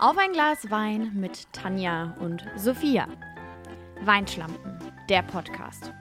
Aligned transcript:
Auf 0.00 0.16
ein 0.16 0.32
Glas 0.32 0.70
Wein 0.70 1.12
mit 1.14 1.52
Tanja 1.52 2.16
und 2.20 2.44
Sophia. 2.56 3.06
Weinschlampen, 4.02 4.78
der 5.10 5.22
Podcast. 5.22 5.92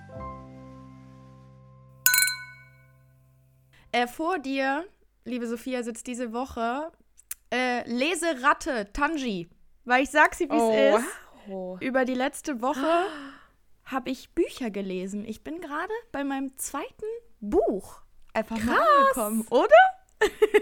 Äh, 3.92 4.08
vor 4.08 4.40
dir, 4.40 4.86
liebe 5.26 5.48
Sophia, 5.48 5.84
sitzt 5.84 6.08
diese 6.08 6.32
Woche 6.32 6.92
äh, 7.54 7.84
Leseratte 7.90 8.92
Tanji. 8.94 9.50
Weil 9.84 10.04
ich 10.04 10.12
sag 10.12 10.34
sie, 10.36 10.50
wie 10.50 10.56
es 10.56 11.02
Oh, 11.50 11.76
ist. 11.78 11.82
Über 11.84 12.06
die 12.06 12.14
letzte 12.14 12.62
Woche 12.62 13.06
habe 13.86 14.10
ich 14.12 14.30
Bücher 14.34 14.70
gelesen. 14.70 15.26
Ich 15.26 15.44
bin 15.44 15.60
gerade 15.60 15.94
bei 16.12 16.24
meinem 16.24 16.58
zweiten 16.58 17.06
Buch 17.42 18.02
einfach 18.34 18.64
mal 18.64 18.78
angekommen, 18.78 19.46
oder? 19.50 19.76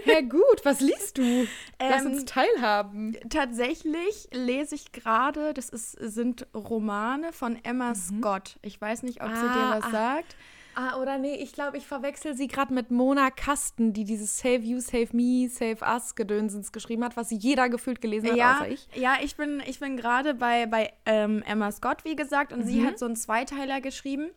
Ja, 0.04 0.20
gut, 0.20 0.64
was 0.64 0.80
liest 0.80 1.18
du? 1.18 1.46
Lass 1.80 2.04
Ähm, 2.04 2.12
uns 2.12 2.24
teilhaben. 2.24 3.16
Tatsächlich 3.28 4.28
lese 4.32 4.74
ich 4.74 4.92
gerade, 4.92 5.52
das 5.54 5.68
ist, 5.68 5.92
sind 5.92 6.46
Romane 6.54 7.32
von 7.32 7.58
Emma 7.64 7.94
Scott. 7.94 8.58
Ich 8.62 8.80
weiß 8.80 9.02
nicht, 9.02 9.22
ob 9.22 9.28
sie 9.36 9.48
dir 9.50 9.64
Ah, 9.64 9.70
was 9.76 9.84
ah. 9.86 9.90
sagt. 9.90 10.36
Ah, 10.74 11.00
oder 11.00 11.18
nee, 11.18 11.34
ich 11.34 11.52
glaube, 11.52 11.76
ich 11.76 11.86
verwechsel 11.88 12.36
sie 12.36 12.46
gerade 12.46 12.72
mit 12.72 12.92
Mona 12.92 13.30
Kasten, 13.30 13.92
die 13.92 14.04
dieses 14.04 14.38
Save 14.38 14.60
You, 14.62 14.78
Save 14.78 15.08
Me, 15.12 15.48
Save 15.50 15.78
Us 15.84 16.14
Gedönsens 16.14 16.70
geschrieben 16.70 17.02
hat, 17.04 17.16
was 17.16 17.30
jeder 17.32 17.68
gefühlt 17.68 18.00
gelesen 18.00 18.30
hat, 18.30 18.36
Ja, 18.36 18.54
außer 18.60 18.68
ich. 18.68 18.86
ja, 18.94 19.16
ich 19.20 19.34
bin, 19.36 19.60
ich 19.66 19.80
bin 19.80 19.96
gerade 19.96 20.34
bei, 20.34 20.66
bei 20.66 20.92
ähm, 21.04 21.42
Emma 21.44 21.72
Scott, 21.72 22.04
wie 22.04 22.14
gesagt, 22.14 22.52
und 22.52 22.60
Mhm. 22.60 22.64
sie 22.64 22.84
hat 22.86 22.98
so 22.98 23.06
einen 23.06 23.16
Zweiteiler 23.16 23.80
geschrieben. 23.80 24.30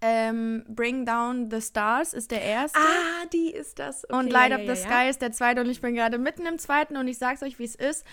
Ähm, 0.00 0.64
Bring 0.68 1.04
Down 1.04 1.50
the 1.50 1.60
Stars 1.60 2.12
ist 2.14 2.30
der 2.30 2.42
erste. 2.42 2.78
Ah, 2.78 3.26
die 3.32 3.50
ist 3.52 3.78
das. 3.80 4.04
Okay, 4.04 4.14
und 4.16 4.30
Light 4.30 4.50
ja, 4.50 4.56
Up 4.58 4.62
ja, 4.62 4.74
the 4.74 4.80
ja. 4.82 4.88
Sky 4.88 5.10
ist 5.10 5.20
der 5.22 5.32
zweite 5.32 5.60
und 5.60 5.68
ich 5.68 5.80
bin 5.80 5.94
gerade 5.94 6.18
mitten 6.18 6.46
im 6.46 6.58
zweiten 6.58 6.96
und 6.96 7.08
ich 7.08 7.18
sag's 7.18 7.42
euch, 7.42 7.58
wie 7.58 7.64
es 7.64 7.74
ist. 7.74 8.04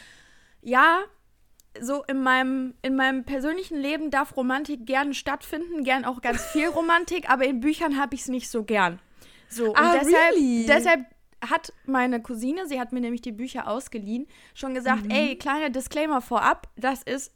Ja, 0.61 0.99
so 1.79 2.03
in 2.07 2.23
meinem, 2.23 2.73
in 2.81 2.95
meinem 2.95 3.23
persönlichen 3.23 3.77
Leben 3.77 4.09
darf 4.09 4.35
Romantik 4.35 4.85
gerne 4.85 5.13
stattfinden, 5.13 5.83
gern 5.83 6.05
auch 6.05 6.21
ganz 6.21 6.41
viel 6.45 6.67
Romantik, 6.69 7.29
aber 7.29 7.45
in 7.45 7.59
Büchern 7.59 7.99
habe 7.99 8.15
ich 8.15 8.21
es 8.21 8.27
nicht 8.29 8.49
so 8.49 8.63
gern. 8.63 8.99
So, 9.49 9.69
und 9.69 9.77
Ah, 9.77 9.93
deshalb, 9.93 10.33
really? 10.35 10.65
deshalb 10.67 11.05
hat 11.47 11.71
meine 11.85 12.19
Cousine, 12.21 12.65
sie 12.67 12.79
hat 12.79 12.93
mir 12.93 13.01
nämlich 13.01 13.21
die 13.21 13.31
Bücher 13.31 13.67
ausgeliehen, 13.67 14.25
schon 14.55 14.73
gesagt, 14.73 15.03
ey, 15.09 15.37
kleiner 15.37 15.69
Disclaimer 15.69 16.21
vorab, 16.21 16.67
das 16.77 17.05
Mhm. 17.05 17.13
Ist- 17.13 17.31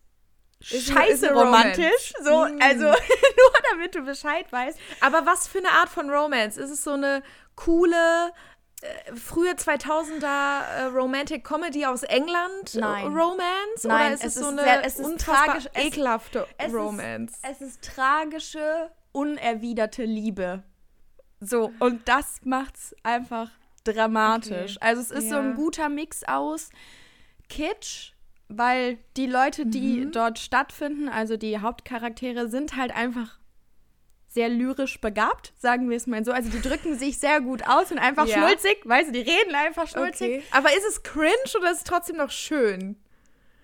scheiße 0.62 1.28
ist 1.28 1.32
romantisch. 1.34 2.14
Romance. 2.20 2.24
So, 2.24 2.46
Mm. 2.56 2.60
also 2.62 2.84
nur 2.86 3.54
damit 3.72 3.96
du 3.96 4.02
Bescheid 4.02 4.52
weißt. 4.52 4.78
Aber 5.02 5.26
was 5.26 5.48
für 5.48 5.60
eine 5.60 5.72
Art 5.72 5.90
von 5.90 6.10
Romance? 6.10 6.58
Ist 6.58 6.70
es 6.72 6.84
so 6.84 6.92
eine 6.94 7.24
coole, 7.56 8.32
äh, 8.82 9.16
frühe 9.16 9.52
2000er 9.54 10.62
äh, 10.62 10.84
Romantic 10.86 11.44
Comedy 11.44 11.86
aus 11.86 12.04
England 12.04 12.76
Nein. 12.76 13.08
Romance? 13.08 13.84
Nein, 13.84 14.06
oder 14.08 14.14
ist 14.16 14.24
es 14.26 14.36
es, 14.36 14.42
so 14.42 14.42
ist 14.42 14.48
eine 14.48 14.62
sehr- 14.64 14.86
es 14.86 15.00
ist 15.00 15.06
unfassbar 15.06 15.46
tragisch. 15.46 15.68
Ekelhafte 15.76 16.48
es 16.58 16.68
ist- 16.68 16.74
Romance? 16.76 17.38
Es 17.42 17.62
ist 17.62 17.82
tragische, 17.84 18.92
unerwiderte 19.12 20.04
Liebe. 20.04 20.64
So, 21.42 21.72
und 21.80 22.08
das 22.10 22.42
macht's 22.44 22.94
einfach 23.04 23.50
dramatisch. 23.86 24.76
Okay. 24.76 24.86
Also 24.88 25.02
es 25.02 25.12
ist 25.12 25.30
so 25.30 25.38
ein 25.38 25.50
Ja. 25.52 25.56
guter 25.56 25.88
Mix 25.90 26.24
aus 26.26 26.70
Kitsch, 27.48 28.12
weil 28.50 28.98
die 29.16 29.28
Leute, 29.28 29.66
die 29.68 30.02
Mhm. 30.06 30.12
dort 30.12 30.40
stattfinden, 30.40 31.08
also 31.08 31.38
die 31.38 31.60
Hauptcharaktere, 31.60 32.50
sind 32.50 32.76
halt 32.76 32.94
einfach 32.96 33.38
sehr 34.28 34.50
lyrisch 34.50 35.00
begabt, 35.02 35.54
sagen 35.58 35.90
wir 35.90 35.98
es 35.98 36.06
mal 36.06 36.24
so. 36.24 36.32
Also 36.32 36.50
die 36.50 36.62
drücken 36.62 36.98
sich 37.00 37.18
sehr 37.18 37.42
gut 37.42 37.68
aus 37.68 37.92
und 37.92 37.98
einfach 37.98 38.28
Ja. 38.28 38.38
schnulzig, 38.48 38.78
weißt 38.84 39.10
du, 39.10 39.12
die 39.14 39.22
reden 39.22 39.56
einfach 39.56 39.88
schnulzig. 39.88 40.38
Okay. 40.38 40.44
Aber 40.52 40.70
ist 40.76 40.86
es 40.88 41.02
cringe 41.04 41.32
oder 41.58 41.72
ist 41.72 41.78
es 41.80 41.84
trotzdem 41.84 42.18
noch 42.18 42.30
schön? 42.32 42.98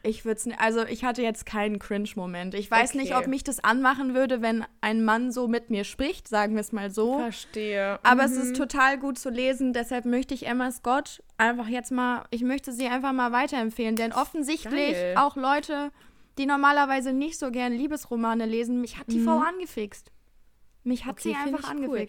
Ich 0.06 0.24
würde 0.24 0.40
es, 0.40 0.48
also 0.60 0.86
ich 0.86 1.04
hatte 1.04 1.22
jetzt 1.22 1.46
keinen 1.46 1.80
Cringe-Moment. 1.80 2.54
Ich 2.54 2.70
weiß 2.70 2.94
nicht, 2.94 3.14
Okay. 3.14 3.24
ob 3.24 3.28
mich 3.28 3.44
das 3.44 3.64
anmachen 3.64 4.14
würde, 4.14 4.42
wenn 4.42 4.64
ein 4.82 5.04
Mann 5.04 5.32
so 5.32 5.48
mit 5.48 5.70
mir 5.70 5.84
spricht, 5.84 6.28
sagen 6.28 6.54
wir 6.54 6.62
es 6.62 6.72
mal 6.72 6.92
so. 6.92 7.20
Verstehe. 7.20 8.00
Aber 8.04 8.24
es 8.26 8.34
ist 8.38 8.56
total 8.56 8.98
gut 9.00 9.18
zu 9.18 9.30
lesen, 9.30 9.74
deshalb 9.74 10.06
möchte 10.06 10.34
ich 10.34 10.46
Emma 10.46 10.72
Scott 10.72 11.24
einfach 11.38 11.68
jetzt 11.68 11.92
mal, 11.92 12.26
ich 12.30 12.44
möchte 12.44 12.72
sie 12.72 12.88
einfach 12.88 13.14
mal 13.14 13.32
weiterempfehlen, 13.32 13.96
denn 13.96 14.14
offensichtlich 14.14 14.94
Geil. 14.94 15.16
auch 15.18 15.36
Leute, 15.36 15.92
die 16.38 16.46
normalerweise 16.46 17.12
nicht 17.14 17.40
so 17.40 17.50
gern 17.52 17.74
Liebesromane 17.74 18.46
lesen, 18.46 18.82
mich 18.82 18.98
hat 19.00 19.08
die 19.12 19.20
Frau 19.20 19.40
angefixt. 19.40 20.12
Mich 20.84 21.06
hat 21.06 21.14
Okay, 21.14 21.30
sie 21.30 21.36
einfach 21.36 21.74
ich 21.74 21.88
cool. 21.88 22.08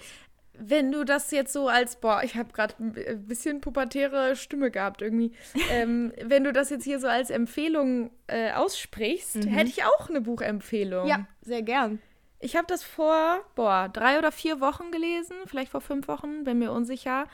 Wenn 0.58 0.92
du 0.92 1.04
das 1.04 1.30
jetzt 1.30 1.52
so 1.52 1.68
als, 1.68 1.96
boah, 1.96 2.22
ich 2.22 2.36
habe 2.36 2.52
gerade 2.52 2.74
ein 2.78 3.26
bisschen 3.26 3.60
pubertäre 3.60 4.36
Stimme 4.36 4.70
gehabt 4.70 5.02
irgendwie. 5.02 5.32
ähm, 5.70 6.12
wenn 6.22 6.44
du 6.44 6.52
das 6.52 6.70
jetzt 6.70 6.84
hier 6.84 6.98
so 6.98 7.08
als 7.08 7.30
Empfehlung 7.30 8.10
äh, 8.26 8.52
aussprichst, 8.52 9.46
hätte 9.46 9.68
ich 9.68 9.84
auch 9.84 10.08
eine 10.08 10.20
Buchempfehlung. 10.20 11.06
Ja, 11.06 11.26
sehr 11.42 11.62
gern. 11.62 12.00
Ich 12.38 12.56
habe 12.56 12.66
das 12.68 12.82
vor, 12.82 13.40
boah, 13.54 13.88
drei 13.88 14.18
oder 14.18 14.30
vier 14.30 14.60
Wochen 14.60 14.90
gelesen, 14.90 15.36
vielleicht 15.46 15.70
vor 15.70 15.80
fünf 15.80 16.06
Wochen, 16.08 16.44
bin 16.44 16.58
mir 16.58 16.70
unsicher. 16.70 17.26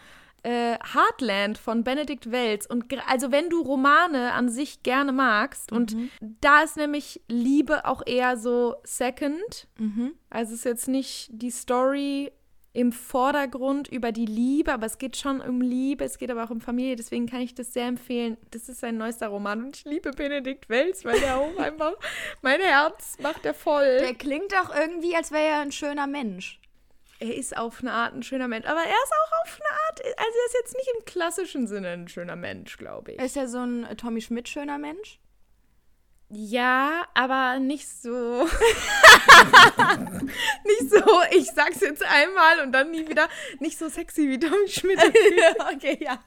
Äh, 0.44 0.76
Heartland 0.92 1.56
von 1.56 1.84
Benedikt 1.84 2.32
Welz. 2.32 2.66
Und 2.66 2.86
also 3.08 3.30
wenn 3.30 3.48
du 3.48 3.62
Romane 3.62 4.32
an 4.32 4.48
sich 4.48 4.82
gerne 4.82 5.12
magst, 5.12 5.70
und 5.70 5.96
da 6.20 6.62
ist 6.62 6.76
nämlich 6.76 7.20
Liebe 7.28 7.84
auch 7.84 8.02
eher 8.04 8.36
so 8.36 8.74
second. 8.82 9.68
Mhm. 9.78 10.14
Also 10.30 10.52
es 10.52 10.60
ist 10.60 10.64
jetzt 10.64 10.88
nicht 10.88 11.30
die 11.32 11.50
Story 11.50 12.32
im 12.74 12.92
Vordergrund 12.92 13.88
über 13.88 14.12
die 14.12 14.24
Liebe, 14.26 14.72
aber 14.72 14.86
es 14.86 14.98
geht 14.98 15.16
schon 15.16 15.40
um 15.40 15.60
Liebe, 15.60 16.04
es 16.04 16.18
geht 16.18 16.30
aber 16.30 16.44
auch 16.44 16.50
um 16.50 16.60
Familie, 16.60 16.96
deswegen 16.96 17.26
kann 17.26 17.40
ich 17.40 17.54
das 17.54 17.72
sehr 17.72 17.86
empfehlen. 17.86 18.38
Das 18.50 18.68
ist 18.68 18.80
sein 18.80 18.96
neuester 18.96 19.28
Roman 19.28 19.64
und 19.64 19.76
ich 19.76 19.84
liebe 19.84 20.10
Benedikt 20.12 20.68
Welz, 20.68 21.04
weil 21.04 21.20
der 21.20 21.36
auch 21.36 21.56
einfach 21.58 21.92
mein 22.40 22.60
Herz 22.60 23.18
macht 23.20 23.44
er 23.44 23.54
voll. 23.54 23.98
Der 23.98 24.14
klingt 24.14 24.52
doch 24.52 24.74
irgendwie, 24.74 25.14
als 25.14 25.30
wäre 25.32 25.44
er 25.44 25.60
ein 25.60 25.72
schöner 25.72 26.06
Mensch. 26.06 26.60
er 27.20 27.36
ist 27.36 27.56
auf 27.56 27.80
eine 27.80 27.92
Art 27.92 28.14
ein 28.14 28.22
schöner 28.22 28.48
Mensch, 28.48 28.66
aber 28.66 28.80
er 28.80 28.86
ist 28.86 29.12
auch 29.12 29.42
auf 29.44 29.60
eine 29.60 29.78
Art, 29.78 30.18
also 30.18 30.38
er 30.38 30.46
ist 30.46 30.54
jetzt 30.54 30.74
nicht 30.74 30.88
im 30.98 31.04
klassischen 31.04 31.66
Sinne 31.66 31.88
ein 31.88 32.08
schöner 32.08 32.36
Mensch, 32.36 32.78
glaube 32.78 33.12
ich. 33.12 33.20
Ist 33.20 33.36
er 33.36 33.48
so 33.48 33.58
ein 33.58 33.86
Tommy 33.96 34.20
Schmidt 34.22 34.48
schöner 34.48 34.78
Mensch? 34.78 35.20
Ja, 36.34 37.04
aber 37.12 37.59
nicht 37.59 37.87
so. 37.87 38.44
nicht 40.65 40.91
so, 40.91 41.04
ich 41.31 41.50
sag's 41.50 41.81
jetzt 41.81 42.03
einmal 42.03 42.60
und 42.60 42.72
dann 42.72 42.91
nie 42.91 43.06
wieder. 43.06 43.28
Nicht 43.60 43.78
so 43.78 43.88
sexy 43.91 44.28
wie 44.31 44.38
Tommy 44.38 44.66
Schmidt. 44.69 44.98
okay, 45.75 45.98
ja. 46.00 46.19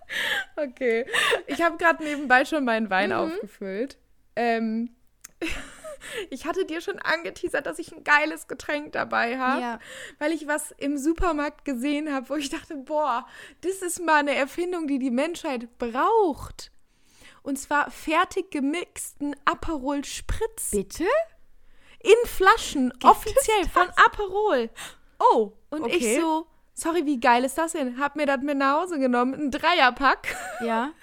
Okay. 0.56 1.06
Ich 1.48 1.62
habe 1.64 1.78
gerade 1.78 2.04
nebenbei 2.04 2.46
schon 2.46 2.66
meinen 2.66 2.90
Wein 2.92 3.10
Mhm. 3.10 3.16
aufgefüllt. 3.16 3.98
Ähm, 4.36 4.96
ich 6.30 6.46
hatte 6.46 6.66
dir 6.66 6.82
schon 6.82 7.00
angeteasert, 7.00 7.66
dass 7.66 7.80
ich 7.80 7.92
ein 7.92 8.04
geiles 8.04 8.48
Getränk 8.48 8.92
dabei 8.92 9.40
habe, 9.40 9.62
Ja. 9.62 9.80
weil 10.20 10.34
ich 10.34 10.46
was 10.46 10.72
im 10.78 10.98
Supermarkt 11.00 11.66
gesehen 11.66 12.14
habe, 12.14 12.30
wo 12.30 12.36
ich 12.36 12.50
dachte, 12.50 12.76
boah, 12.76 13.26
das 13.62 13.82
ist 13.82 14.00
mal 14.06 14.18
eine 14.20 14.36
Erfindung, 14.36 14.86
die 14.88 15.00
die 15.00 15.10
Menschheit 15.12 15.80
braucht. 15.80 16.72
Und 17.46 17.58
zwar 17.58 17.92
fertig 17.92 18.50
gemixten 18.50 19.36
Aperol 19.46 20.04
Spritz 20.04 20.72
Bitte? 20.72 21.06
in 22.00 22.28
Flaschen, 22.28 22.92
offiziell 23.04 23.70
von 23.72 23.88
Aperol. 24.04 24.72
Oh, 25.20 25.52
Und 25.70 25.84
okay. 25.84 25.96
ich 25.96 26.20
so, 26.20 26.48
sorry, 26.74 27.06
wie 27.06 27.20
geil 27.20 27.44
ist 27.46 27.60
das 27.60 27.74
denn? 27.74 28.00
Hab 28.00 28.16
mir 28.16 28.26
das 28.26 28.42
mit 28.42 28.58
nach 28.58 28.82
Hause 28.82 28.98
genommen, 28.98 29.36
ein 29.36 29.52
Dreierpack. 29.52 30.36
Ja. 30.62 30.92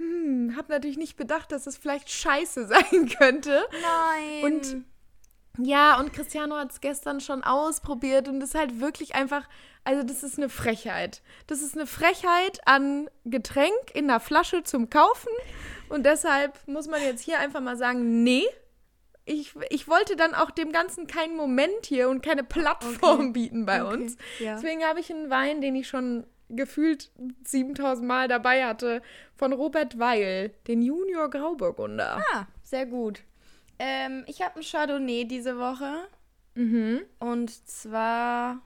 Hm, 0.00 0.54
hab 0.56 0.68
natürlich 0.68 0.96
nicht 0.96 1.16
bedacht, 1.16 1.50
dass 1.50 1.66
es 1.66 1.76
vielleicht 1.76 2.08
scheiße 2.08 2.66
sein 2.68 3.08
könnte. 3.18 3.66
Nein. 3.82 4.44
Und 4.44 4.84
ja, 5.58 5.98
und 5.98 6.12
Cristiano 6.12 6.56
hat 6.56 6.72
es 6.72 6.80
gestern 6.80 7.20
schon 7.20 7.42
ausprobiert 7.44 8.28
und 8.28 8.40
ist 8.42 8.54
halt 8.54 8.80
wirklich 8.80 9.14
einfach, 9.14 9.48
also 9.84 10.02
das 10.02 10.22
ist 10.22 10.38
eine 10.38 10.48
Frechheit. 10.48 11.22
Das 11.46 11.60
ist 11.62 11.74
eine 11.76 11.86
Frechheit 11.86 12.60
an 12.66 13.08
Getränk 13.24 13.72
in 13.94 14.08
einer 14.10 14.20
Flasche 14.20 14.62
zum 14.62 14.90
Kaufen 14.90 15.30
und 15.88 16.04
deshalb 16.06 16.58
muss 16.66 16.88
man 16.88 17.02
jetzt 17.02 17.22
hier 17.22 17.38
einfach 17.38 17.60
mal 17.60 17.76
sagen, 17.76 18.22
nee. 18.22 18.44
Ich, 19.30 19.54
ich 19.68 19.88
wollte 19.88 20.16
dann 20.16 20.34
auch 20.34 20.50
dem 20.50 20.72
Ganzen 20.72 21.06
keinen 21.06 21.36
Moment 21.36 21.84
hier 21.84 22.08
und 22.08 22.22
keine 22.22 22.44
Plattform 22.44 23.20
Okay. 23.20 23.30
bieten 23.32 23.66
bei 23.66 23.84
Okay, 23.84 23.92
uns. 23.94 24.16
ja. 24.38 24.54
Deswegen 24.54 24.82
habe 24.84 25.00
ich 25.00 25.10
einen 25.12 25.28
Wein, 25.28 25.60
den 25.60 25.74
ich 25.76 25.86
schon 25.86 26.26
gefühlt 26.48 27.10
7000 27.44 28.08
Mal 28.08 28.26
dabei 28.28 28.64
hatte, 28.64 29.02
von 29.36 29.52
Robert 29.52 29.98
Weil, 29.98 30.52
den 30.66 30.80
Junior 30.80 31.28
Grauburgunder. 31.28 32.22
Ah, 32.32 32.46
sehr 32.62 32.86
gut. 32.86 33.20
Ähm, 33.78 34.24
ich 34.26 34.42
habe 34.42 34.56
ein 34.56 34.62
Chardonnay 34.62 35.24
diese 35.24 35.58
Woche. 35.58 36.08
Mhm. 36.54 37.02
Und 37.18 37.50
zwar 37.68 38.60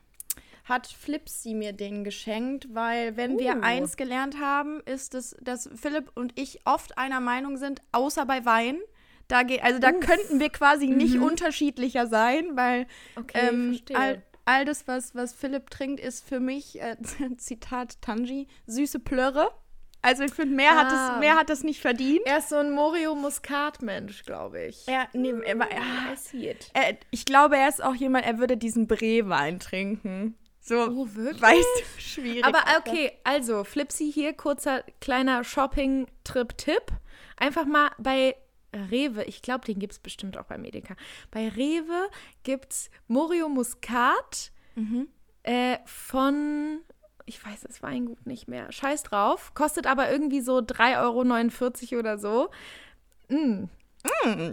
hat 0.64 0.87
Flipsy 0.87 1.55
mir 1.55 1.73
den 1.73 2.05
geschenkt, 2.05 2.69
weil 2.73 3.17
wenn 3.17 3.38
wir 3.38 3.56
Uh. 3.56 3.61
eins 3.62 3.97
gelernt 3.97 4.38
haben, 4.41 4.81
ist 4.87 5.14
es, 5.14 5.37
dass 5.41 5.69
Philipp 5.75 6.11
und 6.14 6.38
ich 6.38 6.61
oft 6.64 6.97
einer 6.97 7.20
Meinung 7.20 7.56
sind, 7.56 7.82
außer 7.93 8.25
bei 8.26 8.44
Wein. 8.44 8.79
Da 9.29 9.43
geht, 9.43 9.62
also 9.62 9.79
da 9.79 9.93
könnten 9.93 10.41
wir 10.41 10.50
quasi 10.50 10.87
nicht 10.88 11.19
unterschiedlicher 11.19 12.06
sein, 12.06 12.56
weil 12.56 12.87
Okay, 13.17 13.49
ähm, 13.49 13.81
all, 13.94 14.23
all 14.44 14.64
das, 14.64 14.87
was, 14.87 15.14
was 15.14 15.32
Philipp 15.32 15.70
trinkt, 15.70 16.00
ist 16.00 16.26
für 16.26 16.41
mich, 16.41 16.81
äh, 16.81 16.97
Zitat 17.38 18.00
Tanji, 18.00 18.47
süße 18.67 19.00
Plörre. 19.00 19.50
Also 20.02 20.25
ich 20.25 20.32
finde, 20.34 20.54
mehr, 20.56 20.75
hat 20.76 20.88
Ah. 20.93 21.14
es, 21.14 21.20
mehr 21.20 21.37
hat 21.37 21.49
es 21.49 21.62
nicht 21.62 21.81
verdient. 21.81 22.22
Er 22.26 22.38
ist 22.38 22.49
so 22.49 22.56
ein 22.56 22.72
Morio-Muskat-Mensch, 22.72 24.25
glaube 24.25 24.64
ich. 24.66 24.87
Er, 24.88 25.08
nee, 25.12 25.32
er, 25.44 25.58
war- 25.58 25.69
I 25.70 26.16
see 26.16 26.50
it. 26.50 26.70
er, 26.75 26.96
ich 27.10 27.25
glaube, 27.25 27.56
er 27.56 27.69
ist 27.69 27.82
auch 27.82 27.94
jemand, 27.94 28.26
er 28.26 28.38
würde 28.38 28.56
diesen 28.56 28.87
Brewein 28.88 29.60
trinken. 29.60 30.37
So, 30.60 30.76
Oh, 30.88 31.06
wirklich? 31.14 31.40
weißt 31.43 31.66
du, 31.96 32.00
schwierig. 32.00 32.44
Aber 32.44 32.62
okay, 32.78 33.12
also 33.25 33.64
Flipsy 33.64 34.10
hier, 34.12 34.32
kurzer 34.32 34.82
kleiner 35.00 35.44
Shopping-Trip-Tipp. 35.44 36.87
Einfach 37.37 37.64
mal 37.64 37.90
bei 37.99 38.37
Rewe, 38.75 39.25
ich 39.25 39.43
glaube, 39.43 39.64
den 39.66 39.78
gibt 39.78 39.93
es 39.93 39.99
bestimmt 39.99 40.38
auch 40.38 40.44
bei 40.46 40.56
Medeka. 40.58 40.94
Bei 41.31 41.49
Rewe 41.49 42.08
gibt 42.43 42.72
es 42.72 42.90
Morio 43.06 43.49
Muscat 43.49 44.50
äh, 45.43 45.76
von, 45.84 46.81
ich 47.26 47.44
weiß 47.44 47.62
das 47.62 47.82
Weingut 47.82 48.26
nicht 48.26 48.48
mehr, 48.48 48.70
scheiß 48.70 49.02
drauf, 49.04 49.52
kostet 49.54 49.86
aber 49.86 50.10
irgendwie 50.10 50.40
so 50.40 50.58
3,49 50.58 51.92
Euro 51.92 52.00
oder 52.00 52.19
so. 52.19 52.50
Mm. 53.28 53.64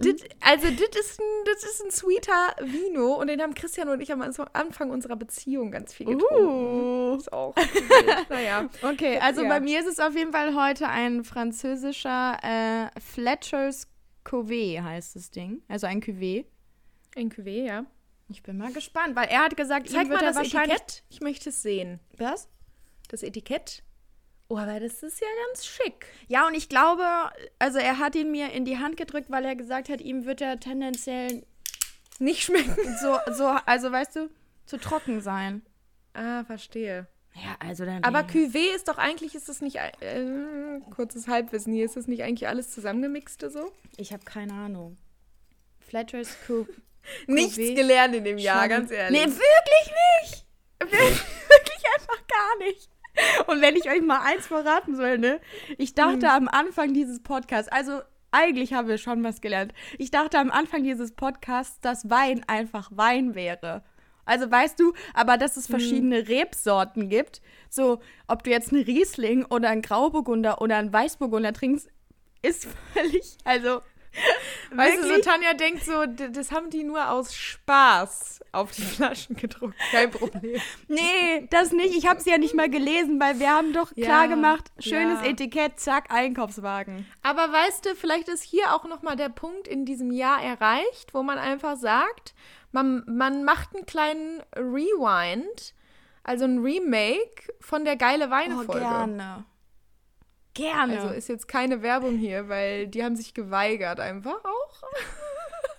Dit, 0.01 0.29
also, 0.41 0.67
das 0.69 1.05
ist, 1.05 1.19
ein, 1.19 1.45
das 1.45 1.63
ist 1.63 1.83
ein 1.83 1.91
sweeter 1.91 2.55
Vino 2.61 3.13
und 3.15 3.27
den 3.27 3.41
haben 3.41 3.55
Christian 3.55 3.89
und 3.89 3.99
ich 3.99 4.11
am 4.11 4.21
Anfang 4.21 4.91
unserer 4.91 5.15
Beziehung 5.15 5.71
ganz 5.71 5.93
viel 5.93 6.05
getrunken. 6.05 6.45
Uh. 6.45 7.15
Ist 7.17 7.33
auch. 7.33 7.55
naja. 8.29 8.69
Okay, 8.83 9.17
also 9.17 9.41
Ja. 9.41 9.49
bei 9.49 9.59
mir 9.59 9.79
ist 9.79 9.87
es 9.87 9.99
auf 9.99 10.15
jeden 10.15 10.31
Fall 10.31 10.53
heute 10.53 10.87
ein 10.87 11.23
französischer 11.23 12.37
äh, 12.43 12.99
Fletcher's 12.99 13.87
Cuvée 14.23 14.81
heißt 14.81 15.15
das 15.15 15.31
Ding. 15.31 15.63
Also 15.67 15.87
ein 15.87 16.01
Cuvée. 16.01 16.45
Ein 17.15 17.31
Cuvée, 17.31 17.65
ja. 17.65 17.85
Ich 18.27 18.43
bin 18.43 18.57
mal 18.57 18.71
gespannt, 18.71 19.15
weil 19.15 19.27
er 19.29 19.45
hat 19.45 19.57
gesagt, 19.57 19.89
Zeig 19.89 20.03
ihm 20.03 20.09
mal 20.09 20.15
wird 20.15 20.21
das 20.29 20.35
wahrscheinlich 20.35 20.75
Etikett. 20.75 21.03
Ich 21.09 21.21
möchte 21.21 21.49
es 21.49 21.63
sehen. 21.63 21.99
Was? 22.17 22.47
Das 23.09 23.23
Etikett. 23.23 23.83
Oh, 24.47 24.57
aber 24.57 24.79
das 24.79 25.03
ist 25.03 25.19
ja 25.21 25.27
ganz 25.47 25.65
schick. 25.65 26.07
Ja, 26.27 26.47
und 26.47 26.55
ich 26.55 26.69
glaube, 26.69 27.03
also 27.59 27.77
er 27.77 27.99
hat 27.99 28.15
ihn 28.15 28.31
mir 28.31 28.51
in 28.51 28.65
die 28.65 28.79
Hand 28.79 28.97
gedrückt, 28.97 29.29
weil 29.29 29.45
er 29.45 29.55
gesagt 29.55 29.89
hat, 29.89 30.01
ihm 30.01 30.25
wird 30.25 30.41
er 30.41 30.59
tendenziell 30.59 31.45
Nicht 32.17 32.43
schmecken. 32.43 32.75
so, 33.01 33.17
so 33.31 33.45
also 33.65 33.91
weißt 33.91 34.15
du, 34.15 34.29
zu 34.65 34.77
trocken 34.77 35.21
sein. 35.21 35.61
Ah, 36.13 36.43
verstehe. 36.45 37.07
Ja, 37.35 37.55
also 37.59 37.85
dann. 37.85 38.03
Aber 38.03 38.21
Cuvée 38.21 38.75
ist 38.75 38.87
doch 38.87 38.97
eigentlich, 38.97 39.35
ist 39.35 39.49
das 39.49 39.61
nicht, 39.61 39.75
äh, 39.75 40.79
kurzes 40.95 41.27
Halbwissen 41.27 41.71
hier, 41.73 41.85
ist 41.85 41.95
das 41.95 42.07
nicht 42.07 42.23
eigentlich 42.23 42.47
alles 42.47 42.71
zusammengemixte 42.71 43.49
so? 43.51 43.71
ich 43.97 44.13
habe 44.13 44.25
keine 44.25 44.53
Ahnung. 44.53 44.97
Fletcher's 45.79 46.35
Cuvée. 46.47 46.67
Nichts 47.27 47.55
gelernt 47.55 48.15
in 48.15 48.23
dem 48.23 48.37
Jahr, 48.37 48.61
Schon- 48.61 48.69
ganz 48.69 48.91
ehrlich. 48.91 49.19
Nee, 49.19 49.31
wirklich 49.31 49.93
nicht. 50.21 50.45
wirklich 50.81 51.83
einfach 51.95 52.27
gar 52.27 52.57
nicht. 52.67 52.89
Und 53.47 53.61
wenn 53.61 53.75
ich 53.75 53.89
euch 53.89 54.01
mal 54.01 54.21
eins 54.21 54.47
verraten 54.47 54.95
soll, 54.95 55.17
ne? 55.17 55.39
Ich 55.77 55.93
dachte 55.93 56.27
Hm. 56.27 56.35
am 56.35 56.47
Anfang 56.47 56.93
dieses 56.93 57.21
Podcasts, 57.21 57.71
also 57.71 58.01
eigentlich 58.31 58.73
haben 58.73 58.87
wir 58.87 58.97
schon 58.97 59.23
was 59.23 59.41
gelernt. 59.41 59.73
Ich 59.97 60.11
dachte 60.11 60.37
am 60.39 60.51
Anfang 60.51 60.83
dieses 60.83 61.11
Podcasts, 61.13 61.79
dass 61.81 62.09
Wein 62.09 62.43
einfach 62.47 62.91
Wein 62.93 63.33
wäre. 63.35 63.83
Also 64.25 64.51
weißt 64.51 64.79
du, 64.79 64.93
aber 65.15 65.37
dass 65.37 65.57
es 65.57 65.65
verschiedene 65.65 66.27
Rebsorten 66.27 67.09
gibt. 67.09 67.41
So, 67.69 67.99
ob 68.27 68.43
du 68.43 68.51
jetzt 68.51 68.71
einen 68.71 68.83
Riesling 68.83 69.43
oder 69.45 69.69
einen 69.69 69.81
Grauburgunder 69.81 70.61
oder 70.61 70.77
einen 70.77 70.93
Weißburgunder 70.93 71.51
trinkst, 71.53 71.89
ist 72.43 72.67
völlig, 72.93 73.37
also. 73.43 73.81
Weißt 74.71 74.97
du, 74.97 75.01
so 75.03 75.09
wirklich- 75.09 75.25
Tanja 75.25 75.53
denkt 75.53 75.83
so, 75.83 76.05
das 76.05 76.51
haben 76.51 76.69
die 76.69 76.83
nur 76.83 77.09
aus 77.09 77.33
Spaß 77.33 78.41
auf 78.51 78.71
die 78.71 78.81
Flaschen 78.81 79.35
gedruckt. 79.35 79.75
Kein 79.91 80.11
Problem. 80.11 80.59
Nee, 80.87 81.47
das 81.49 81.71
nicht. 81.71 81.95
Ich 81.95 82.07
habe 82.07 82.19
es 82.19 82.25
ja 82.25 82.37
nicht 82.37 82.53
mal 82.55 82.69
gelesen, 82.69 83.19
weil 83.19 83.39
wir 83.39 83.49
haben 83.51 83.73
doch 83.73 83.91
Ja, 83.95 84.05
klar 84.05 84.27
gemacht, 84.27 84.71
schönes 84.79 85.21
ja. 85.21 85.27
Etikett, 85.29 85.79
zack, 85.79 86.11
Einkaufswagen. 86.11 87.05
Aber 87.21 87.51
weißt 87.51 87.85
du, 87.85 87.95
vielleicht 87.95 88.27
ist 88.29 88.43
hier 88.43 88.73
auch 88.75 88.85
nochmal 88.85 89.15
der 89.15 89.29
Punkt 89.29 89.67
in 89.67 89.85
diesem 89.85 90.11
Jahr 90.11 90.41
erreicht, 90.41 91.13
wo 91.13 91.23
man 91.23 91.37
einfach 91.37 91.77
sagt, 91.77 92.33
man, 92.71 93.03
man 93.07 93.43
macht 93.43 93.75
einen 93.75 93.85
kleinen 93.85 94.41
Rewind, 94.55 95.73
also 96.23 96.45
ein 96.45 96.59
Remake 96.59 97.53
von 97.59 97.85
der 97.85 97.95
geile 97.95 98.29
Weine-Folge. 98.29 98.71
Oh, 98.85 98.89
gerne. 98.89 99.45
Gerne. 100.53 100.99
Also 100.99 101.13
ist 101.13 101.29
jetzt 101.29 101.47
keine 101.47 101.81
Werbung 101.81 102.17
hier, 102.17 102.49
weil 102.49 102.87
die 102.87 103.03
haben 103.03 103.15
sich 103.15 103.33
geweigert 103.33 103.99
einfach 103.99 104.39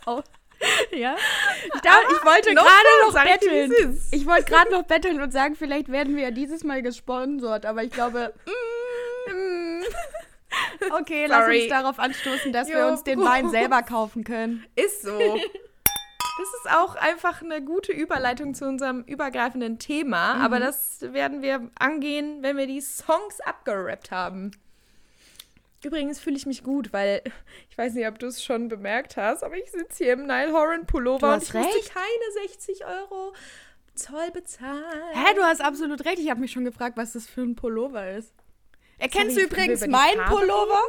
auch. 0.06 0.22
ja. 0.92 1.16
Ich, 1.64 1.74
ich 1.74 2.24
wollte 2.24 2.54
gerade 2.54 3.06
noch 3.06 3.12
dir, 3.14 3.24
betteln. 3.24 4.00
Ich 4.12 4.26
wollte 4.26 4.44
gerade 4.44 4.70
noch 4.72 4.84
betteln 4.84 5.20
und 5.20 5.32
sagen, 5.32 5.54
vielleicht 5.56 5.90
werden 5.90 6.16
wir 6.16 6.24
ja 6.24 6.30
dieses 6.30 6.64
Mal 6.64 6.82
gesponsert, 6.82 7.66
aber 7.66 7.82
ich 7.82 7.90
glaube, 7.90 8.32
Mm, 9.26 9.82
okay, 11.00 11.26
lass 11.26 11.44
Sorry. 11.44 11.60
uns 11.62 11.68
darauf 11.70 11.98
anstoßen, 11.98 12.52
dass 12.52 12.68
wir 12.68 12.80
Jo, 12.80 12.88
uns 12.88 13.04
den 13.04 13.20
Wein 13.20 13.50
selber 13.50 13.82
kaufen 13.82 14.24
können. 14.24 14.66
ist 14.76 15.02
so. 15.02 15.38
Das 16.38 16.48
ist 16.48 16.70
auch 16.76 16.94
einfach 16.96 17.42
eine 17.42 17.62
gute 17.62 17.92
Überleitung 17.92 18.54
zu 18.54 18.66
unserem 18.66 19.02
übergreifenden 19.02 19.78
Thema, 19.78 20.34
aber 20.34 20.58
das 20.58 21.00
werden 21.12 21.42
wir 21.42 21.70
angehen, 21.78 22.42
wenn 22.42 22.56
wir 22.56 22.66
die 22.66 22.80
Songs 22.80 23.40
abgerappt 23.40 24.10
haben. 24.10 24.52
Übrigens 25.82 26.20
fühle 26.20 26.36
ich 26.36 26.46
mich 26.46 26.62
gut, 26.62 26.92
weil 26.92 27.22
ich 27.70 27.78
weiß 27.78 27.94
nicht, 27.94 28.06
ob 28.06 28.18
du 28.18 28.26
es 28.26 28.44
schon 28.44 28.68
bemerkt 28.68 29.16
hast, 29.16 29.42
aber 29.42 29.56
ich 29.56 29.70
sitze 29.70 30.04
hier 30.04 30.12
im 30.12 30.26
Nile 30.26 30.52
Horan 30.52 30.86
Pullover 30.86 31.34
und 31.34 31.42
ich 31.42 31.54
musste 31.54 31.74
recht. 31.74 31.94
keine 31.94 32.46
60 32.48 32.84
Euro 32.84 33.32
Zoll 33.94 34.30
bezahlen. 34.30 35.12
Hä, 35.12 35.34
du 35.34 35.42
hast 35.42 35.62
absolut 35.62 36.04
recht. 36.04 36.18
Ich 36.18 36.30
habe 36.30 36.40
mich 36.40 36.52
schon 36.52 36.64
gefragt, 36.64 36.96
was 36.96 37.12
das 37.12 37.26
für 37.26 37.42
ein 37.42 37.56
Pullover 37.56 38.10
ist. 38.12 38.32
Erkennst 38.98 39.36
Sorry, 39.36 39.48
du 39.48 39.54
übrigens 39.54 39.86
meinen 39.86 40.24
Pullover? 40.26 40.82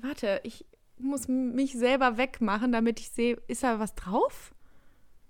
Warte, 0.00 0.40
ich 0.42 0.64
muss 1.00 1.28
mich 1.28 1.72
selber 1.72 2.16
wegmachen, 2.16 2.72
damit 2.72 3.00
ich 3.00 3.10
sehe, 3.10 3.36
ist 3.48 3.62
da 3.62 3.78
was 3.78 3.94
drauf? 3.94 4.54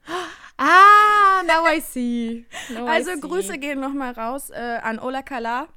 Ah, 0.60 1.42
now 1.46 1.64
I 1.72 1.80
see. 1.80 2.44
Now 2.74 2.86
I 2.86 2.88
Also 2.90 3.12
see. 3.14 3.20
Grüße 3.20 3.58
gehen 3.58 3.78
nochmal 3.78 4.12
raus 4.12 4.50
äh, 4.50 4.56
an 4.82 4.98
Ola 4.98 5.22
Kala 5.22 5.68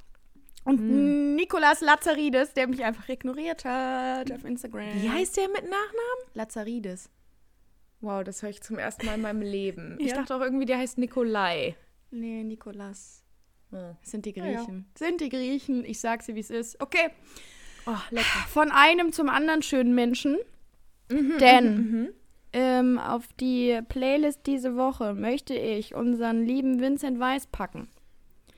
und 0.64 0.78
Hm. 0.80 1.36
Nikolas 1.36 1.80
Lazarides, 1.82 2.52
der 2.54 2.66
mich 2.66 2.82
einfach 2.82 3.08
ignoriert 3.08 3.64
hat 3.64 4.32
auf 4.32 4.44
Instagram. 4.44 5.00
Wie 5.00 5.08
heißt 5.08 5.36
der 5.36 5.48
mit 5.50 5.62
Nachnamen? 5.62 6.24
Lazarides? 6.34 7.10
Wow, 8.00 8.24
das 8.24 8.42
höre 8.42 8.50
ich 8.50 8.60
zum 8.60 8.76
ersten 8.78 9.06
Mal 9.06 9.14
in 9.14 9.20
meinem 9.20 9.42
Leben. 9.42 9.96
Ich 10.00 10.08
Ja. 10.10 10.16
dachte 10.16 10.34
auch 10.34 10.40
irgendwie, 10.40 10.66
der 10.66 10.78
heißt 10.78 10.98
Nikolai. 10.98 11.76
Nee, 12.10 12.42
Nikolas. 12.42 13.22
Das 13.70 13.96
sind 14.10 14.26
die 14.26 14.34
Ja, 14.36 14.44
ja. 14.46 14.58
Griechen. 14.58 14.90
Sind 14.98 15.20
die 15.20 15.28
Griechen. 15.28 15.84
Ich 15.84 16.00
sag 16.00 16.22
sie, 16.24 16.34
wie 16.34 16.40
es 16.40 16.50
ist. 16.50 16.80
Okay, 16.80 17.10
oh 17.86 17.96
lecker. 18.10 18.26
von 18.48 18.70
einem 18.70 19.12
zum 19.12 19.28
anderen 19.28 19.62
schönen 19.62 19.94
Menschen. 19.94 20.38
Mhm, 21.10 21.38
Denn 21.38 22.14
ähm, 22.52 22.98
auf 22.98 23.24
die 23.40 23.80
Playlist 23.88 24.40
diese 24.46 24.76
Woche 24.76 25.14
möchte 25.14 25.54
ich 25.54 25.94
unseren 25.94 26.44
lieben 26.44 26.80
Vincent 26.80 27.18
Weiss 27.20 27.46
packen. 27.46 27.88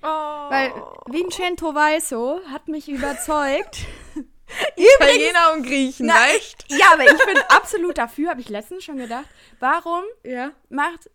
Oh. 0.03 0.07
Weil 0.07 0.73
Vincenzo 1.07 1.75
Weisso 1.75 2.41
hat 2.53 2.69
mich 2.69 2.89
überzeugt. 2.89 3.79
Italiener 4.77 5.55
und 5.55 5.63
Griechen, 5.65 6.07
Na, 6.07 6.15
weißt 6.15 6.67
Ja, 6.69 6.93
aber 6.93 7.05
ich 7.05 7.25
bin 7.27 7.39
absolut 7.49 7.97
dafür, 7.97 8.31
habe 8.31 8.41
ich 8.43 8.51
letztens 8.51 8.85
schon 8.85 8.99
gedacht. 8.99 9.25
Warum 9.59 10.03
Ja. 10.23 10.51
macht 10.69 11.11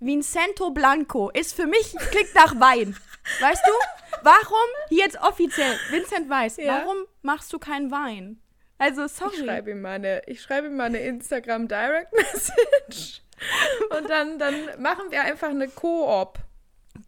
Vincento 0.00 0.70
Blanco 0.70 1.30
ist 1.30 1.54
für 1.54 1.66
mich 1.66 1.94
klingt 2.10 2.34
nach 2.34 2.58
Wein. 2.60 2.96
Weißt 3.40 3.62
du? 3.66 3.72
Warum 4.22 4.68
hier 4.88 4.98
jetzt 5.04 5.20
offiziell 5.20 5.78
Vincent 5.90 6.28
Weiss? 6.28 6.56
Ja. 6.56 6.82
Warum 6.82 7.06
machst 7.22 7.52
du 7.52 7.58
keinen 7.58 7.90
Wein? 7.90 8.40
Also 8.78 9.04
Ich 9.04 9.12
sorry. 9.12 9.36
schreibe 9.36 9.70
ihm 9.72 9.82
mal 9.82 9.92
eine, 9.92 10.22
ich 10.26 10.40
schreibe 10.42 10.68
ihm 10.68 10.76
mal 10.76 10.84
eine 10.84 11.00
Instagram 11.00 11.68
Direct 11.68 12.12
Message. 12.14 13.22
Und 13.96 14.08
dann, 14.10 14.38
dann 14.38 14.54
machen 14.78 15.10
wir 15.10 15.22
einfach 15.22 15.48
eine 15.48 15.68
Koop. 15.68 16.38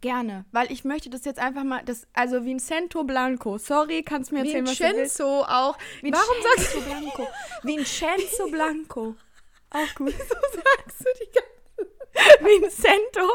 Gerne, 0.01 0.45
weil 0.51 0.71
ich 0.71 0.83
möchte 0.83 1.09
das 1.09 1.25
jetzt 1.25 1.39
einfach 1.39 1.63
mal 1.63 1.81
das 1.85 2.07
also 2.13 2.45
Vincento 2.45 3.03
Blanco. 3.03 3.57
Sorry, 3.57 4.01
kannst 4.03 4.31
du 4.31 4.35
mir 4.35 4.41
erzählen, 4.45 4.65
was 4.65 4.77
du 4.77 4.83
willst? 4.83 4.95
Vincenzo 5.19 5.43
auch. 5.43 5.77
Vincenzo 6.01 6.27
Warum 6.29 6.57
sagst, 6.57 6.85
Blanco? 6.85 7.27
Vincenzo 7.63 8.47
Blanco. 8.47 9.15
Auch 9.69 9.95
gut. 9.95 10.13
sagst 10.17 10.99
du 11.01 11.05
die 11.21 11.31
ganze 11.31 12.43
Vincento. 12.43 13.29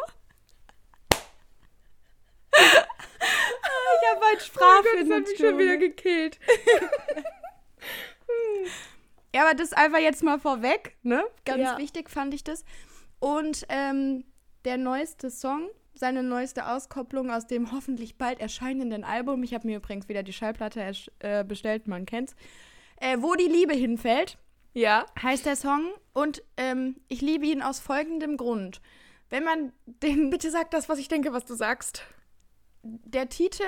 Ich 2.54 4.08
habe 4.10 4.24
halt 4.26 4.50
Oh 4.54 4.58
Gott, 4.58 4.84
das 4.84 5.10
hat 5.10 5.24
Sprachfindungsstörung. 5.24 5.24
mich 5.24 5.38
schon 5.38 5.58
wieder 5.58 5.76
gekillt. 5.76 6.38
Ja, 9.34 9.42
aber 9.46 9.54
das 9.54 9.72
einfach 9.74 9.98
jetzt 9.98 10.22
mal 10.22 10.38
vorweg, 10.38 10.96
ne? 11.02 11.22
Ganz 11.44 11.60
Ja. 11.62 11.78
wichtig 11.78 12.08
fand 12.10 12.32
ich 12.32 12.44
das. 12.44 12.64
Und 13.20 13.66
ähm, 13.68 14.24
der 14.64 14.78
neueste 14.78 15.30
Song, 15.30 15.68
seine 15.94 16.22
neueste 16.22 16.66
Auskopplung 16.66 17.30
aus 17.30 17.46
dem 17.46 17.72
hoffentlich 17.72 18.16
bald 18.16 18.40
erscheinenden 18.40 19.04
Album. 19.04 19.42
Ich 19.42 19.52
habe 19.54 19.66
mir 19.66 19.76
übrigens 19.76 20.08
wieder 20.08 20.22
die 20.22 20.32
Schallplatte 20.32 20.92
äh, 21.18 21.44
bestellt, 21.44 21.86
man 21.88 22.06
kennt's. 22.06 22.34
Äh, 23.00 23.18
Wo 23.20 23.34
die 23.34 23.46
Liebe 23.48 23.74
hinfällt, 23.74 24.38
Ja. 24.72 25.04
heißt 25.22 25.44
der 25.46 25.56
Song. 25.56 25.92
Und 26.14 26.42
ähm, 26.56 26.96
ich 27.08 27.20
liebe 27.20 27.44
ihn 27.46 27.62
aus 27.62 27.80
folgendem 27.80 28.36
Grund. 28.38 28.80
Wenn 29.28 29.44
man 29.44 29.72
den 29.84 30.30
Bitte 30.30 30.50
sag 30.50 30.70
das, 30.70 30.88
was 30.88 30.98
ich 30.98 31.08
denke, 31.08 31.32
was 31.34 31.44
du 31.44 31.54
sagst. 31.54 32.02
Der 33.04 33.28
Titel 33.28 33.64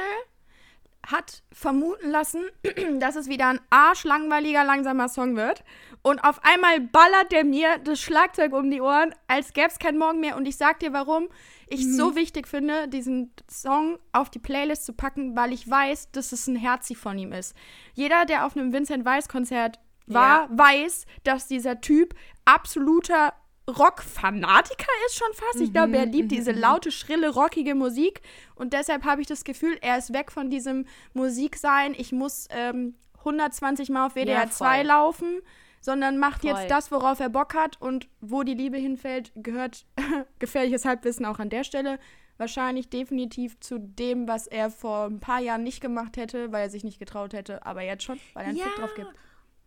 hat 1.07 1.43
vermuten 1.53 2.11
lassen, 2.11 2.43
dass 3.01 3.17
es 3.17 3.29
wieder 3.29 3.49
ein 3.49 3.61
arschlangweiliger, 3.71 4.65
langsamer 4.65 5.09
Song 5.09 5.37
wird. 5.37 5.65
Und 6.03 6.23
auf 6.25 6.43
einmal 6.45 6.81
ballert 6.81 7.33
der 7.33 7.45
mir 7.45 7.79
das 7.79 8.01
Schlagzeug 8.01 8.53
um 8.53 8.71
die 8.71 8.81
Ohren, 8.81 9.15
als 9.29 9.53
gäbe 9.53 9.69
es 9.69 9.79
keinen 9.79 9.99
Morgen 9.99 10.21
mehr. 10.21 10.37
Und 10.37 10.47
ich 10.47 10.57
sag 10.57 10.81
dir, 10.81 10.93
warum 10.93 11.29
ich 11.69 11.83
es 11.83 11.97
so 11.97 12.17
wichtig 12.17 12.49
finde, 12.49 12.89
diesen 12.89 13.33
Song 13.49 13.99
auf 14.13 14.29
die 14.29 14.39
Playlist 14.41 14.85
zu 14.85 14.93
packen, 14.93 15.37
weil 15.37 15.53
ich 15.53 15.69
weiß, 15.69 16.11
dass 16.11 16.33
es 16.33 16.47
ein 16.47 16.57
Herzi 16.57 16.95
von 16.95 17.17
ihm 17.19 17.33
ist. 17.33 17.55
Jeder, 17.95 18.25
der 18.25 18.45
auf 18.45 18.57
einem 18.57 18.73
Vincent 18.73 19.05
Weiss-Konzert 19.05 19.79
war, 20.07 20.49
weiß, 20.51 21.07
dass 21.23 21.47
dieser 21.47 21.81
Typ 21.81 22.15
absoluter 22.45 23.33
Rock-Fanatiker 23.71 24.93
ist 25.07 25.17
schon 25.19 25.33
fast. 25.35 25.61
Ich 25.61 25.73
glaube, 25.73 25.97
er 25.97 26.07
liebt 26.07 26.31
diese 26.31 26.53
laute, 26.53 26.91
schrille, 26.91 27.31
rockige 27.31 27.75
Musik. 27.75 28.21
Und 28.55 28.73
deshalb 28.73 29.05
habe 29.05 29.21
ich 29.21 29.27
das 29.27 29.45
Gefühl, 29.45 29.79
er 29.81 29.99
ist 29.99 30.13
weg 30.13 30.31
von 30.33 30.51
diesem 30.51 30.87
Musiksein. 31.15 31.95
Ich 31.97 32.13
muss 32.13 32.47
ähm, 32.51 32.95
120 33.19 33.91
Mal 33.91 34.07
auf 34.07 34.15
WDR 34.15 34.45
Ja, 34.45 34.51
2 34.51 34.77
voll. 34.79 34.87
laufen, 34.87 35.41
sondern 35.81 36.19
macht 36.19 36.43
Voll. 36.43 36.51
jetzt 36.51 36.71
das, 36.71 36.91
worauf 36.91 37.21
er 37.21 37.29
Bock 37.31 37.55
hat. 37.55 37.81
Und 37.81 38.09
wo 38.21 38.43
die 38.43 38.55
Liebe 38.55 38.77
hinfällt, 38.77 39.33
gehört 39.37 39.87
gefährliches 40.39 40.85
Halbwissen 40.85 41.25
auch 41.27 41.39
an 41.39 41.51
der 41.51 41.65
Stelle. 41.65 41.99
Wahrscheinlich 42.39 42.89
definitiv 42.89 43.61
zu 43.61 43.79
dem, 43.79 44.27
was 44.27 44.47
er 44.47 44.71
vor 44.71 45.05
ein 45.07 45.21
paar 45.21 45.41
Jahren 45.41 45.63
nicht 45.63 45.83
gemacht 45.83 46.17
hätte, 46.17 46.53
weil 46.53 46.63
er 46.63 46.71
sich 46.71 46.85
nicht 46.85 46.99
getraut 46.99 47.35
hätte, 47.35 47.67
aber 47.67 47.83
jetzt 47.83 48.03
schon, 48.05 48.19
weil 48.33 48.45
er 48.45 48.49
einen 48.49 48.59
Fick 48.59 48.75
drauf 48.77 48.95
gibt. 48.95 49.11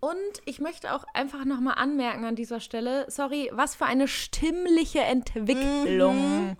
Und 0.04 0.42
ich 0.44 0.60
möchte 0.60 0.94
auch 0.94 1.06
einfach 1.14 1.46
nochmal 1.46 1.76
anmerken 1.78 2.26
an 2.26 2.36
dieser 2.36 2.60
Stelle, 2.60 3.06
sorry, 3.08 3.50
was 3.54 3.74
für 3.74 3.86
eine 3.86 4.10
stimmliche 4.10 5.00
Entwicklung. 5.00 6.48
Mhm. 6.48 6.58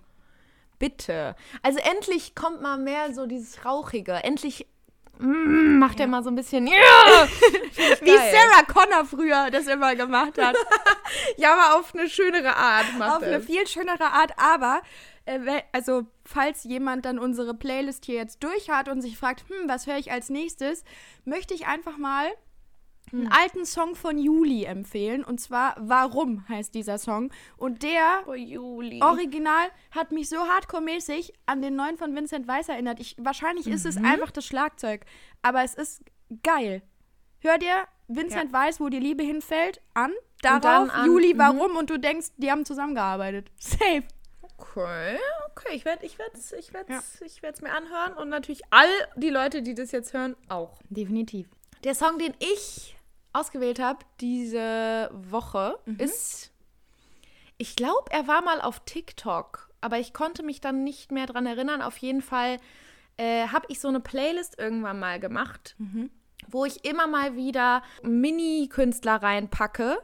Bitte. 0.78 1.36
Also 1.62 1.78
endlich 1.80 2.34
kommt 2.34 2.62
mal 2.62 2.78
mehr 2.78 3.12
so 3.12 3.26
dieses 3.26 3.66
Rauchige. 3.66 4.12
Endlich 4.12 4.66
mm, 5.18 5.76
macht 5.76 6.00
er 6.00 6.06
mal 6.06 6.24
so 6.24 6.30
ein 6.30 6.36
bisschen. 6.36 6.66
Ja! 6.66 6.72
Wie 8.00 8.16
Sarah 8.16 8.64
Connor 8.66 9.04
früher 9.04 9.50
das 9.50 9.66
immer 9.66 9.94
gemacht 9.94 10.38
hat. 10.38 10.56
Ja, 11.36 11.52
aber 11.52 11.78
auf 11.78 11.94
eine 11.94 12.08
schönere 12.08 12.56
Art 12.56 12.86
macht 12.98 13.16
auf 13.18 13.22
eine 13.22 13.36
es. 13.36 13.44
viel 13.44 13.66
schönere 13.66 14.04
Art, 14.04 14.32
aber 14.38 14.80
äh, 15.26 15.60
also 15.70 16.06
falls 16.24 16.64
jemand 16.64 17.04
dann 17.04 17.18
unsere 17.18 17.52
Playlist 17.52 18.06
hier 18.06 18.16
jetzt 18.16 18.42
durch 18.42 18.70
hat 18.70 18.88
und 18.88 19.02
sich 19.02 19.18
fragt, 19.18 19.44
hm, 19.48 19.68
was 19.68 19.86
höre 19.86 19.98
ich 19.98 20.10
als 20.10 20.30
nächstes, 20.30 20.82
möchte 21.24 21.52
ich 21.52 21.66
einfach 21.66 21.98
mal 21.98 22.26
einen 23.12 23.28
alten 23.28 23.64
Song 23.64 23.94
von 23.94 24.18
Juli 24.18 24.64
empfehlen 24.64 25.24
und 25.24 25.40
zwar 25.40 25.76
Warum 25.78 26.48
heißt 26.48 26.74
dieser 26.74 26.98
Song 26.98 27.30
und 27.56 27.82
der 27.82 28.24
Oh. 28.26 28.34
Original 29.00 29.68
hat 29.90 30.10
mich 30.12 30.28
so 30.28 30.36
hardcore-mäßig 30.38 31.32
an 31.46 31.62
den 31.62 31.76
neuen 31.76 31.96
von 31.96 32.14
Vincent 32.14 32.48
Weiss 32.48 32.68
erinnert. 32.68 33.00
Ich, 33.00 33.16
wahrscheinlich 33.18 33.66
ist 33.66 33.86
es 33.86 33.96
einfach 33.96 34.30
das 34.30 34.44
Schlagzeug, 34.46 35.04
aber 35.42 35.62
es 35.62 35.74
ist 35.74 36.02
geil. 36.42 36.82
Hör 37.40 37.58
dir 37.58 37.84
Vincent 38.08 38.52
Weiss, 38.52 38.80
wo 38.80 38.88
die 38.88 38.98
Liebe 38.98 39.22
hinfällt, 39.22 39.80
an. 39.94 40.12
Darauf 40.42 40.90
an- 40.92 41.06
Juli, 41.06 41.34
mhm. 41.34 41.38
warum? 41.38 41.76
Und 41.76 41.90
du 41.90 41.98
denkst, 41.98 42.28
die 42.36 42.50
haben 42.50 42.64
zusammengearbeitet. 42.64 43.50
Safe. 43.58 44.02
Okay, 44.58 45.18
okay. 45.50 45.74
Ich 45.74 45.84
werde 45.84 46.06
ich 46.06 46.18
werd's, 46.18 46.52
ich 46.52 46.72
werd's, 46.72 47.20
ich 47.22 47.42
werd's 47.42 47.60
mir 47.60 47.72
anhören 47.72 48.14
und 48.14 48.28
natürlich 48.28 48.62
all 48.70 48.88
die 49.16 49.30
Leute, 49.30 49.62
die 49.62 49.74
das 49.74 49.90
jetzt 49.92 50.12
hören, 50.12 50.36
auch. 50.48 50.80
Definitiv. 50.88 51.48
Der 51.84 51.94
Song, 51.94 52.18
den 52.18 52.34
ich 52.38 52.96
ausgewählt 53.34 53.78
habe 53.78 53.98
diese 54.20 55.10
Woche, 55.12 55.78
ist. 55.98 56.50
Ich 57.58 57.76
glaube, 57.76 58.10
er 58.10 58.26
war 58.26 58.42
mal 58.42 58.60
auf 58.60 58.80
TikTok, 58.80 59.70
aber 59.80 59.98
ich 59.98 60.12
konnte 60.12 60.42
mich 60.42 60.60
dann 60.60 60.82
nicht 60.82 61.12
mehr 61.12 61.26
dran 61.26 61.46
erinnern. 61.46 61.82
Auf 61.82 61.98
jeden 61.98 62.22
Fall 62.22 62.56
äh, 63.16 63.48
habe 63.48 63.66
ich 63.68 63.80
so 63.80 63.88
eine 63.88 64.00
Playlist 64.00 64.58
irgendwann 64.58 64.98
mal 64.98 65.20
gemacht, 65.20 65.76
wo 66.48 66.64
ich 66.64 66.84
immer 66.84 67.06
mal 67.06 67.36
wieder 67.36 67.82
Mini-Künstler 68.02 69.22
reinpacke, 69.22 69.98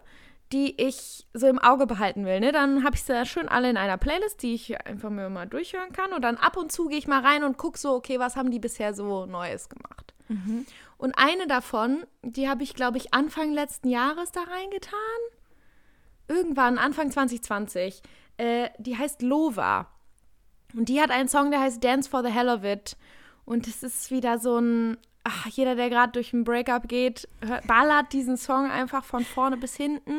die 0.53 0.81
ich 0.81 1.27
so 1.33 1.47
im 1.47 1.59
Auge 1.59 1.87
behalten 1.87 2.25
will. 2.27 2.41
Ne? 2.41 2.53
Dann 2.53 2.85
habe 2.85 2.97
ich 2.97 3.03
sie 3.03 3.27
schön 3.27 3.49
alle 3.49 3.71
in 3.71 3.77
einer 3.77 3.97
Playlist, 3.97 4.43
die 4.43 4.55
ich 4.55 4.81
einfach 4.87 5.11
mir 5.11 5.29
mal 5.31 5.47
durchhören 5.47 5.93
kann. 5.93 6.13
Und 6.13 6.23
dann 6.23 6.37
ab 6.37 6.57
und 6.57 6.71
zu 6.73 6.89
gehe 6.89 6.99
ich 6.99 7.09
mal 7.09 7.23
rein 7.23 7.43
und 7.43 7.57
gucke 7.57 7.79
so, 7.79 7.95
okay, 7.95 8.19
was 8.19 8.37
haben 8.37 8.51
die 8.51 8.59
bisher 8.59 8.95
so 8.95 9.27
Neues 9.27 9.69
gemacht. 9.69 10.15
Und 11.01 11.15
eine 11.17 11.47
davon, 11.47 12.05
die 12.21 12.47
habe 12.47 12.63
ich, 12.63 12.75
glaube 12.75 12.99
ich, 12.99 13.15
Anfang 13.15 13.55
letzten 13.55 13.89
Jahres 13.89 14.33
da 14.33 14.43
reingetan. 14.43 15.01
Irgendwann, 16.29 16.77
Anfang 16.77 17.11
2020. 17.11 18.03
Äh, 18.37 18.69
die 18.77 18.99
heißt 18.99 19.23
Lova. 19.23 19.89
Und 20.75 20.91
die 20.91 21.01
hat 21.01 21.11
einen 21.11 21.29
Song, 21.31 21.51
der 21.51 21.61
heißt 21.61 21.83
Dance 21.83 22.11
for 22.11 22.23
the 22.23 22.29
Hell 22.29 22.51
of 22.51 22.65
It. 22.65 22.99
Und 23.47 23.67
es 23.67 23.83
ist 23.83 24.11
wieder 24.11 24.39
so 24.39 24.59
ein. 24.59 24.99
Ach, 25.25 25.47
jeder, 25.47 25.75
der 25.75 25.89
gerade 25.89 26.13
durch 26.13 26.35
ein 26.35 26.45
Breakup 26.45 26.87
geht, 26.87 27.27
hört, 27.41 27.67
ballert 27.67 28.13
diesen 28.13 28.37
Song 28.37 28.71
einfach 28.71 29.05
von 29.05 29.25
vorne 29.25 29.57
bis 29.57 29.77
hinten. 29.77 30.19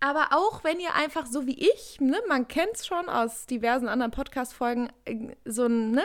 Aber 0.00 0.28
auch 0.32 0.62
wenn 0.62 0.78
ihr 0.78 0.94
einfach 0.94 1.24
so 1.24 1.46
wie 1.46 1.58
ich, 1.58 2.02
ne, 2.02 2.18
man 2.28 2.48
kennt 2.48 2.74
es 2.74 2.86
schon 2.86 3.08
aus 3.08 3.46
diversen 3.46 3.88
anderen 3.88 4.12
Podcast-Folgen, 4.12 4.90
äh, 5.06 5.34
so 5.46 5.64
ein, 5.64 5.92
ne, 5.92 6.04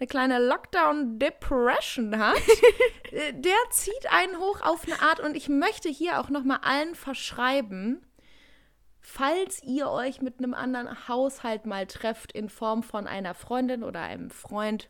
eine 0.00 0.06
kleine 0.06 0.38
Lockdown-Depression 0.38 2.18
hat, 2.18 2.36
äh, 3.12 3.34
der 3.34 3.52
zieht 3.70 4.10
einen 4.10 4.38
hoch 4.38 4.62
auf 4.62 4.84
eine 4.86 5.00
Art. 5.02 5.20
Und 5.20 5.36
ich 5.36 5.48
möchte 5.48 5.90
hier 5.90 6.20
auch 6.20 6.30
nochmal 6.30 6.60
allen 6.62 6.94
verschreiben, 6.94 8.00
falls 9.00 9.62
ihr 9.62 9.90
euch 9.90 10.22
mit 10.22 10.38
einem 10.38 10.54
anderen 10.54 11.06
Haushalt 11.06 11.66
mal 11.66 11.86
trefft 11.86 12.32
in 12.32 12.48
Form 12.48 12.82
von 12.82 13.06
einer 13.06 13.34
Freundin 13.34 13.84
oder 13.84 14.00
einem 14.00 14.30
Freund, 14.30 14.88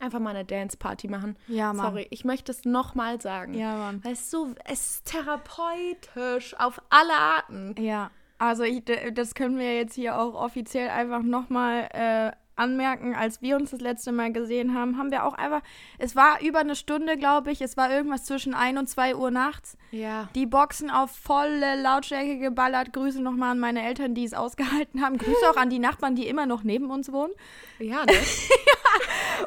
einfach 0.00 0.20
mal 0.20 0.30
eine 0.30 0.46
Dance-Party 0.46 1.08
machen. 1.08 1.36
Ja, 1.46 1.74
Mann. 1.74 1.86
Sorry, 1.86 2.06
ich 2.08 2.24
möchte 2.24 2.50
es 2.50 2.64
nochmal 2.64 3.20
sagen. 3.20 3.52
Ja, 3.52 3.76
Mann. 3.76 4.02
Weil 4.02 4.14
es 4.14 4.30
so, 4.30 4.54
es 4.64 4.96
ist 4.96 5.04
therapeutisch 5.04 6.58
auf 6.58 6.80
alle 6.88 7.12
Arten. 7.14 7.74
Ja, 7.78 8.10
also 8.38 8.62
ich, 8.62 8.82
das 9.12 9.34
können 9.34 9.58
wir 9.58 9.76
jetzt 9.76 9.94
hier 9.94 10.18
auch 10.18 10.34
offiziell 10.34 10.88
einfach 10.88 11.22
nochmal 11.22 11.88
äh, 11.92 12.32
anmerken. 12.56 13.14
Als 13.14 13.42
wir 13.42 13.56
uns 13.56 13.70
das 13.70 13.80
letzte 13.80 14.12
Mal 14.12 14.32
gesehen 14.32 14.74
haben, 14.74 14.98
haben 14.98 15.10
wir 15.10 15.24
auch 15.24 15.34
einfach, 15.34 15.62
es 15.98 16.16
war 16.16 16.40
über 16.40 16.60
eine 16.60 16.76
Stunde, 16.76 17.16
glaube 17.16 17.50
ich, 17.50 17.60
es 17.60 17.76
war 17.76 17.90
irgendwas 17.90 18.24
zwischen 18.24 18.54
1 18.54 18.78
und 18.78 18.88
2 18.88 19.16
Uhr 19.16 19.30
nachts. 19.30 19.76
Ja. 19.90 20.28
Die 20.34 20.46
Boxen 20.46 20.90
auf 20.90 21.10
volle 21.10 21.80
Lautstärke 21.80 22.38
geballert. 22.38 22.92
Grüße 22.92 23.20
nochmal 23.20 23.52
an 23.52 23.58
meine 23.58 23.82
Eltern, 23.82 24.14
die 24.14 24.24
es 24.24 24.34
ausgehalten 24.34 25.02
haben. 25.02 25.18
Grüße 25.18 25.50
auch 25.50 25.56
an 25.56 25.70
die 25.70 25.78
Nachbarn, 25.78 26.14
die 26.14 26.28
immer 26.28 26.46
noch 26.46 26.62
neben 26.62 26.90
uns 26.90 27.12
wohnen. 27.12 27.32
Ja, 27.78 28.04
ne? 28.06 28.12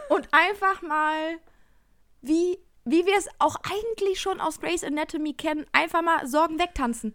Und 0.10 0.28
einfach 0.32 0.82
mal, 0.82 1.40
wie, 2.22 2.58
wie 2.86 3.06
wir 3.06 3.18
es 3.18 3.28
auch 3.40 3.56
eigentlich 3.64 4.20
schon 4.20 4.40
aus 4.40 4.60
Grey's 4.60 4.84
Anatomy 4.84 5.34
kennen, 5.34 5.66
einfach 5.72 6.02
mal 6.02 6.28
Sorgen 6.28 6.60
wegtanzen. 6.60 7.14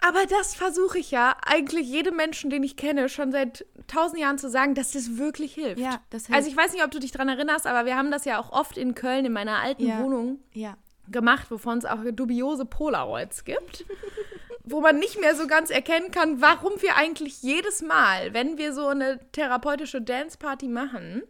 Aber 0.00 0.26
das 0.26 0.54
versuche 0.54 0.98
ich 0.98 1.10
ja 1.10 1.36
eigentlich 1.46 1.88
jedem 1.88 2.16
Menschen, 2.16 2.50
den 2.50 2.62
ich 2.62 2.76
kenne, 2.76 3.08
schon 3.08 3.32
seit 3.32 3.64
tausend 3.86 4.20
Jahren 4.20 4.38
zu 4.38 4.50
sagen, 4.50 4.74
dass 4.74 4.92
das 4.92 5.16
wirklich 5.16 5.54
hilft. 5.54 5.80
Ja, 5.80 6.00
das 6.10 6.26
hilft. 6.26 6.36
Also 6.36 6.50
ich 6.50 6.56
weiß 6.56 6.72
nicht, 6.74 6.84
ob 6.84 6.90
du 6.90 6.98
dich 6.98 7.10
dran 7.12 7.28
erinnerst, 7.28 7.66
aber 7.66 7.86
wir 7.86 7.96
haben 7.96 8.10
das 8.10 8.24
ja 8.26 8.38
auch 8.38 8.52
oft 8.52 8.76
in 8.76 8.94
Köln 8.94 9.24
in 9.24 9.32
meiner 9.32 9.60
alten 9.60 9.86
Ja. 9.86 10.00
Wohnung 10.00 10.40
Ja. 10.52 10.76
gemacht, 11.10 11.50
wovon 11.50 11.78
es 11.78 11.86
auch 11.86 12.00
dubiose 12.12 12.66
Polaroids 12.66 13.44
gibt, 13.44 13.86
wo 14.64 14.80
man 14.82 14.98
nicht 14.98 15.18
mehr 15.20 15.34
so 15.36 15.46
ganz 15.46 15.70
erkennen 15.70 16.10
kann, 16.10 16.42
warum 16.42 16.72
wir 16.82 16.96
eigentlich 16.96 17.42
jedes 17.42 17.80
Mal, 17.80 18.34
wenn 18.34 18.58
wir 18.58 18.74
so 18.74 18.88
eine 18.88 19.20
therapeutische 19.32 20.02
Dance-Party 20.02 20.68
machen, 20.68 21.22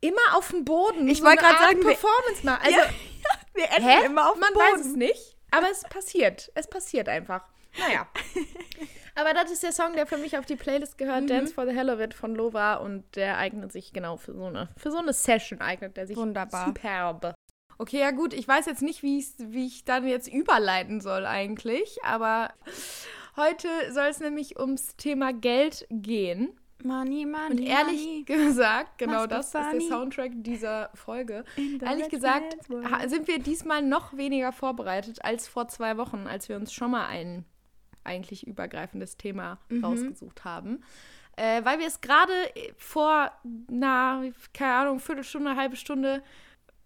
immer 0.00 0.20
auf 0.34 0.50
dem 0.50 0.64
Boden 0.64 1.06
Ich 1.08 1.18
so 1.18 1.24
wollte 1.24 1.38
eine 1.44 1.48
gerade 1.54 1.58
Art 1.64 1.70
sagen, 1.70 1.78
wir- 1.84 1.90
Performance 1.94 2.44
machen. 2.44 2.62
Also, 2.64 2.78
Wir 3.54 3.70
enden 3.70 4.06
immer 4.06 4.26
auf 4.28 4.34
dem 4.34 4.40
man 4.40 4.52
Boden. 4.54 4.64
weiß 4.80 4.86
es 4.86 4.96
nicht, 4.96 5.36
aber 5.50 5.70
es 5.70 5.82
passiert. 5.84 6.50
Es 6.54 6.68
passiert 6.68 7.08
einfach. 7.08 7.42
Naja. 7.78 8.06
aber 9.14 9.34
das 9.34 9.50
ist 9.50 9.62
der 9.62 9.72
Song, 9.72 9.94
der 9.94 10.06
für 10.06 10.16
mich 10.18 10.38
auf 10.38 10.46
die 10.46 10.56
Playlist 10.56 10.98
gehört, 10.98 11.22
Mhm. 11.24 11.26
Dance 11.28 11.54
for 11.54 11.66
the 11.66 11.72
Hell 11.74 11.90
of 11.90 12.00
It 12.00 12.14
von 12.14 12.34
Lova 12.34 12.74
und 12.74 13.04
der 13.16 13.38
eignet 13.38 13.72
sich 13.72 13.92
genau 13.92 14.16
für 14.16 14.34
so 14.34 14.44
eine, 14.46 14.68
für 14.76 14.90
so 14.90 14.98
eine 14.98 15.12
Session 15.12 15.60
eignet 15.60 15.96
der 15.96 16.06
sich 16.06 16.16
Wunderbar. 16.16 16.66
superb. 16.66 17.34
Okay, 17.78 18.00
ja 18.00 18.10
gut, 18.10 18.32
ich 18.32 18.48
weiß 18.48 18.64
jetzt 18.66 18.82
nicht, 18.82 19.02
wie, 19.02 19.24
wie 19.38 19.66
ich 19.66 19.84
dann 19.84 20.06
jetzt 20.06 20.28
überleiten 20.32 21.00
soll 21.02 21.26
eigentlich, 21.26 21.98
aber 22.02 22.50
heute 23.36 23.68
soll 23.90 24.06
es 24.06 24.20
nämlich 24.20 24.58
ums 24.58 24.96
Thema 24.96 25.32
Geld 25.34 25.86
gehen. 25.90 26.58
Money, 26.84 27.26
money, 27.26 27.50
Und 27.50 27.60
ehrlich 27.60 28.26
gesagt, 28.26 28.98
genau 28.98 29.26
das 29.26 29.46
ist 29.46 29.54
der. 29.54 29.80
Soundtrack 29.80 30.32
dieser 30.36 30.90
Folge. 30.94 31.44
Ehrlich 31.82 32.08
gesagt 32.10 32.54
sind 33.06 33.28
wir 33.28 33.38
diesmal 33.40 33.82
noch 33.82 34.16
weniger 34.16 34.52
vorbereitet 34.52 35.24
als 35.24 35.48
vor 35.48 35.68
zwei 35.68 35.96
Wochen, 35.96 36.26
als 36.26 36.48
wir 36.48 36.56
uns 36.56 36.72
schon 36.72 36.90
mal 36.90 37.06
ein 37.08 37.44
eigentlich 38.06 38.46
übergreifendes 38.46 39.16
Thema 39.16 39.58
Mhm. 39.68 39.84
rausgesucht 39.84 40.44
haben. 40.44 40.82
Äh, 41.36 41.64
weil 41.64 41.78
wir 41.78 41.86
es 41.86 42.00
gerade 42.00 42.32
vor 42.78 43.30
einer, 43.70 44.22
keine 44.54 44.72
Ahnung, 44.74 45.00
Viertelstunde, 45.00 45.56
halbe 45.56 45.76
Stunde 45.76 46.22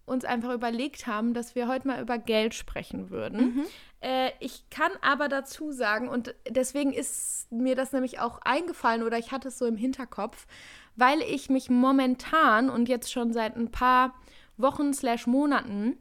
uns 0.06 0.24
einfach 0.24 0.52
überlegt 0.52 1.06
haben, 1.06 1.34
dass 1.34 1.54
wir 1.54 1.68
heute 1.68 1.86
mal 1.86 2.02
über 2.02 2.18
Geld 2.18 2.54
sprechen 2.54 3.10
würden. 3.10 3.54
Mhm. 3.54 3.64
Äh, 4.00 4.32
ich 4.40 4.68
kann 4.70 4.90
aber 5.02 5.28
dazu 5.28 5.70
sagen, 5.70 6.08
und 6.08 6.34
deswegen 6.48 6.92
ist 6.92 7.46
mir 7.52 7.76
das 7.76 7.92
nämlich 7.92 8.18
auch 8.18 8.40
eingefallen 8.42 9.04
oder 9.04 9.18
ich 9.18 9.30
hatte 9.30 9.48
es 9.48 9.58
so 9.58 9.66
im 9.66 9.76
Hinterkopf, 9.76 10.48
weil 10.96 11.20
ich 11.22 11.48
mich 11.48 11.70
momentan 11.70 12.70
und 12.70 12.88
jetzt 12.88 13.12
schon 13.12 13.32
seit 13.32 13.56
ein 13.56 13.70
paar 13.70 14.14
Wochen 14.56 14.92
slash 14.92 15.28
Monaten 15.28 15.96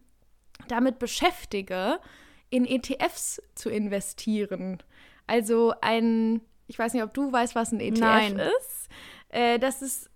damit 0.67 0.97
beschäftige, 0.97 1.99
in 2.49 2.65
ETFs 2.65 3.41
zu 3.53 3.69
investieren. 3.69 4.81
Also 5.29 5.73
ein, 5.81 6.41
ich 6.65 6.79
weiß 6.79 6.93
nicht, 6.93 7.03
ob 7.03 7.13
du 7.13 7.31
weißt, 7.31 7.53
was 7.53 7.71
ein 7.71 7.79
ETF 7.79 7.99
Nein. 7.99 8.39
ist. 8.39 8.89
Äh, 9.29 9.59
das 9.59 9.83
ist 9.83 10.09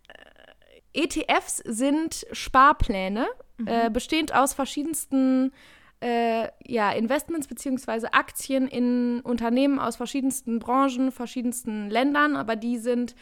äh, 0.93 1.03
ETFs 1.03 1.57
sind 1.57 2.25
Sparpläne, 2.31 3.27
äh, 3.65 3.91
bestehend 3.91 4.33
aus 4.33 4.53
verschiedensten 4.53 5.53
äh, 6.01 6.49
ja, 6.65 6.91
Investments 6.91 7.47
bzw. 7.47 8.07
Aktien 8.11 8.67
in 8.67 9.21
Unternehmen 9.21 9.77
aus 9.77 9.97
verschiedensten 9.97 10.57
Branchen, 10.57 11.11
verschiedensten 11.11 11.91
Ländern, 11.91 12.35
aber 12.35 12.55
die 12.55 12.79
sind 12.79 13.15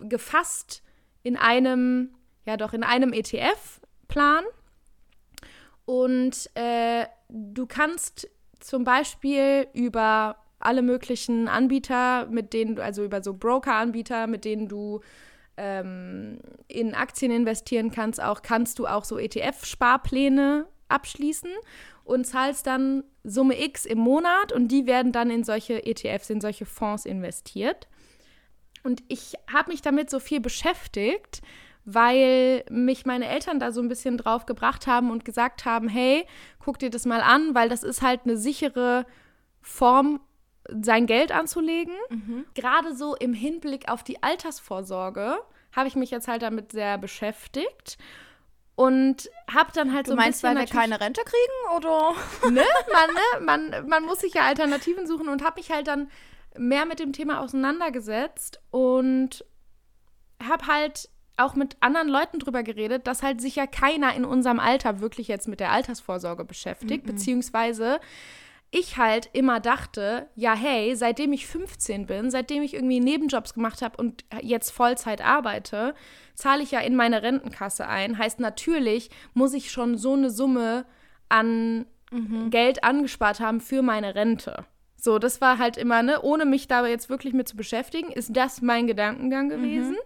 gefasst 0.00 0.84
in 1.24 1.36
einem, 1.36 2.14
ja 2.46 2.56
doch, 2.56 2.72
in 2.74 2.84
einem 2.84 3.12
ETF-Plan. 3.12 4.44
Und 5.84 6.48
äh, 6.54 7.06
du 7.28 7.66
kannst 7.66 8.30
zum 8.60 8.84
Beispiel 8.84 9.66
über 9.74 10.36
alle 10.64 10.82
möglichen 10.82 11.48
Anbieter, 11.48 12.26
mit 12.26 12.52
denen 12.52 12.76
du, 12.76 12.82
also 12.82 13.04
über 13.04 13.22
so 13.22 13.34
Broker-Anbieter, 13.34 14.26
mit 14.26 14.44
denen 14.44 14.68
du 14.68 15.00
ähm, 15.56 16.38
in 16.68 16.94
Aktien 16.94 17.30
investieren 17.30 17.90
kannst, 17.90 18.22
auch 18.22 18.42
kannst 18.42 18.78
du 18.78 18.86
auch 18.86 19.04
so 19.04 19.18
ETF-Sparpläne 19.18 20.66
abschließen 20.88 21.50
und 22.04 22.26
zahlst 22.26 22.66
dann 22.66 23.04
Summe 23.24 23.62
X 23.62 23.86
im 23.86 23.98
Monat 23.98 24.52
und 24.52 24.68
die 24.68 24.86
werden 24.86 25.12
dann 25.12 25.30
in 25.30 25.44
solche 25.44 25.86
ETFs, 25.86 26.30
in 26.30 26.40
solche 26.40 26.66
Fonds 26.66 27.06
investiert. 27.06 27.88
Und 28.82 29.02
ich 29.08 29.34
habe 29.50 29.70
mich 29.70 29.80
damit 29.80 30.10
so 30.10 30.20
viel 30.20 30.40
beschäftigt, 30.40 31.40
weil 31.86 32.64
mich 32.70 33.06
meine 33.06 33.28
Eltern 33.28 33.58
da 33.58 33.72
so 33.72 33.80
ein 33.80 33.88
bisschen 33.88 34.18
drauf 34.18 34.46
gebracht 34.46 34.86
haben 34.86 35.10
und 35.10 35.24
gesagt 35.24 35.64
haben, 35.64 35.88
hey, 35.88 36.26
guck 36.58 36.78
dir 36.78 36.90
das 36.90 37.06
mal 37.06 37.20
an, 37.20 37.54
weil 37.54 37.68
das 37.68 37.82
ist 37.82 38.02
halt 38.02 38.20
eine 38.24 38.36
sichere 38.36 39.06
Form, 39.60 40.20
sein 40.68 41.06
Geld 41.06 41.32
anzulegen. 41.32 41.94
Gerade 42.54 42.94
so 42.94 43.14
im 43.16 43.34
Hinblick 43.34 43.88
auf 43.88 44.02
die 44.02 44.22
Altersvorsorge 44.22 45.36
habe 45.72 45.88
ich 45.88 45.96
mich 45.96 46.10
jetzt 46.10 46.28
halt 46.28 46.42
damit 46.42 46.72
sehr 46.72 46.98
beschäftigt 46.98 47.98
und 48.76 49.30
habe 49.52 49.70
dann 49.72 49.92
halt 49.92 50.06
Du 50.06 50.10
so 50.10 50.14
ein 50.14 50.24
meinst, 50.24 50.42
bisschen 50.42 50.56
weil 50.56 50.66
wir 50.66 50.72
keine 50.72 51.00
Rente 51.00 51.22
kriegen, 51.22 51.76
oder? 51.76 52.14
ne? 52.50 52.64
Man, 52.92 53.14
ne? 53.14 53.70
Man, 53.70 53.88
man 53.88 54.04
muss 54.04 54.20
sich 54.20 54.34
ja 54.34 54.42
Alternativen 54.42 55.06
suchen 55.06 55.28
und 55.28 55.44
habe 55.44 55.60
mich 55.60 55.70
halt 55.70 55.86
dann 55.86 56.10
mehr 56.56 56.86
mit 56.86 56.98
dem 56.98 57.12
Thema 57.12 57.40
auseinandergesetzt 57.40 58.60
und 58.70 59.44
habe 60.42 60.66
halt 60.66 61.08
auch 61.36 61.54
mit 61.54 61.76
anderen 61.80 62.08
Leuten 62.08 62.38
drüber 62.38 62.62
geredet, 62.62 63.06
dass 63.06 63.22
halt 63.22 63.40
sich 63.40 63.56
ja 63.56 63.66
keiner 63.66 64.14
in 64.14 64.24
unserem 64.24 64.60
Alter 64.60 65.00
wirklich 65.00 65.26
jetzt 65.26 65.48
mit 65.48 65.58
der 65.58 65.72
Altersvorsorge 65.72 66.44
beschäftigt, 66.44 67.04
beziehungsweise 67.06 68.00
ich 68.74 68.96
halt 68.96 69.30
immer 69.32 69.60
dachte, 69.60 70.28
ja, 70.34 70.54
hey, 70.54 70.96
seitdem 70.96 71.32
ich 71.32 71.46
15 71.46 72.06
bin, 72.06 72.30
seitdem 72.30 72.62
ich 72.62 72.74
irgendwie 72.74 72.98
Nebenjobs 73.00 73.54
gemacht 73.54 73.82
habe 73.82 73.96
und 73.96 74.24
jetzt 74.42 74.70
Vollzeit 74.70 75.24
arbeite, 75.24 75.94
zahle 76.34 76.62
ich 76.62 76.72
ja 76.72 76.80
in 76.80 76.96
meine 76.96 77.22
Rentenkasse 77.22 77.86
ein. 77.86 78.18
Heißt 78.18 78.40
natürlich, 78.40 79.10
muss 79.32 79.54
ich 79.54 79.70
schon 79.70 79.96
so 79.96 80.14
eine 80.14 80.30
Summe 80.30 80.86
an 81.28 81.86
Geld 82.50 82.84
angespart 82.84 83.40
haben 83.40 83.60
für 83.60 83.82
meine 83.82 84.14
Rente. 84.14 84.64
So, 84.96 85.18
das 85.18 85.40
war 85.40 85.58
halt 85.58 85.76
immer, 85.76 86.02
ne, 86.02 86.22
ohne 86.22 86.44
mich 86.44 86.68
da 86.68 86.86
jetzt 86.86 87.10
wirklich 87.10 87.34
mit 87.34 87.48
zu 87.48 87.56
beschäftigen, 87.56 88.10
ist 88.12 88.36
das 88.36 88.62
mein 88.62 88.86
Gedankengang 88.86 89.48
gewesen. 89.48 89.96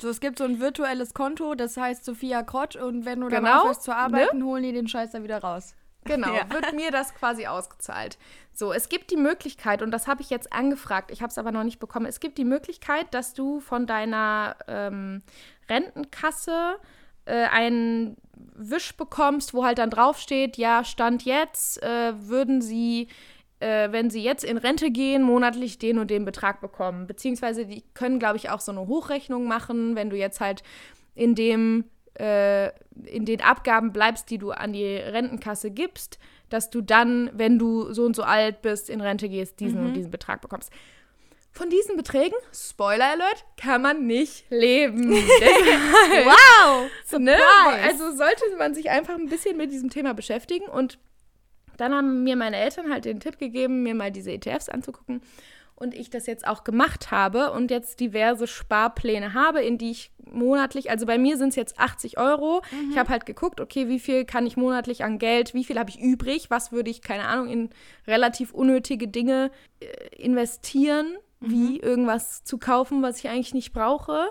So, 0.00 0.08
es 0.08 0.20
gibt 0.20 0.38
so 0.38 0.44
ein 0.44 0.60
virtuelles 0.60 1.14
Konto, 1.14 1.54
das 1.54 1.76
heißt 1.76 2.04
Sophia 2.04 2.42
Krotsch 2.42 2.76
und 2.76 3.04
wenn 3.04 3.20
du 3.20 3.28
dann 3.28 3.44
Genau, 3.44 3.60
aufhörst 3.60 3.82
zu 3.82 3.94
arbeiten, 3.94 4.42
holen 4.42 4.62
die 4.62 4.72
den 4.72 4.88
Scheiß 4.88 5.12
da 5.12 5.22
wieder 5.22 5.38
raus. 5.38 5.74
Genau, 6.04 6.34
Ja. 6.34 6.50
wird 6.50 6.72
mir 6.74 6.90
das 6.90 7.14
quasi 7.14 7.46
ausgezahlt. 7.46 8.18
So, 8.52 8.72
es 8.72 8.88
gibt 8.88 9.10
die 9.10 9.16
Möglichkeit, 9.16 9.82
und 9.82 9.90
das 9.90 10.06
habe 10.06 10.22
ich 10.22 10.30
jetzt 10.30 10.52
angefragt, 10.52 11.10
ich 11.10 11.22
habe 11.22 11.30
es 11.30 11.38
aber 11.38 11.50
noch 11.50 11.64
nicht 11.64 11.78
bekommen, 11.78 12.06
es 12.06 12.20
gibt 12.20 12.38
die 12.38 12.44
Möglichkeit, 12.44 13.12
dass 13.12 13.34
du 13.34 13.60
von 13.60 13.86
deiner 13.86 14.56
ähm, 14.68 15.22
Rentenkasse 15.68 16.76
äh, 17.24 17.44
einen 17.46 18.16
Wisch 18.56 18.96
bekommst, 18.96 19.54
wo 19.54 19.64
halt 19.64 19.78
dann 19.78 19.90
draufsteht, 19.90 20.56
ja, 20.56 20.84
Stand 20.84 21.24
jetzt 21.24 21.82
äh, 21.82 22.12
würden 22.28 22.60
sie, 22.62 23.08
äh, 23.60 23.90
wenn 23.90 24.10
sie 24.10 24.22
jetzt 24.22 24.44
in 24.44 24.58
Rente 24.58 24.90
gehen, 24.90 25.22
monatlich 25.22 25.78
den 25.78 25.98
und 25.98 26.10
den 26.10 26.24
Betrag 26.24 26.60
bekommen. 26.60 27.06
Beziehungsweise 27.06 27.66
die 27.66 27.82
können, 27.94 28.18
glaube 28.18 28.36
ich, 28.36 28.50
auch 28.50 28.60
so 28.60 28.72
eine 28.72 28.86
Hochrechnung 28.86 29.46
machen, 29.46 29.96
wenn 29.96 30.10
du 30.10 30.16
jetzt 30.16 30.40
halt 30.40 30.62
in 31.14 31.34
dem 31.34 31.84
äh, 32.18 32.68
in 33.04 33.24
den 33.24 33.40
Abgaben 33.40 33.92
bleibst, 33.92 34.30
die 34.30 34.38
du 34.38 34.50
an 34.52 34.72
die 34.72 34.96
Rentenkasse 34.96 35.70
gibst, 35.70 36.18
dass 36.48 36.70
du 36.70 36.80
dann, 36.80 37.30
wenn 37.34 37.58
du 37.58 37.92
so 37.92 38.04
und 38.04 38.14
so 38.14 38.22
alt 38.22 38.62
bist, 38.62 38.88
in 38.88 39.00
Rente 39.00 39.28
gehst, 39.28 39.60
diesen 39.60 39.84
und 39.86 39.94
diesen 39.94 40.10
Betrag 40.10 40.40
bekommst. 40.40 40.72
Von 41.50 41.70
diesen 41.70 41.96
Beträgen, 41.96 42.36
Spoiler 42.52 43.12
Alert, 43.12 43.44
kann 43.56 43.80
man 43.80 44.06
nicht 44.06 44.44
leben. 44.50 45.12
Wow! 45.14 46.90
ne? 47.20 47.36
Also 47.84 48.10
sollte 48.10 48.42
man 48.58 48.74
sich 48.74 48.90
einfach 48.90 49.14
ein 49.14 49.28
bisschen 49.28 49.56
mit 49.56 49.70
diesem 49.70 49.88
Thema 49.88 50.14
beschäftigen. 50.14 50.66
Und 50.66 50.98
dann 51.76 51.94
haben 51.94 52.24
mir 52.24 52.34
meine 52.34 52.56
Eltern 52.56 52.92
halt 52.92 53.04
den 53.04 53.20
Tipp 53.20 53.38
gegeben, 53.38 53.84
mir 53.84 53.94
mal 53.94 54.10
diese 54.10 54.32
ETFs 54.32 54.68
anzugucken. 54.68 55.22
Und 55.76 55.94
ich 55.94 56.08
das 56.08 56.26
jetzt 56.26 56.46
auch 56.46 56.62
gemacht 56.62 57.10
habe 57.10 57.50
und 57.50 57.70
jetzt 57.70 57.98
diverse 57.98 58.46
Sparpläne 58.46 59.34
habe, 59.34 59.60
in 59.60 59.76
die 59.76 59.90
ich 59.90 60.12
monatlich, 60.30 60.90
also 60.90 61.04
bei 61.04 61.18
mir 61.18 61.36
sind 61.36 61.50
es 61.50 61.56
jetzt 61.56 61.78
80 61.78 62.18
Euro. 62.18 62.62
Ich 62.90 62.98
habe 62.98 63.08
halt 63.08 63.26
geguckt, 63.26 63.60
okay, 63.60 63.88
wie 63.88 63.98
viel 63.98 64.24
kann 64.24 64.46
ich 64.46 64.56
monatlich 64.56 65.04
an 65.04 65.18
Geld, 65.18 65.52
wie 65.52 65.64
viel 65.64 65.78
habe 65.78 65.90
ich 65.90 66.00
übrig, 66.00 66.48
was 66.48 66.70
würde 66.72 66.90
ich, 66.90 67.02
keine 67.02 67.26
Ahnung, 67.26 67.48
in 67.48 67.70
relativ 68.06 68.52
unnötige 68.52 69.08
Dinge 69.08 69.50
äh, 69.80 69.86
investieren, 70.16 71.16
wie 71.40 71.78
irgendwas 71.80 72.44
zu 72.44 72.56
kaufen, 72.58 73.02
was 73.02 73.18
ich 73.18 73.28
eigentlich 73.28 73.52
nicht 73.54 73.72
brauche? 73.72 74.30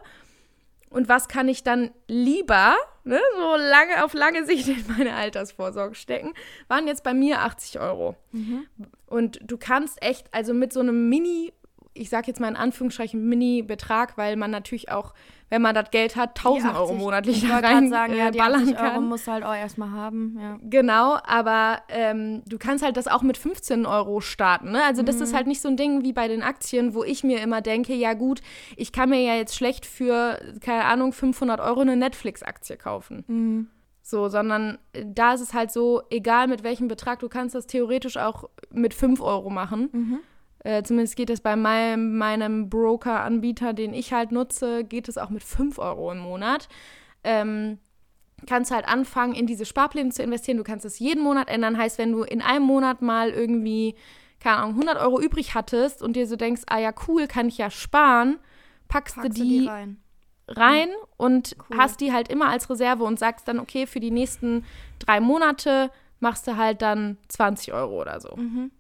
Und 0.90 1.10
was 1.10 1.28
kann 1.28 1.48
ich 1.48 1.64
dann 1.64 1.90
lieber, 2.08 2.76
ne, 3.04 3.20
so 3.36 3.56
lange 3.56 4.04
auf 4.06 4.14
lange 4.14 4.46
Sicht 4.46 4.68
in 4.68 4.86
meine 4.96 5.14
Altersvorsorge 5.16 5.96
stecken, 5.96 6.34
waren 6.68 6.88
jetzt 6.88 7.04
bei 7.04 7.14
mir 7.14 7.42
80 7.42 7.80
Euro. 7.80 8.16
Und 9.14 9.40
du 9.44 9.58
kannst 9.58 10.02
echt, 10.04 10.28
also 10.34 10.54
mit 10.54 10.74
so 10.74 10.80
einem 10.80 11.08
Mini, 11.10 11.54
ich 11.94 12.10
sag 12.10 12.28
jetzt 12.28 12.40
mal 12.40 12.48
in 12.48 12.56
Anführungsstrichen 12.56 13.24
Mini-Betrag, 13.30 14.18
weil 14.18 14.36
man 14.36 14.50
natürlich 14.50 14.90
auch, 14.92 15.14
wenn 15.50 15.62
man 15.62 15.76
das 15.76 15.92
Geld 15.92 16.16
hat, 16.16 16.30
1000 16.40 16.64
Die 16.64 16.76
Euro 16.76 16.84
80 16.86 16.98
monatlich 16.98 17.44
ich 17.44 17.48
da 17.50 17.60
rein 17.60 17.88
sagen, 17.90 18.14
äh, 18.14 18.18
ja, 18.18 18.32
ballern 18.32 18.62
80 18.64 18.80
Euro 18.80 18.88
kann. 18.94 19.08
musst 19.08 19.28
du 19.28 19.32
halt 19.32 19.44
auch 19.44 19.54
erstmal 19.54 19.92
haben. 19.92 20.36
Ja. 20.42 20.58
Genau, 20.64 21.18
aber 21.24 21.84
ähm, 21.90 22.42
du 22.48 22.58
kannst 22.58 22.84
halt 22.84 22.98
das 22.98 23.08
auch 23.08 23.22
mit 23.22 23.38
15 23.38 23.86
Euro 23.86 24.20
starten. 24.22 24.72
Ne? 24.72 24.82
Also 24.84 25.04
das 25.04 25.18
Mhm. 25.18 25.22
ist 25.22 25.34
halt 25.36 25.46
nicht 25.46 25.62
so 25.62 25.70
ein 25.70 25.78
Ding 25.78 26.04
wie 26.04 26.14
bei 26.14 26.28
den 26.28 26.42
Aktien, 26.42 26.96
wo 26.96 27.04
ich 27.04 27.24
mir 27.24 27.40
immer 27.42 27.62
denke, 27.62 27.94
ja 27.94 28.16
gut, 28.16 28.42
ich 28.76 28.92
kann 28.92 29.10
mir 29.12 29.22
ja 29.22 29.36
jetzt 29.36 29.56
schlecht 29.56 29.86
für, 29.86 30.40
keine 30.62 30.86
Ahnung, 30.86 31.14
500 31.14 31.60
Euro 31.60 31.82
eine 31.82 31.96
Netflix-Aktie 31.96 32.78
kaufen. 32.78 33.24
Mhm. 33.28 33.68
So, 34.06 34.28
sondern 34.28 34.78
äh, 34.92 35.06
da 35.08 35.34
ist 35.34 35.42
es 35.42 35.54
halt 35.54 35.72
so, 35.72 36.04
egal 36.10 36.48
mit 36.48 36.64
welchem 36.64 36.90
Betrag, 36.90 37.20
du 37.20 37.30
kannst 37.30 37.56
das 37.56 37.68
theoretisch 37.68 38.18
auch 38.18 38.50
mit 38.70 38.94
5 38.94 39.22
Euro 39.22 39.50
machen. 39.50 39.90
Mhm. 39.92 40.20
Äh, 40.60 40.84
zumindest 40.84 41.16
geht 41.16 41.30
es 41.30 41.40
bei 41.42 41.56
meinem, 41.56 42.18
meinem 42.18 42.70
Broker-Anbieter, 42.70 43.74
den 43.74 43.94
ich 43.94 44.14
halt 44.14 44.32
nutze, 44.32 44.84
geht 44.84 45.08
es 45.08 45.18
auch 45.18 45.30
mit 45.30 45.42
5 45.42 45.80
Euro 45.80 46.12
im 46.12 46.20
Monat. 46.20 46.68
Ähm, 47.24 47.80
kannst 48.46 48.72
halt 48.72 48.88
anfangen, 48.88 49.36
in 49.36 49.48
diese 49.48 49.66
Sparpläne 49.66 50.10
zu 50.10 50.22
investieren. 50.22 50.58
Du 50.58 50.64
kannst 50.64 50.86
es 50.86 51.00
jeden 51.00 51.24
Monat 51.24 51.50
ändern. 51.50 51.78
Heißt, 51.78 51.98
wenn 51.98 52.12
du 52.12 52.24
in 52.24 52.42
einem 52.42 52.66
Monat 52.66 53.02
mal 53.02 53.30
irgendwie, 53.30 53.96
keine 54.42 54.58
Ahnung, 54.58 54.72
100 54.72 54.98
Euro 55.00 55.22
übrig 55.22 55.56
hattest 55.56 56.02
und 56.02 56.18
dir 56.18 56.28
so 56.28 56.36
denkst, 56.36 56.64
ah 56.68 56.78
ja, 56.78 56.94
cool, 57.08 57.28
kann 57.28 57.48
ich 57.48 57.58
ja 57.58 57.70
sparen, 57.70 58.38
packst, 58.90 59.16
Packst 59.16 59.38
du 59.38 59.44
die, 59.44 59.70
rein. 60.48 60.90
und 61.18 61.56
Cool. 61.70 61.78
hast 61.78 62.02
die 62.02 62.12
halt 62.12 62.28
immer 62.28 62.50
als 62.50 62.70
Reserve 62.70 63.04
und 63.04 63.20
sagst 63.20 63.48
dann, 63.48 63.60
okay, 63.60 63.88
für 63.88 64.00
die 64.00 64.12
nächsten 64.12 64.66
drei 65.00 65.20
Monate 65.20 65.92
machst 66.20 66.48
du 66.48 66.58
halt 66.58 66.82
dann 66.82 67.18
20 67.30 67.74
Euro 67.74 68.02
oder 68.02 68.20
so. 68.20 68.36
Mhm. 68.36 68.72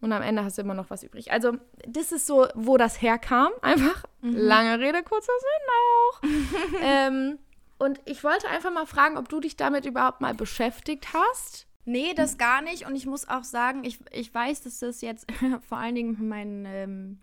Und 0.00 0.12
am 0.12 0.22
Ende 0.22 0.42
hast 0.44 0.56
du 0.56 0.62
immer 0.62 0.74
noch 0.74 0.88
was 0.88 1.02
übrig. 1.02 1.30
Also, 1.30 1.52
das 1.86 2.10
ist 2.10 2.26
so, 2.26 2.46
wo 2.54 2.76
das 2.78 3.02
herkam. 3.02 3.50
Einfach. 3.60 4.04
Mhm. 4.22 4.36
Lange 4.36 4.78
Rede, 4.78 5.02
kurzer 5.02 5.32
Sinn 5.40 6.30
auch. 6.72 6.80
ähm, 6.82 7.38
und 7.78 8.00
ich 8.06 8.24
wollte 8.24 8.48
einfach 8.48 8.72
mal 8.72 8.86
fragen, 8.86 9.18
ob 9.18 9.28
du 9.28 9.40
dich 9.40 9.56
damit 9.56 9.84
überhaupt 9.86 10.20
mal 10.20 10.34
beschäftigt 10.34 11.08
hast. 11.12 11.66
Nee, 11.84 12.14
das 12.14 12.38
gar 12.38 12.62
nicht. 12.62 12.86
Und 12.86 12.94
ich 12.96 13.06
muss 13.06 13.28
auch 13.28 13.44
sagen, 13.44 13.84
ich, 13.84 13.98
ich 14.12 14.32
weiß, 14.32 14.62
dass 14.62 14.78
das 14.80 15.00
jetzt 15.02 15.26
vor 15.68 15.78
allen 15.78 15.94
Dingen 15.94 16.28
meinen 16.28 16.64
ähm, 16.66 17.18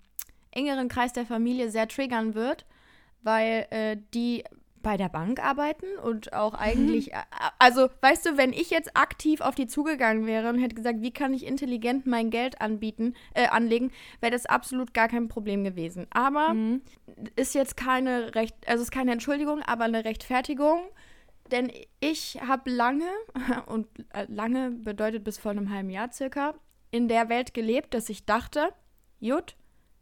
engeren 0.52 0.88
Kreis 0.88 1.14
der 1.14 1.26
Familie 1.26 1.70
sehr 1.72 1.88
triggern 1.88 2.36
wird, 2.36 2.66
weil 3.24 3.68
äh, 3.70 3.98
die 4.14 4.44
bei 4.88 4.96
der 4.96 5.10
Bank 5.10 5.44
arbeiten 5.44 5.98
und 6.02 6.32
auch 6.32 6.54
eigentlich, 6.54 7.12
äh, 7.12 7.18
also 7.60 7.90
weißt 8.00 8.26
du, 8.26 8.38
wenn 8.38 8.54
ich 8.54 8.70
jetzt 8.70 8.96
aktiv 8.96 9.42
auf 9.42 9.54
die 9.54 9.68
zugegangen 9.68 10.26
wäre 10.26 10.48
und 10.48 10.60
hätte 10.60 10.76
gesagt, 10.76 11.02
wie 11.02 11.12
kann 11.12 11.34
ich 11.34 11.46
intelligent 11.46 12.06
mein 12.06 12.30
Geld 12.30 12.62
anbieten, 12.62 13.14
äh, 13.34 13.48
anlegen, 13.48 13.92
wäre 14.22 14.32
das 14.32 14.46
absolut 14.46 14.94
gar 14.94 15.10
kein 15.10 15.28
Problem 15.28 15.66
gewesen. 15.66 16.08
Aber 16.12 16.56
ist 17.36 17.54
jetzt 17.54 17.76
keine 17.76 18.34
Recht, 18.34 18.56
also 18.66 18.84
ist 18.84 18.92
keine 18.92 19.12
Entschuldigung, 19.12 19.62
aber 19.62 19.84
eine 19.84 20.06
Rechtfertigung. 20.06 20.80
denn 21.52 21.70
ich 22.00 22.40
habe 22.48 22.70
lange, 22.70 23.10
und 23.66 23.88
äh, 24.14 24.26
lange 24.30 24.72
bedeutet 24.72 25.26
bis 25.26 25.38
vor 25.38 25.52
einem 25.52 25.70
halben 25.70 25.90
Jahr 25.90 26.14
circa, 26.14 26.54
in 26.92 27.10
der 27.10 27.28
Welt 27.28 27.54
gelebt, 27.54 27.94
dass 27.94 28.08
ich 28.08 28.26
dachte, 28.26 28.70
Jut, 29.20 29.58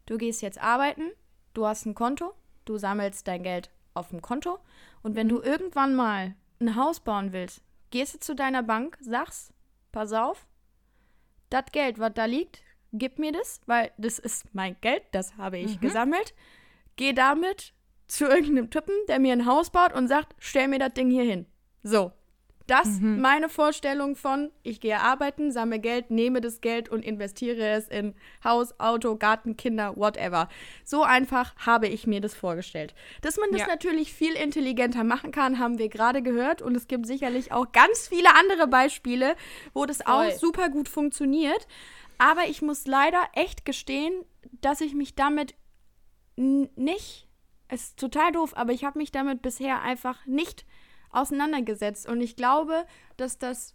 du 0.06 0.16
gehst 0.16 0.42
jetzt 0.42 0.62
arbeiten, 0.62 1.10
du 1.54 1.66
hast 1.66 1.86
ein 1.86 1.94
Konto, 1.94 2.34
du 2.66 2.76
sammelst 2.78 3.26
dein 3.26 3.42
Geld 3.42 3.70
auf 3.94 4.10
dem 4.10 4.20
Konto 4.20 4.58
und 5.02 5.16
wenn 5.16 5.28
du 5.28 5.40
irgendwann 5.40 5.94
mal 5.94 6.34
ein 6.60 6.76
Haus 6.76 7.00
bauen 7.00 7.32
willst, 7.32 7.62
gehst 7.90 8.14
du 8.14 8.18
zu 8.20 8.34
deiner 8.34 8.62
Bank, 8.62 8.98
sagst, 9.00 9.52
pass 9.92 10.12
auf, 10.12 10.46
das 11.50 11.64
Geld, 11.72 11.98
was 11.98 12.12
da 12.14 12.24
liegt, 12.26 12.62
gib 12.92 13.18
mir 13.18 13.32
das, 13.32 13.60
weil 13.66 13.90
das 13.98 14.18
ist 14.18 14.54
mein 14.54 14.76
Geld, 14.80 15.02
das 15.12 15.36
habe 15.36 15.58
ich 15.58 15.76
Mhm. 15.76 15.80
gesammelt. 15.80 16.34
Geh 16.96 17.12
damit 17.12 17.72
zu 18.08 18.24
irgendeinem 18.26 18.70
Typen, 18.70 18.94
der 19.08 19.18
mir 19.18 19.32
ein 19.32 19.46
Haus 19.46 19.70
baut 19.70 19.92
und 19.92 20.08
sagt, 20.08 20.34
stell 20.38 20.68
mir 20.68 20.78
das 20.78 20.94
Ding 20.94 21.10
hier 21.10 21.24
hin. 21.24 21.46
So. 21.82 22.12
Das 22.66 23.00
Mhm. 23.00 23.20
meine 23.20 23.48
Vorstellung 23.48 24.16
von, 24.16 24.50
ich 24.64 24.80
gehe 24.80 24.98
arbeiten, 25.00 25.52
sammle 25.52 25.78
Geld, 25.78 26.10
nehme 26.10 26.40
das 26.40 26.60
Geld 26.60 26.88
und 26.88 27.04
investiere 27.04 27.64
es 27.68 27.86
in 27.86 28.14
Haus, 28.42 28.80
Auto, 28.80 29.16
Garten, 29.16 29.56
Kinder, 29.56 29.96
whatever. 29.96 30.48
So 30.84 31.02
einfach 31.04 31.54
habe 31.64 31.86
ich 31.86 32.08
mir 32.08 32.20
das 32.20 32.34
vorgestellt. 32.34 32.94
Dass 33.22 33.36
man 33.36 33.50
das 33.52 33.60
Ja. 33.60 33.66
natürlich 33.68 34.12
viel 34.12 34.32
intelligenter 34.32 35.04
machen 35.04 35.30
kann, 35.30 35.60
haben 35.60 35.78
wir 35.78 35.88
gerade 35.88 36.22
gehört. 36.22 36.60
Und 36.60 36.76
es 36.76 36.88
gibt 36.88 37.06
sicherlich 37.06 37.52
auch 37.52 37.70
ganz 37.70 38.08
viele 38.08 38.34
andere 38.34 38.66
Beispiele, 38.66 39.36
wo 39.72 39.86
das 39.86 40.04
auch 40.04 40.24
Voll. 40.24 40.32
super 40.32 40.68
gut 40.68 40.88
funktioniert. 40.88 41.68
Aber 42.18 42.48
ich 42.48 42.62
muss 42.62 42.86
leider 42.86 43.20
echt 43.34 43.64
gestehen, 43.64 44.24
dass 44.60 44.80
ich 44.80 44.94
mich 44.94 45.14
damit 45.14 45.54
nicht, 46.36 47.28
es 47.68 47.82
ist 47.84 47.98
total 47.98 48.32
doof, 48.32 48.52
aber 48.56 48.72
ich 48.72 48.84
habe 48.84 48.98
mich 48.98 49.12
damit 49.12 49.40
bisher 49.42 49.82
einfach 49.82 50.26
nicht 50.26 50.66
auseinandergesetzt. 51.16 52.08
Und 52.08 52.20
ich 52.20 52.36
glaube, 52.36 52.86
dass 53.16 53.38
das 53.38 53.74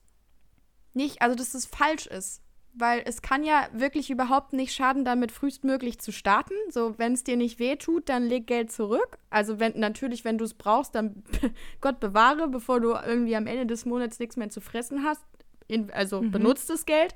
nicht, 0.93 1.21
also 1.21 1.35
dass 1.35 1.51
das 1.51 1.65
falsch 1.65 2.07
ist. 2.07 2.41
Weil 2.73 3.03
es 3.05 3.21
kann 3.21 3.43
ja 3.43 3.67
wirklich 3.73 4.09
überhaupt 4.09 4.53
nicht 4.53 4.73
schaden, 4.73 5.03
damit 5.03 5.33
frühestmöglich 5.33 5.99
zu 5.99 6.13
starten. 6.13 6.53
So, 6.69 6.97
wenn 6.97 7.11
es 7.11 7.25
dir 7.25 7.35
nicht 7.35 7.59
weh 7.59 7.75
tut, 7.75 8.07
dann 8.07 8.23
leg 8.23 8.47
Geld 8.47 8.71
zurück. 8.71 9.17
Also 9.29 9.59
wenn 9.59 9.77
natürlich, 9.77 10.23
wenn 10.23 10.37
du 10.37 10.45
es 10.45 10.53
brauchst, 10.53 10.95
dann 10.95 11.21
Gott 11.81 11.99
bewahre, 11.99 12.47
bevor 12.47 12.79
du 12.79 12.91
irgendwie 12.91 13.35
am 13.35 13.45
Ende 13.45 13.65
des 13.65 13.85
Monats 13.85 14.19
nichts 14.19 14.37
mehr 14.37 14.49
zu 14.49 14.61
fressen 14.61 15.03
hast. 15.03 15.25
In, 15.67 15.91
also 15.91 16.21
benutzt 16.21 16.69
das 16.69 16.85
Geld. 16.85 17.13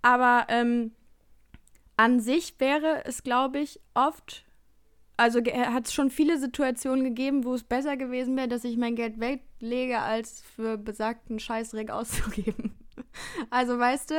Aber 0.00 0.46
ähm, 0.48 0.92
an 1.96 2.20
sich 2.20 2.54
wäre 2.58 3.04
es, 3.04 3.22
glaube 3.22 3.58
ich, 3.58 3.80
oft, 3.92 4.46
also 5.20 5.40
hat 5.40 5.86
es 5.86 5.92
schon 5.92 6.10
viele 6.10 6.38
Situationen 6.38 7.04
gegeben, 7.04 7.44
wo 7.44 7.54
es 7.54 7.62
besser 7.62 7.96
gewesen 7.96 8.36
wäre, 8.36 8.48
dass 8.48 8.64
ich 8.64 8.76
mein 8.76 8.96
Geld 8.96 9.20
weglege, 9.20 9.98
als 10.00 10.40
für 10.42 10.78
besagten 10.78 11.38
Scheißdreck 11.38 11.90
auszugeben. 11.98 12.74
Also 13.50 13.78
weißt 13.78 14.10
du, 14.10 14.14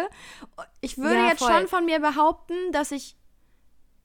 ich 0.81 0.97
würde 0.97 1.15
Ja, 1.15 1.27
jetzt 1.29 1.39
voll. 1.43 1.51
schon 1.53 1.67
von 1.67 1.85
mir 1.85 1.99
behaupten, 1.99 2.53
dass 2.71 2.91
ich 2.91 3.15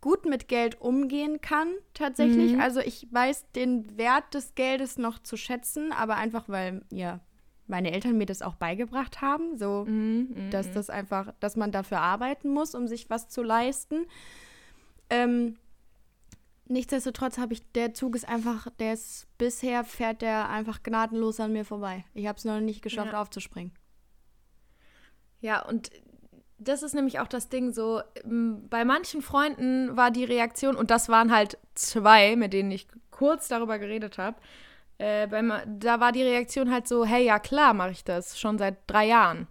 gut 0.01 0.25
mit 0.27 0.49
Geld 0.49 0.81
umgehen 0.81 1.41
kann, 1.41 1.69
tatsächlich. 1.95 2.55
Mhm. 2.55 2.61
Also 2.61 2.81
ich 2.81 3.09
weiß 3.11 3.51
den 3.53 3.97
Wert 3.99 4.35
des 4.35 4.55
Geldes 4.55 4.99
noch 4.99 5.19
zu 5.19 5.37
schätzen, 5.37 5.93
aber 5.93 6.17
einfach, 6.17 6.49
weil 6.49 6.83
ja 6.93 7.21
meine 7.67 7.91
Eltern 7.93 8.17
mir 8.17 8.27
das 8.27 8.43
auch 8.43 8.55
beigebracht 8.55 9.21
haben, 9.21 9.57
so 9.59 9.85
Mhm, 9.87 10.51
dass 10.51 10.71
das 10.71 10.89
einfach, 10.89 11.33
dass 11.41 11.57
man 11.57 11.73
dafür 11.73 11.99
arbeiten 12.01 12.51
muss, 12.51 12.75
um 12.75 12.87
sich 12.87 13.11
was 13.11 13.29
zu 13.29 13.43
leisten. 13.43 14.07
Ähm, 15.11 15.57
nichtsdestotrotz 16.69 17.39
habe 17.39 17.53
ich, 17.53 17.71
der 17.73 17.95
Zug 17.95 18.15
ist 18.17 18.29
einfach, 18.29 18.69
der 18.79 18.95
ist 18.95 19.27
bisher 19.39 19.85
fährt 19.85 20.23
der 20.23 20.49
einfach 20.49 20.83
gnadenlos 20.83 21.41
an 21.41 21.53
mir 21.53 21.65
vorbei. 21.65 22.05
Ich 22.15 22.27
habe 22.27 22.39
es 22.39 22.45
noch 22.45 22.61
nicht 22.61 22.83
geschafft 22.83 23.13
Ja. 23.13 23.21
aufzuspringen. 23.23 23.73
Ja, 25.41 25.65
und 25.65 25.91
das 26.59 26.83
ist 26.83 26.95
nämlich 26.95 27.21
auch 27.21 27.29
das 27.29 27.49
Ding 27.49 27.73
so, 27.73 28.01
bei 28.25 28.85
manchen 28.85 29.21
Freunden 29.23 29.97
war 29.97 30.11
die 30.11 30.25
Reaktion, 30.25 30.75
und 30.77 30.91
das 30.91 31.09
waren 31.09 31.31
halt 31.31 31.59
zwei, 31.75 32.35
mit 32.37 32.53
denen 32.53 32.71
ich 32.71 32.89
kurz 33.11 33.49
darüber 33.49 33.79
geredet 33.79 34.19
habe, 34.19 34.39
äh, 34.99 35.29
da 35.67 36.01
war 36.01 36.13
die 36.13 36.23
Reaktion 36.23 36.73
halt 36.73 36.89
so, 36.89 37.05
hey, 37.05 37.25
ja 37.27 37.39
klar 37.39 37.75
mache 37.75 37.91
ich 37.91 38.05
das, 38.05 38.39
schon 38.41 38.57
seit 38.57 38.79
drei 38.87 39.07
Jahren. 39.09 39.47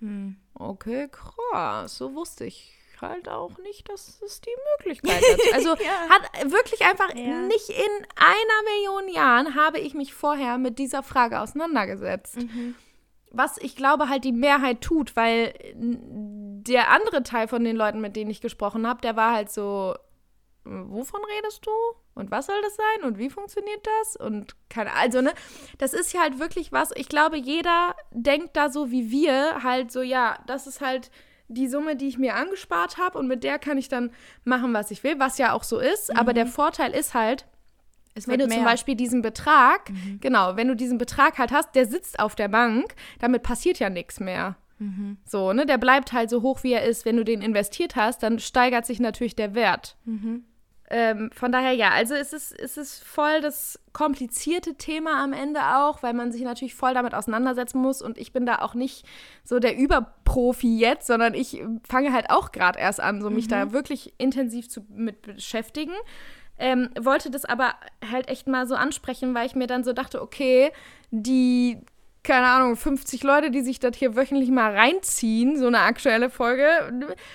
Hm. 0.00 0.36
Okay, 0.54 1.08
krass, 1.10 1.98
so 1.98 2.14
wusste 2.14 2.44
ich 2.44 2.77
halt 3.02 3.28
auch 3.28 3.56
nicht, 3.58 3.88
dass 3.88 4.20
es 4.22 4.40
die 4.40 4.54
Möglichkeit 4.78 5.22
hat. 5.22 5.40
Also 5.54 5.70
hat 5.76 6.50
wirklich 6.50 6.82
einfach 6.84 7.14
Ja. 7.14 7.42
nicht 7.42 7.68
in 7.70 8.06
einer 8.16 8.62
Million 8.74 9.08
Jahren 9.14 9.54
habe 9.54 9.78
ich 9.78 9.94
mich 9.94 10.14
vorher 10.14 10.58
mit 10.58 10.78
dieser 10.78 11.02
Frage 11.02 11.40
auseinandergesetzt 11.40 12.36
Mhm. 12.36 12.74
was 13.30 13.58
ich 13.58 13.76
glaube 13.76 14.08
halt 14.08 14.24
die 14.24 14.32
Mehrheit 14.32 14.80
tut, 14.80 15.14
weil 15.16 15.54
der 15.74 16.90
andere 16.90 17.22
Teil 17.22 17.48
von 17.48 17.64
den 17.64 17.76
Leuten, 17.76 18.00
mit 18.00 18.16
denen 18.16 18.30
ich 18.30 18.40
gesprochen 18.40 18.86
habe, 18.86 19.00
der 19.00 19.16
war 19.16 19.32
halt 19.32 19.50
so, 19.50 19.94
"Äh, 20.66 20.70
wovon 20.70 21.20
redest 21.36 21.64
du? 21.66 21.70
Und 22.14 22.30
was 22.30 22.46
soll 22.46 22.60
das 22.62 22.74
sein? 22.76 23.04
Und 23.04 23.18
wie 23.18 23.30
funktioniert 23.30 23.86
das? 24.00 24.16
Und 24.16 24.56
keine 24.68 24.92
also 24.94 25.20
ne, 25.20 25.32
das 25.78 25.92
ist 25.94 26.12
ja 26.12 26.20
halt 26.22 26.40
wirklich 26.40 26.72
was, 26.72 26.90
ich 26.96 27.08
glaube, 27.08 27.36
jeder 27.36 27.94
denkt 28.10 28.56
da 28.56 28.68
so 28.70 28.90
wie 28.90 29.10
wir, 29.10 29.62
halt 29.62 29.92
so, 29.92 30.02
ja, 30.02 30.38
das 30.46 30.66
ist 30.66 30.80
halt 30.80 31.10
die 31.48 31.68
Summe, 31.68 31.96
die 31.96 32.08
ich 32.08 32.18
mir 32.18 32.34
angespart 32.36 32.98
habe 32.98 33.18
und 33.18 33.26
mit 33.26 33.42
der 33.42 33.58
kann 33.58 33.78
ich 33.78 33.88
dann 33.88 34.10
machen, 34.44 34.72
was 34.74 34.90
ich 34.90 35.02
will, 35.02 35.18
was 35.18 35.38
ja 35.38 35.52
auch 35.52 35.64
so 35.64 35.78
ist. 35.78 36.16
Aber 36.16 36.32
der 36.32 36.46
Vorteil 36.46 36.92
ist 36.92 37.14
halt, 37.14 37.46
wenn 38.26 38.38
du 38.38 38.48
zum 38.48 38.56
mehr. 38.56 38.64
Beispiel 38.64 38.96
diesen 38.96 39.22
Betrag, 39.22 39.90
genau, 40.20 40.56
wenn 40.56 40.68
du 40.68 40.74
diesen 40.74 40.98
Betrag 40.98 41.38
halt 41.38 41.52
hast, 41.52 41.74
der 41.74 41.86
sitzt 41.86 42.18
auf 42.20 42.34
der 42.34 42.48
Bank, 42.48 42.94
damit 43.20 43.42
passiert 43.42 43.78
ja 43.78 43.90
nichts 43.90 44.20
mehr. 44.20 44.56
So, 45.24 45.52
ne, 45.52 45.66
der 45.66 45.78
bleibt 45.78 46.12
halt 46.12 46.30
so 46.30 46.42
hoch, 46.42 46.62
wie 46.62 46.72
er 46.72 46.84
ist. 46.84 47.04
Wenn 47.04 47.16
du 47.16 47.24
den 47.24 47.42
investiert 47.42 47.96
hast, 47.96 48.22
dann 48.22 48.38
steigert 48.38 48.86
sich 48.86 49.00
natürlich 49.00 49.34
der 49.34 49.54
Wert. 49.54 49.96
Ähm, 50.90 51.30
von 51.34 51.52
daher 51.52 51.72
ja, 51.72 51.90
also 51.90 52.14
es 52.14 52.32
ist, 52.32 52.58
es 52.58 52.78
ist 52.78 53.04
voll 53.04 53.42
das 53.42 53.78
komplizierte 53.92 54.74
Thema 54.74 55.22
am 55.22 55.34
Ende 55.34 55.60
auch, 55.60 56.02
weil 56.02 56.14
man 56.14 56.32
sich 56.32 56.42
natürlich 56.42 56.74
voll 56.74 56.94
damit 56.94 57.14
auseinandersetzen 57.14 57.78
muss 57.78 58.00
und 58.00 58.16
ich 58.16 58.32
bin 58.32 58.46
da 58.46 58.60
auch 58.60 58.74
nicht 58.74 59.04
so 59.44 59.58
der 59.58 59.76
Überprofi 59.76 60.78
jetzt, 60.78 61.06
sondern 61.06 61.34
ich 61.34 61.62
fange 61.86 62.12
halt 62.12 62.30
auch 62.30 62.52
gerade 62.52 62.78
erst 62.78 63.00
an, 63.00 63.20
so 63.20 63.28
mich 63.28 63.48
da 63.48 63.72
wirklich 63.72 64.14
intensiv 64.16 64.70
zu, 64.70 64.86
mit 64.88 65.22
beschäftigen. 65.22 65.92
Ähm, 66.58 66.88
wollte 66.98 67.30
das 67.30 67.44
aber 67.44 67.74
halt 68.10 68.28
echt 68.28 68.48
mal 68.48 68.66
so 68.66 68.74
ansprechen, 68.74 69.34
weil 69.34 69.46
ich 69.46 69.54
mir 69.54 69.66
dann 69.66 69.84
so 69.84 69.92
dachte, 69.92 70.20
okay, 70.22 70.72
die, 71.10 71.78
keine 72.28 72.46
Ahnung, 72.46 72.76
50 72.76 73.22
Leute, 73.24 73.50
die 73.50 73.62
sich 73.62 73.80
das 73.80 73.96
hier 73.96 74.14
wöchentlich 74.14 74.50
mal 74.50 74.72
reinziehen, 74.76 75.56
so 75.58 75.66
eine 75.66 75.80
aktuelle 75.80 76.30
Folge, 76.30 76.68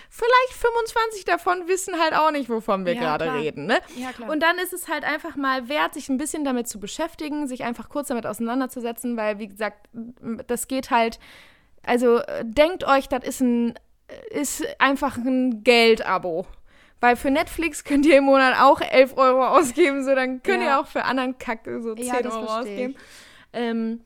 vielleicht 0.10 0.54
25 0.54 1.26
davon 1.26 1.68
wissen 1.68 2.00
halt 2.00 2.14
auch 2.14 2.32
nicht, 2.32 2.48
wovon 2.50 2.86
wir 2.86 2.94
Ja, 2.94 3.02
gerade 3.02 3.26
klar. 3.26 3.38
reden, 3.40 3.66
ne? 3.66 3.80
Ja, 3.98 4.14
klar. 4.14 4.30
Und 4.30 4.42
dann 4.42 4.58
ist 4.60 4.72
es 4.72 4.88
halt 4.88 5.04
einfach 5.04 5.36
mal 5.36 5.68
wert, 5.68 5.96
sich 5.96 6.08
ein 6.10 6.18
bisschen 6.18 6.46
damit 6.46 6.68
zu 6.68 6.80
beschäftigen, 6.80 7.48
sich 7.48 7.64
einfach 7.64 7.90
kurz 7.90 8.08
damit 8.10 8.26
auseinanderzusetzen, 8.28 9.18
weil, 9.18 9.40
wie 9.40 9.48
gesagt, 9.50 9.90
das 10.48 10.68
geht 10.68 10.92
halt, 10.92 11.20
also 11.86 12.22
denkt 12.44 12.86
euch, 12.86 13.10
das 13.10 13.24
ist 13.26 13.42
ein, 13.42 13.74
ist 14.30 14.64
einfach 14.80 15.18
ein 15.18 15.64
Geldabo. 15.64 16.46
Weil 17.02 17.18
für 17.18 17.32
Netflix 17.32 17.84
könnt 17.84 18.06
ihr 18.06 18.20
im 18.20 18.24
Monat 18.26 18.56
auch 18.62 18.80
11 18.80 19.18
Euro 19.18 19.46
ausgeben, 19.46 20.06
so 20.06 20.16
dann 20.16 20.42
könnt 20.44 20.62
Ja. 20.64 20.70
ihr 20.76 20.80
auch 20.80 20.88
für 20.88 21.04
anderen 21.04 21.38
Kacke 21.38 21.82
so 21.82 21.96
10 21.96 22.06
Ja, 22.06 22.22
das 22.22 22.34
Euro 22.36 22.46
ausgeben. 22.46 22.96
Ähm, 23.52 24.02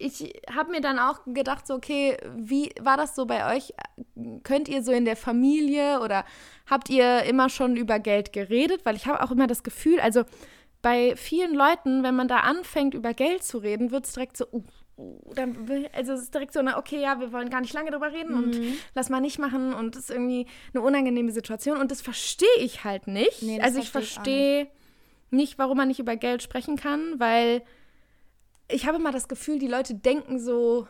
ich 0.00 0.32
habe 0.54 0.70
mir 0.70 0.80
dann 0.80 0.98
auch 0.98 1.20
gedacht, 1.26 1.66
so, 1.66 1.74
okay, 1.74 2.16
wie 2.34 2.72
war 2.80 2.96
das 2.96 3.14
so 3.14 3.26
bei 3.26 3.54
euch? 3.54 3.74
Könnt 4.42 4.68
ihr 4.68 4.82
so 4.82 4.92
in 4.92 5.04
der 5.04 5.16
Familie 5.16 6.00
oder 6.00 6.24
habt 6.68 6.88
ihr 6.88 7.22
immer 7.24 7.48
schon 7.50 7.76
über 7.76 7.98
Geld 7.98 8.32
geredet? 8.32 8.84
Weil 8.84 8.96
ich 8.96 9.06
habe 9.06 9.22
auch 9.22 9.30
immer 9.30 9.46
das 9.46 9.62
Gefühl, 9.62 10.00
also 10.00 10.24
bei 10.82 11.14
vielen 11.16 11.54
Leuten, 11.54 12.02
wenn 12.02 12.16
man 12.16 12.28
da 12.28 12.38
anfängt, 12.38 12.94
über 12.94 13.12
Geld 13.12 13.42
zu 13.42 13.58
reden, 13.58 13.90
wird 13.90 14.06
es 14.06 14.14
direkt 14.14 14.38
so, 14.38 14.46
uh, 14.50 14.62
uh, 14.96 15.34
dann, 15.34 15.68
also 15.92 16.14
es 16.14 16.22
ist 16.22 16.34
direkt 16.34 16.54
so, 16.54 16.60
eine, 16.60 16.78
okay, 16.78 17.00
ja, 17.00 17.20
wir 17.20 17.32
wollen 17.32 17.50
gar 17.50 17.60
nicht 17.60 17.74
lange 17.74 17.90
drüber 17.90 18.10
reden 18.10 18.34
und 18.34 18.58
Mhm. 18.58 18.78
lass 18.94 19.10
mal 19.10 19.20
nicht 19.20 19.38
machen 19.38 19.74
und 19.74 19.94
das 19.94 20.04
ist 20.04 20.10
irgendwie 20.10 20.46
eine 20.72 20.82
unangenehme 20.82 21.32
Situation 21.32 21.76
und 21.76 21.90
das 21.90 22.00
verstehe 22.00 22.48
ich 22.58 22.84
halt 22.84 23.06
nicht. 23.06 23.42
Nee, 23.42 23.60
also 23.60 23.78
ich 23.78 23.90
verstehe 23.90 24.68
nicht, 25.30 25.58
warum 25.58 25.76
man 25.76 25.88
nicht 25.88 26.00
über 26.00 26.16
Geld 26.16 26.42
sprechen 26.42 26.76
kann, 26.76 27.20
weil 27.20 27.62
ich 28.70 28.86
habe 28.86 28.98
immer 28.98 29.12
das 29.12 29.28
Gefühl, 29.28 29.58
die 29.58 29.68
Leute 29.68 29.94
denken 29.94 30.38
so, 30.38 30.86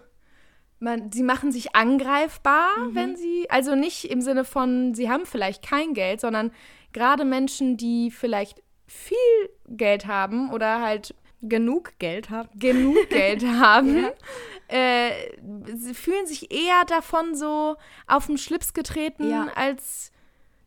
man, 0.78 1.12
sie 1.12 1.22
machen 1.22 1.52
sich 1.52 1.74
angreifbar, 1.76 2.70
wenn 2.92 3.16
sie, 3.16 3.48
also 3.50 3.74
nicht 3.74 4.10
im 4.10 4.20
Sinne 4.22 4.44
von, 4.44 4.94
sie 4.94 5.10
haben 5.10 5.26
vielleicht 5.26 5.62
kein 5.62 5.92
Geld, 5.94 6.20
sondern 6.20 6.52
gerade 6.92 7.24
Menschen, 7.24 7.76
die 7.76 8.10
vielleicht 8.10 8.62
viel 8.86 9.16
Geld 9.68 10.06
haben 10.06 10.50
oder 10.52 10.80
halt 10.80 11.14
genug 11.42 11.98
Geld 11.98 12.30
haben. 12.30 12.48
genug 12.58 13.08
Geld 13.10 13.44
haben, 13.44 14.06
äh, 14.68 15.10
sie 15.74 15.94
fühlen 15.94 16.26
sich 16.26 16.50
eher 16.52 16.84
davon 16.86 17.34
so 17.34 17.76
auf 18.06 18.26
den 18.26 18.38
Schlips 18.38 18.72
getreten 18.72 19.28
Ja. 19.30 19.48
als 19.54 20.12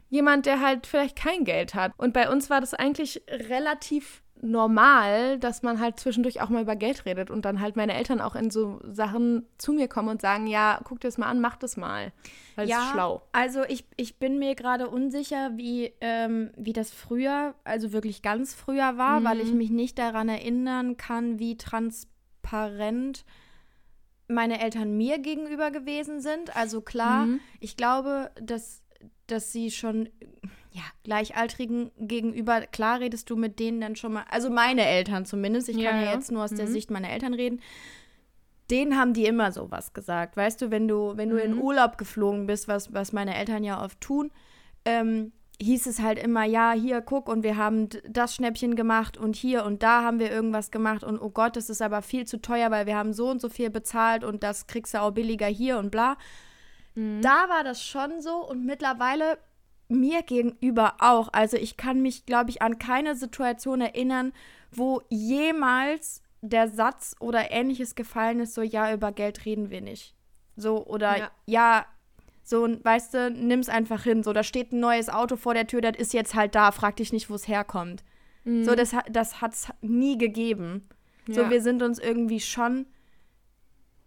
jemand, 0.10 0.45
der 0.45 0.62
halt 0.62 0.86
vielleicht 0.86 1.15
kein 1.15 1.43
Geld 1.43 1.73
hat. 1.73 1.91
Und 1.97 2.13
bei 2.13 2.30
uns 2.30 2.49
war 2.49 2.62
das 2.62 2.73
eigentlich 2.73 3.23
relativ 3.30 4.22
normal, 4.43 5.39
dass 5.39 5.63
man 5.63 5.79
halt 5.79 5.99
zwischendurch 5.99 6.41
auch 6.41 6.49
mal 6.49 6.62
über 6.63 6.75
Geld 6.75 7.06
redet 7.06 7.32
und 7.32 7.45
dann 7.45 7.62
halt 7.62 7.75
meine 7.77 7.93
Eltern 7.93 8.19
auch 8.19 8.36
in 8.36 8.51
so 8.51 8.82
Sachen 8.84 9.45
zu 9.58 9.71
mir 9.71 9.88
kommen 9.88 10.10
und 10.10 10.21
sagen, 10.21 10.47
ja, 10.47 10.82
guck 10.84 10.99
dir 10.99 11.08
das 11.08 11.17
mal 11.17 11.27
an, 11.27 11.39
mach 11.39 11.56
das 11.56 11.77
mal. 11.77 12.12
Weil 12.56 12.67
ja, 12.67 12.77
es 12.79 12.84
ist 12.84 12.91
schlau. 12.91 13.21
Also 13.32 13.63
ich, 13.63 13.86
ich 13.95 14.19
bin 14.19 14.39
mir 14.39 14.53
gerade 14.56 14.89
unsicher, 14.89 15.51
wie, 15.56 15.93
ähm, 16.01 16.51
wie 16.58 16.73
das 16.73 16.91
früher, 16.91 17.56
also 17.63 17.93
wirklich 17.93 18.21
ganz 18.21 18.53
früher 18.53 18.97
war, 18.97 19.23
weil 19.23 19.39
ich 19.39 19.53
mich 19.53 19.69
nicht 19.69 19.97
daran 19.97 20.27
erinnern 20.27 20.97
kann, 20.97 21.39
wie 21.39 21.56
transparent 21.58 23.23
meine 24.27 24.62
Eltern 24.62 24.97
mir 24.97 25.19
gegenüber 25.19 25.71
gewesen 25.71 26.19
sind. 26.21 26.56
Also 26.56 26.82
klar, 26.82 27.25
Mhm. 27.27 27.39
ich 27.60 27.77
glaube, 27.77 28.32
dass, 28.41 28.82
dass 29.27 29.51
sie 29.51 29.71
schon 29.71 30.10
ja, 30.75 30.81
Gleichaltrigen 31.03 31.91
gegenüber, 31.99 32.62
klar 32.62 32.99
redest 32.99 33.29
du 33.29 33.36
mit 33.36 33.59
denen 33.59 33.79
dann 33.79 33.95
schon 33.95 34.13
mal, 34.13 34.25
also 34.31 34.49
meine 34.49 34.86
Eltern 34.86 35.23
zumindest, 35.25 35.69
ich 35.69 35.77
Ja, 35.77 35.91
kann 35.91 35.99
ja, 36.01 36.07
ja. 36.07 36.13
jetzt 36.15 36.31
nur 36.31 36.43
aus 36.43 36.49
der 36.53 36.65
Mhm. 36.67 36.71
Sicht 36.71 36.89
meiner 36.91 37.09
Eltern 37.12 37.36
reden, 37.36 37.62
denen 38.71 38.97
haben 38.97 39.13
die 39.13 39.25
immer 39.25 39.51
sowas 39.51 39.93
gesagt. 39.93 40.36
Weißt 40.36 40.62
du, 40.62 40.71
wenn 40.71 40.88
du, 40.88 41.15
wenn 41.15 41.29
du 41.29 41.38
in 41.38 41.53
Mhm. 41.55 41.62
Urlaub 41.62 41.97
geflogen 41.99 42.47
bist, 42.47 42.67
was, 42.67 42.91
was 42.93 43.13
meine 43.13 43.36
Eltern 43.36 43.63
ja 43.63 43.83
oft 43.83 44.01
tun, 44.01 44.31
ähm, 44.86 45.31
hieß 45.62 45.86
es 45.86 46.01
halt 46.01 46.17
immer, 46.17 46.43
ja, 46.43 46.71
hier, 46.71 47.01
guck, 47.01 47.29
und 47.29 47.43
wir 47.43 47.55
haben 47.55 47.88
das 48.09 48.33
Schnäppchen 48.33 48.75
gemacht 48.75 49.15
und 49.15 49.36
hier 49.36 49.65
und 49.65 49.83
da 49.83 50.01
haben 50.03 50.17
wir 50.19 50.31
irgendwas 50.31 50.71
gemacht 50.71 51.03
und 51.03 51.19
oh 51.19 51.29
Gott, 51.29 51.55
das 51.55 51.69
ist 51.69 51.81
aber 51.83 52.01
viel 52.01 52.25
zu 52.25 52.41
teuer, 52.41 52.71
weil 52.71 52.88
wir 52.88 52.97
haben 52.97 53.13
so 53.13 53.29
und 53.29 53.39
so 53.39 53.47
viel 53.49 53.69
bezahlt 53.69 54.23
und 54.23 54.41
das 54.41 54.65
kriegst 54.65 54.95
du 54.95 55.01
auch 55.01 55.12
billiger 55.12 55.45
hier 55.45 55.77
und 55.77 55.91
bla. 55.91 56.17
Da 56.95 57.47
war 57.49 57.63
das 57.63 57.83
schon 57.86 58.21
so 58.21 58.38
und 58.47 58.65
mittlerweile 58.65 59.38
mir 59.93 60.21
gegenüber 60.23 60.95
auch. 60.99 61.29
Also 61.32 61.58
ich 61.58 61.77
kann 61.77 62.01
mich, 62.01 62.25
glaube 62.25 62.49
ich, 62.49 62.62
an 62.62 62.77
keine 62.79 63.15
Situation 63.15 63.82
erinnern, 63.82 64.34
wo 64.71 65.01
jemals 65.10 66.21
der 66.41 66.67
Satz 66.67 67.15
oder 67.19 67.51
ähnliches 67.51 67.95
gefallen 67.95 68.39
ist, 68.41 68.53
so 68.53 68.62
ja, 68.62 68.93
über 68.93 69.12
Geld 69.12 69.45
reden 69.45 69.69
wir 69.69 69.82
nicht. 69.82 70.13
So, 70.58 70.86
oder 70.86 71.17
ja, 71.17 71.32
Ja. 71.45 71.86
so, 72.43 72.67
weißt 72.84 73.13
du, 73.13 73.32
nimm's 73.32 73.69
einfach 73.69 74.03
hin. 74.03 74.23
So, 74.23 74.34
da 74.34 74.43
steht 74.43 74.71
ein 74.73 74.79
neues 74.79 75.10
Auto 75.10 75.36
vor 75.38 75.53
der 75.53 75.67
Tür, 75.67 75.82
das 75.82 75.95
ist 75.97 76.13
jetzt 76.13 76.36
halt 76.36 76.53
da, 76.56 76.71
frag 76.71 76.97
dich 76.97 77.13
nicht, 77.13 77.29
wo 77.29 77.36
es 77.36 77.47
herkommt. 77.47 78.03
So, 78.65 78.75
das, 78.75 78.93
das 79.10 79.39
hat's 79.39 79.69
nie 79.82 80.17
gegeben. 80.17 80.86
So, 81.29 81.43
Ja. 81.43 81.49
wir 81.49 81.62
sind 81.62 81.82
uns 81.82 81.97
irgendwie 81.97 82.41
schon, 82.41 82.86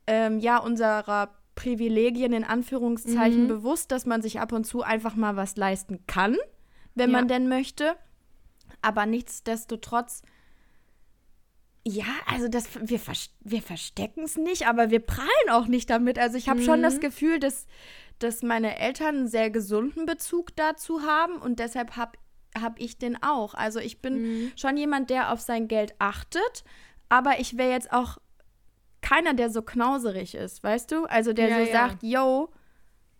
ähm, 0.07 0.39
ja, 0.39 0.59
unserer 0.59 1.31
Privilegien 1.57 2.33
in 2.33 2.45
Anführungszeichen 2.45 3.45
Mhm. 3.45 3.49
bewusst, 3.49 3.91
dass 3.91 4.07
man 4.07 4.23
sich 4.23 4.39
ab 4.39 4.53
und 4.53 4.65
zu 4.65 4.83
einfach 4.83 5.17
mal 5.17 5.35
was 5.35 5.57
leisten 5.57 6.07
kann, 6.07 6.37
wenn 6.95 7.11
Ja. 7.11 7.17
man 7.19 7.27
denn 7.29 7.49
möchte. 7.49 7.97
Aber 8.83 9.07
nichtsdestotrotz, 9.07 10.23
ja, 11.85 12.05
also 12.27 12.49
das, 12.49 12.69
wir, 12.75 13.01
wir 13.41 13.63
verstecken 13.63 14.25
es 14.25 14.37
nicht, 14.37 14.67
aber 14.67 14.91
wir 14.91 15.01
prallen 15.01 15.51
auch 15.51 15.67
nicht 15.67 15.89
damit. 15.89 16.19
Also 16.19 16.37
ich 16.37 16.49
habe 16.49 16.61
schon 16.61 16.83
das 16.83 17.01
Gefühl, 17.01 17.39
dass, 17.39 17.67
dass 18.19 18.43
meine 18.43 18.79
Eltern 18.79 19.17
einen 19.17 19.29
sehr 19.29 19.51
gesunden 19.51 20.05
Bezug 20.05 20.55
dazu 20.57 21.03
haben 21.03 21.37
und 21.37 21.59
deshalb 21.61 21.97
habe 21.97 22.19
hab 22.61 22.81
ich 22.81 22.99
den 22.99 23.23
auch. 23.23 23.55
Also 23.55 23.79
ich 23.81 24.01
bin 24.03 24.53
schon 24.57 24.77
jemand, 24.77 25.11
der 25.11 25.33
auf 25.33 25.41
sein 25.41 25.69
Geld 25.69 25.95
achtet, 25.99 26.65
aber 27.09 27.39
ich 27.39 27.57
wäre 27.57 27.71
jetzt 27.71 27.93
auch 27.93 28.19
keiner, 29.09 29.35
der 29.35 29.51
so 29.51 29.63
knauserig 29.63 30.35
ist, 30.35 30.63
weißt 30.65 30.91
du? 30.93 31.05
Also 31.07 31.33
der 31.33 31.49
Ja, 31.49 31.55
so 31.57 31.61
ja. 31.63 31.67
sagt, 31.73 32.03
yo, 32.03 32.51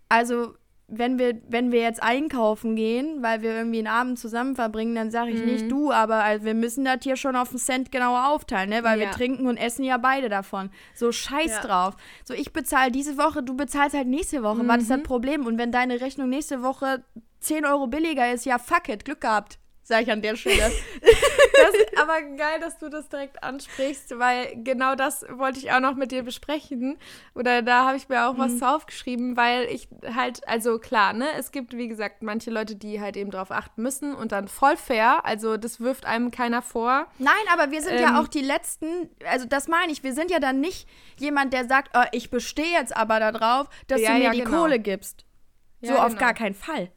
also 0.09 0.55
wenn 0.89 1.19
wir, 1.19 1.41
wenn 1.49 1.73
wir 1.73 1.81
jetzt 1.81 2.01
einkaufen 2.01 2.77
gehen, 2.77 3.21
weil 3.21 3.43
wir 3.43 3.51
irgendwie 3.57 3.79
einen 3.79 3.89
Abend 3.89 4.19
zusammen 4.21 4.55
verbringen, 4.55 4.95
dann 4.95 5.11
sage 5.11 5.31
ich 5.33 5.41
Mhm. 5.41 5.47
nicht 5.47 5.71
du, 5.71 5.91
aber 5.91 6.23
also 6.23 6.45
wir 6.45 6.55
müssen 6.55 6.85
das 6.85 6.99
hier 7.03 7.17
schon 7.17 7.35
auf 7.35 7.51
einen 7.51 7.59
Cent 7.59 7.91
genauer 7.91 8.29
aufteilen, 8.29 8.71
ne? 8.71 8.85
Weil 8.85 8.99
wir 9.01 9.07
Ja. 9.07 9.11
trinken 9.11 9.49
und 9.49 9.57
essen 9.57 9.85
ja 9.85 9.97
beide 9.97 10.29
davon. 10.29 10.71
So 10.95 11.11
scheiß 11.11 11.57
Ja. 11.57 11.61
drauf. 11.61 11.97
So 12.25 12.35
ich 12.35 12.53
bezahle 12.53 12.93
diese 12.93 13.19
Woche, 13.19 13.43
du 13.43 13.57
bezahlst 13.57 13.97
halt 13.97 14.07
nächste 14.07 14.45
Woche. 14.45 14.61
Was 14.69 14.77
Mhm. 14.77 14.83
ist 14.83 14.91
das 14.91 15.03
Problem? 15.03 15.45
Und 15.47 15.59
wenn 15.59 15.73
deine 15.73 16.01
Rechnung 16.01 16.29
nächste 16.29 16.63
Woche 16.63 17.03
10 17.41 17.67
Euro 17.67 17.89
billiger 17.89 18.33
ist, 18.33 18.45
ja 18.47 18.59
fuck 18.59 18.89
it, 18.89 19.05
Glück 19.05 19.21
gehabt. 19.23 19.59
Sag 19.83 20.03
ich 20.03 20.11
an 20.13 20.23
der 20.23 20.37
Stelle. 20.37 20.71
Das 21.57 21.75
ist 21.75 21.99
aber 21.99 22.23
geil, 22.23 22.61
dass 22.61 22.79
du 22.79 22.89
das 22.89 23.09
direkt 23.09 23.43
ansprichst, 23.43 24.19
weil 24.19 24.57
genau 24.63 24.95
das 24.95 25.25
wollte 25.31 25.59
ich 25.59 25.73
auch 25.73 25.81
noch 25.81 25.95
mit 25.95 26.13
dir 26.13 26.23
besprechen. 26.23 26.99
Oder 27.35 27.63
da 27.63 27.87
habe 27.87 27.97
ich 27.97 28.09
mir 28.09 28.29
auch 28.29 28.37
was 28.39 28.63
aufgeschrieben, 28.63 29.37
weil 29.37 29.65
ich 29.67 29.89
halt, 30.15 30.47
also 30.49 30.79
klar, 30.79 31.13
ne, 31.13 31.27
es 31.39 31.53
gibt, 31.53 31.77
wie 31.77 31.89
gesagt, 31.89 32.23
manche 32.23 32.51
Leute, 32.51 32.77
die 32.77 33.01
halt 33.01 33.17
eben 33.17 33.31
drauf 33.31 33.51
achten 33.51 33.83
müssen 33.83 34.15
und 34.15 34.33
dann 34.33 34.49
voll 34.49 34.77
fair. 34.77 35.25
Also 35.25 35.57
das 35.57 35.81
wirft 35.81 36.05
einem 36.07 36.31
keiner 36.31 36.63
vor. 36.63 37.07
Nein, 37.19 37.33
aber 37.53 37.71
wir 37.71 37.81
sind 37.83 37.95
Ähm. 37.95 38.03
ja 38.03 38.21
auch 38.21 38.29
die 38.29 38.43
Letzten, 38.43 39.09
also 39.29 39.47
das 39.47 39.69
meine 39.69 39.93
ich, 39.93 40.03
wir 40.03 40.13
sind 40.15 40.31
ja 40.31 40.39
dann 40.41 40.61
nicht 40.61 40.89
jemand, 41.19 41.53
der 41.53 41.67
sagt, 41.67 41.91
oh, 41.97 42.05
ich 42.13 42.31
bestehe 42.31 42.73
jetzt 42.73 42.97
aber 42.97 43.21
darauf, 43.21 43.69
dass 43.89 44.01
Ja, 44.01 44.13
du 44.13 44.19
mir 44.19 44.25
ja, 44.25 44.31
die 44.33 44.41
genau. 44.41 44.63
Kohle 44.63 44.79
gibst. 44.79 45.25
So 45.83 45.95
Ja, 45.95 46.03
auf 46.05 46.09
genau. 46.15 46.21
gar 46.21 46.35
keinen 46.35 46.55
Fall. 46.55 46.91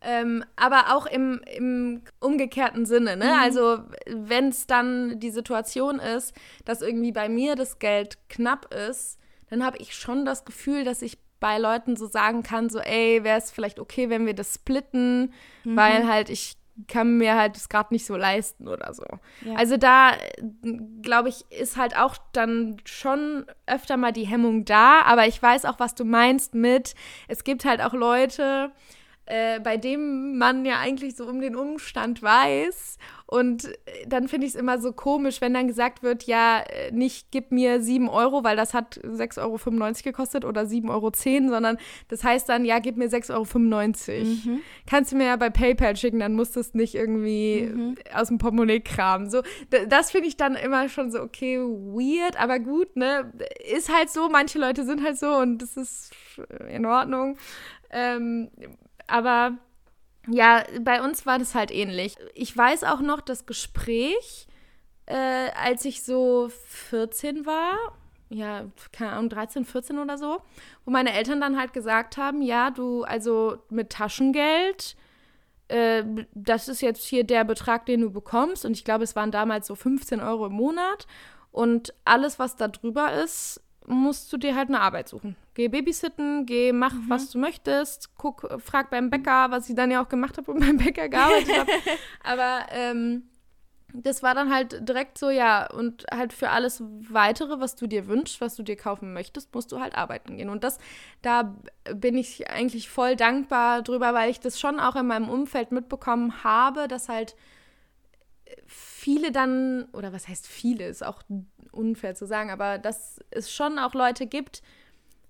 Ähm, 0.00 0.44
aber 0.56 0.94
auch 0.94 1.06
im, 1.06 1.40
im 1.56 2.02
umgekehrten 2.20 2.86
Sinne, 2.86 3.16
ne? 3.16 3.38
Also, 3.40 3.78
wenn 4.06 4.48
es 4.48 4.66
dann 4.66 5.18
die 5.18 5.30
Situation 5.30 5.98
ist, 5.98 6.34
dass 6.64 6.82
irgendwie 6.82 7.12
bei 7.12 7.28
mir 7.28 7.56
das 7.56 7.78
Geld 7.78 8.18
knapp 8.28 8.72
ist, 8.72 9.18
dann 9.50 9.64
habe 9.64 9.78
ich 9.78 9.94
schon 9.94 10.24
das 10.24 10.44
Gefühl, 10.44 10.84
dass 10.84 11.02
ich 11.02 11.18
bei 11.40 11.58
Leuten 11.58 11.96
so 11.96 12.06
sagen 12.06 12.42
kann, 12.42 12.68
so, 12.68 12.78
ey, 12.78 13.22
wäre 13.24 13.38
es 13.38 13.50
vielleicht 13.50 13.80
okay, 13.80 14.10
wenn 14.10 14.26
wir 14.26 14.34
das 14.34 14.54
splitten, 14.54 15.32
weil 15.64 16.06
halt 16.08 16.30
ich 16.30 16.56
kann 16.86 17.18
mir 17.18 17.34
halt 17.34 17.56
das 17.56 17.68
gerade 17.68 17.92
nicht 17.92 18.06
so 18.06 18.16
leisten 18.16 18.68
oder 18.68 18.94
so. 18.94 19.04
Ja. 19.44 19.54
Also 19.56 19.76
da, 19.76 20.12
glaube 21.02 21.28
ich, 21.28 21.44
ist 21.50 21.76
halt 21.76 21.96
auch 21.96 22.16
dann 22.32 22.76
schon 22.84 23.46
öfter 23.66 23.96
mal 23.96 24.12
die 24.12 24.26
Hemmung 24.26 24.64
da, 24.64 25.02
aber 25.02 25.26
ich 25.26 25.42
weiß 25.42 25.64
auch, 25.64 25.80
was 25.80 25.94
du 25.94 26.04
meinst 26.04 26.54
mit, 26.54 26.94
es 27.26 27.42
gibt 27.42 27.64
halt 27.64 27.80
auch 27.80 27.94
Leute, 27.94 28.70
äh, 29.28 29.60
bei 29.60 29.76
dem 29.76 30.38
man 30.38 30.64
ja 30.64 30.78
eigentlich 30.78 31.14
so 31.14 31.26
um 31.26 31.42
den 31.42 31.54
Umstand 31.54 32.22
weiß. 32.22 32.96
Und 33.26 33.66
äh, 33.66 34.06
dann 34.06 34.26
finde 34.26 34.46
ich 34.46 34.54
es 34.54 34.58
immer 34.58 34.80
so 34.80 34.92
komisch, 34.92 35.42
wenn 35.42 35.52
dann 35.52 35.68
gesagt 35.68 36.02
wird, 36.02 36.22
ja, 36.22 36.60
äh, 36.60 36.90
nicht 36.92 37.30
gib 37.30 37.52
mir 37.52 37.82
7 37.82 38.08
Euro, 38.08 38.42
weil 38.42 38.56
das 38.56 38.72
hat 38.72 38.98
6,95 39.04 39.38
Euro 39.42 40.02
gekostet 40.02 40.44
oder 40.46 40.62
7,10 40.62 40.88
Euro, 40.88 41.12
sondern 41.50 41.76
das 42.08 42.24
heißt 42.24 42.48
dann, 42.48 42.64
ja, 42.64 42.78
gib 42.78 42.96
mir 42.96 43.10
6,95 43.10 43.32
Euro. 43.34 44.60
Kannst 44.86 45.12
du 45.12 45.16
mir 45.16 45.26
ja 45.26 45.36
bei 45.36 45.50
PayPal 45.50 45.94
schicken, 45.94 46.20
dann 46.20 46.32
musst 46.32 46.56
du 46.56 46.60
es 46.60 46.72
nicht 46.72 46.94
irgendwie 46.94 47.70
aus 48.14 48.28
dem 48.28 48.38
Portemonnaie 48.38 48.80
kramen. 48.80 49.28
So, 49.28 49.42
das 49.88 50.10
finde 50.10 50.28
ich 50.28 50.38
dann 50.38 50.54
immer 50.54 50.88
schon 50.88 51.10
so, 51.10 51.20
okay, 51.20 51.58
weird, 51.58 52.40
aber 52.40 52.58
gut, 52.60 52.96
ne? 52.96 53.30
Ist 53.76 53.94
halt 53.94 54.08
so, 54.08 54.30
manche 54.30 54.58
Leute 54.58 54.86
sind 54.86 55.04
halt 55.04 55.18
so 55.18 55.36
und 55.36 55.58
das 55.58 55.76
ist 55.76 56.12
in 56.70 56.86
Ordnung. 56.86 57.36
Ähm, 57.90 58.48
aber 59.08 59.58
ja, 60.28 60.64
bei 60.80 61.02
uns 61.02 61.26
war 61.26 61.38
das 61.38 61.54
halt 61.54 61.70
ähnlich. 61.70 62.16
Ich 62.34 62.56
weiß 62.56 62.84
auch 62.84 63.00
noch 63.00 63.20
das 63.20 63.46
Gespräch, 63.46 64.46
äh, 65.06 65.50
als 65.62 65.84
ich 65.84 66.02
so 66.02 66.50
14 66.68 67.46
war, 67.46 67.76
ja, 68.28 68.66
keine 68.92 69.12
Ahnung, 69.12 69.30
13, 69.30 69.64
14 69.64 69.98
oder 69.98 70.18
so, 70.18 70.38
wo 70.84 70.90
meine 70.90 71.14
Eltern 71.14 71.40
dann 71.40 71.58
halt 71.58 71.72
gesagt 71.72 72.18
haben, 72.18 72.42
ja, 72.42 72.70
du, 72.70 73.04
also 73.04 73.58
mit 73.70 73.90
Taschengeld, 73.90 74.96
äh, 75.68 76.04
das 76.34 76.68
ist 76.68 76.82
jetzt 76.82 77.06
hier 77.06 77.24
der 77.24 77.44
Betrag, 77.44 77.86
den 77.86 78.02
du 78.02 78.10
bekommst. 78.10 78.64
Und 78.64 78.72
ich 78.72 78.84
glaube, 78.84 79.04
es 79.04 79.16
waren 79.16 79.30
damals 79.30 79.66
so 79.66 79.74
15 79.74 80.20
Euro 80.20 80.46
im 80.46 80.52
Monat. 80.52 81.06
Und 81.52 81.94
alles, 82.04 82.38
was 82.38 82.56
da 82.56 82.68
drüber 82.68 83.12
ist, 83.14 83.62
musst 83.88 84.32
du 84.32 84.36
dir 84.36 84.54
halt 84.54 84.68
eine 84.68 84.80
Arbeit 84.80 85.08
suchen. 85.08 85.36
Geh 85.54 85.68
babysitten, 85.68 86.46
geh, 86.46 86.72
mach, 86.72 86.94
was 87.08 87.30
du 87.30 87.38
möchtest, 87.38 88.14
guck, 88.16 88.48
frag 88.60 88.90
beim 88.90 89.10
Bäcker, 89.10 89.50
was 89.50 89.68
ich 89.68 89.74
dann 89.74 89.90
ja 89.90 90.02
auch 90.02 90.08
gemacht 90.08 90.36
habe 90.36 90.50
und 90.52 90.60
beim 90.66 90.76
Bäcker 90.76 91.08
gearbeitet 91.08 91.58
habe. 91.58 91.70
Aber 92.22 92.66
ähm, 92.70 93.24
das 93.94 94.22
war 94.22 94.34
dann 94.34 94.52
halt 94.52 94.86
direkt 94.86 95.16
so, 95.16 95.30
ja, 95.30 95.70
und 95.70 96.04
halt 96.12 96.32
für 96.32 96.50
alles 96.50 96.82
weitere, 97.08 97.58
was 97.58 97.74
du 97.74 97.86
dir 97.86 98.06
wünschst, 98.06 98.40
was 98.40 98.54
du 98.54 98.62
dir 98.62 98.76
kaufen 98.76 99.14
möchtest, 99.14 99.54
musst 99.54 99.72
du 99.72 99.80
halt 99.80 99.96
arbeiten 99.96 100.36
gehen. 100.36 100.50
Und 100.50 100.62
das, 100.62 100.78
da 101.22 101.56
bin 101.94 102.18
ich 102.18 102.50
eigentlich 102.50 102.90
voll 102.90 103.16
dankbar 103.16 103.82
drüber, 103.82 104.12
weil 104.12 104.30
ich 104.30 104.40
das 104.40 104.60
schon 104.60 104.78
auch 104.78 104.94
in 104.96 105.06
meinem 105.06 105.30
Umfeld 105.30 105.72
mitbekommen 105.72 106.44
habe, 106.44 106.86
dass 106.86 107.08
halt 107.08 107.34
viele 108.66 109.32
dann, 109.32 109.86
oder 109.92 110.12
was 110.12 110.28
heißt 110.28 110.46
viele, 110.46 110.86
ist 110.86 111.04
auch 111.04 111.22
unfair 111.78 112.14
zu 112.14 112.26
sagen, 112.26 112.50
aber 112.50 112.78
dass 112.78 113.20
es 113.30 113.50
schon 113.52 113.78
auch 113.78 113.94
Leute 113.94 114.26
gibt, 114.26 114.62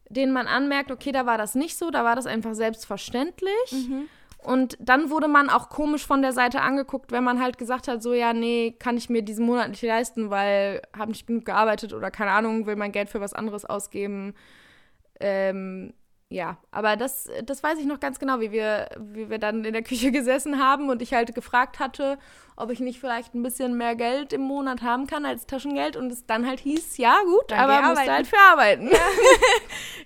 denen 0.08 0.32
man 0.32 0.46
anmerkt, 0.46 0.90
okay, 0.90 1.12
da 1.12 1.26
war 1.26 1.38
das 1.38 1.54
nicht 1.54 1.76
so, 1.76 1.90
da 1.90 2.02
war 2.04 2.16
das 2.16 2.26
einfach 2.26 2.54
selbstverständlich. 2.54 3.70
Und 4.38 4.78
dann 4.80 5.10
wurde 5.10 5.28
man 5.28 5.50
auch 5.50 5.68
komisch 5.68 6.06
von 6.06 6.22
der 6.22 6.32
Seite 6.32 6.60
angeguckt, 6.60 7.10
wenn 7.10 7.24
man 7.24 7.40
halt 7.42 7.58
gesagt 7.58 7.88
hat, 7.88 8.02
so 8.02 8.14
ja, 8.14 8.32
nee, 8.32 8.74
kann 8.78 8.96
ich 8.96 9.10
mir 9.10 9.22
diesen 9.22 9.44
Monat 9.44 9.68
nicht 9.68 9.82
leisten, 9.82 10.30
weil 10.30 10.80
habe 10.96 11.10
nicht 11.10 11.26
genug 11.26 11.44
gearbeitet 11.44 11.92
oder 11.92 12.10
keine 12.10 12.30
Ahnung, 12.30 12.66
will 12.66 12.76
mein 12.76 12.92
Geld 12.92 13.10
für 13.10 13.20
was 13.20 13.34
anderes 13.34 13.64
ausgeben. 13.64 14.34
Ähm, 15.20 15.92
ja, 16.30 16.58
aber 16.70 16.96
das, 16.96 17.30
das 17.44 17.62
weiß 17.62 17.78
ich 17.78 17.86
noch 17.86 18.00
ganz 18.00 18.18
genau, 18.18 18.40
wie 18.40 18.52
wir, 18.52 18.88
wie 18.98 19.30
wir 19.30 19.38
dann 19.38 19.64
in 19.64 19.72
der 19.72 19.82
Küche 19.82 20.12
gesessen 20.12 20.58
haben 20.62 20.90
und 20.90 21.00
ich 21.00 21.14
halt 21.14 21.34
gefragt 21.34 21.78
hatte, 21.78 22.18
ob 22.56 22.70
ich 22.70 22.80
nicht 22.80 23.00
vielleicht 23.00 23.34
ein 23.34 23.42
bisschen 23.42 23.76
mehr 23.78 23.94
Geld 23.94 24.32
im 24.32 24.42
Monat 24.42 24.82
haben 24.82 25.06
kann 25.06 25.24
als 25.24 25.46
Taschengeld 25.46 25.96
und 25.96 26.10
es 26.12 26.26
dann 26.26 26.46
halt 26.46 26.60
hieß, 26.60 26.98
ja 26.98 27.16
gut, 27.24 27.50
Dann 27.50 27.60
aber 27.60 27.88
musst 27.88 28.06
du 28.06 28.10
halt 28.12 28.26
für 28.26 28.38
arbeiten. 28.50 28.90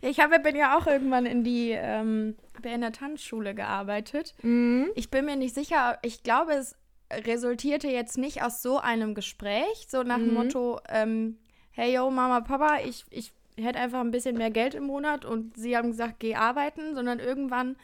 Ich 0.05 0.19
habe, 0.19 0.41
bin 0.41 0.57
ja 0.57 0.77
auch 0.77 0.89
irgendwann 0.89 1.27
in 1.27 1.45
die, 1.45 1.71
ähm, 1.71 2.37
ja 2.65 2.73
in 2.73 2.81
der 2.81 2.91
Tanzschule 2.91 3.55
gearbeitet. 3.55 4.35
Mhm. 4.43 4.91
Ich 4.97 5.11
bin 5.11 5.25
mir 5.25 5.37
nicht 5.37 5.55
sicher, 5.55 5.99
ich 6.03 6.25
glaube, 6.25 6.55
es 6.55 6.77
resultierte 7.13 7.89
jetzt 7.89 8.19
nicht 8.19 8.43
aus 8.43 8.63
so 8.63 8.79
einem 8.79 9.15
Gespräch, 9.15 9.87
so 9.89 10.03
nach 10.03 10.17
dem 10.17 10.29
Mhm. 10.31 10.35
Motto, 10.35 10.81
ähm, 10.89 11.39
hey 11.71 11.95
yo, 11.95 12.11
Mama, 12.11 12.41
Papa, 12.41 12.79
ich, 12.85 13.05
ich 13.11 13.33
hätte 13.57 13.79
einfach 13.79 14.01
ein 14.01 14.11
bisschen 14.11 14.37
mehr 14.37 14.51
Geld 14.51 14.75
im 14.75 14.85
Monat 14.85 15.25
und 15.25 15.57
sie 15.57 15.77
haben 15.77 15.91
gesagt, 15.91 16.21
geh 16.21 16.35
arbeiten, 16.35 16.95
sondern 16.95 17.19
irgendwann 17.19 17.77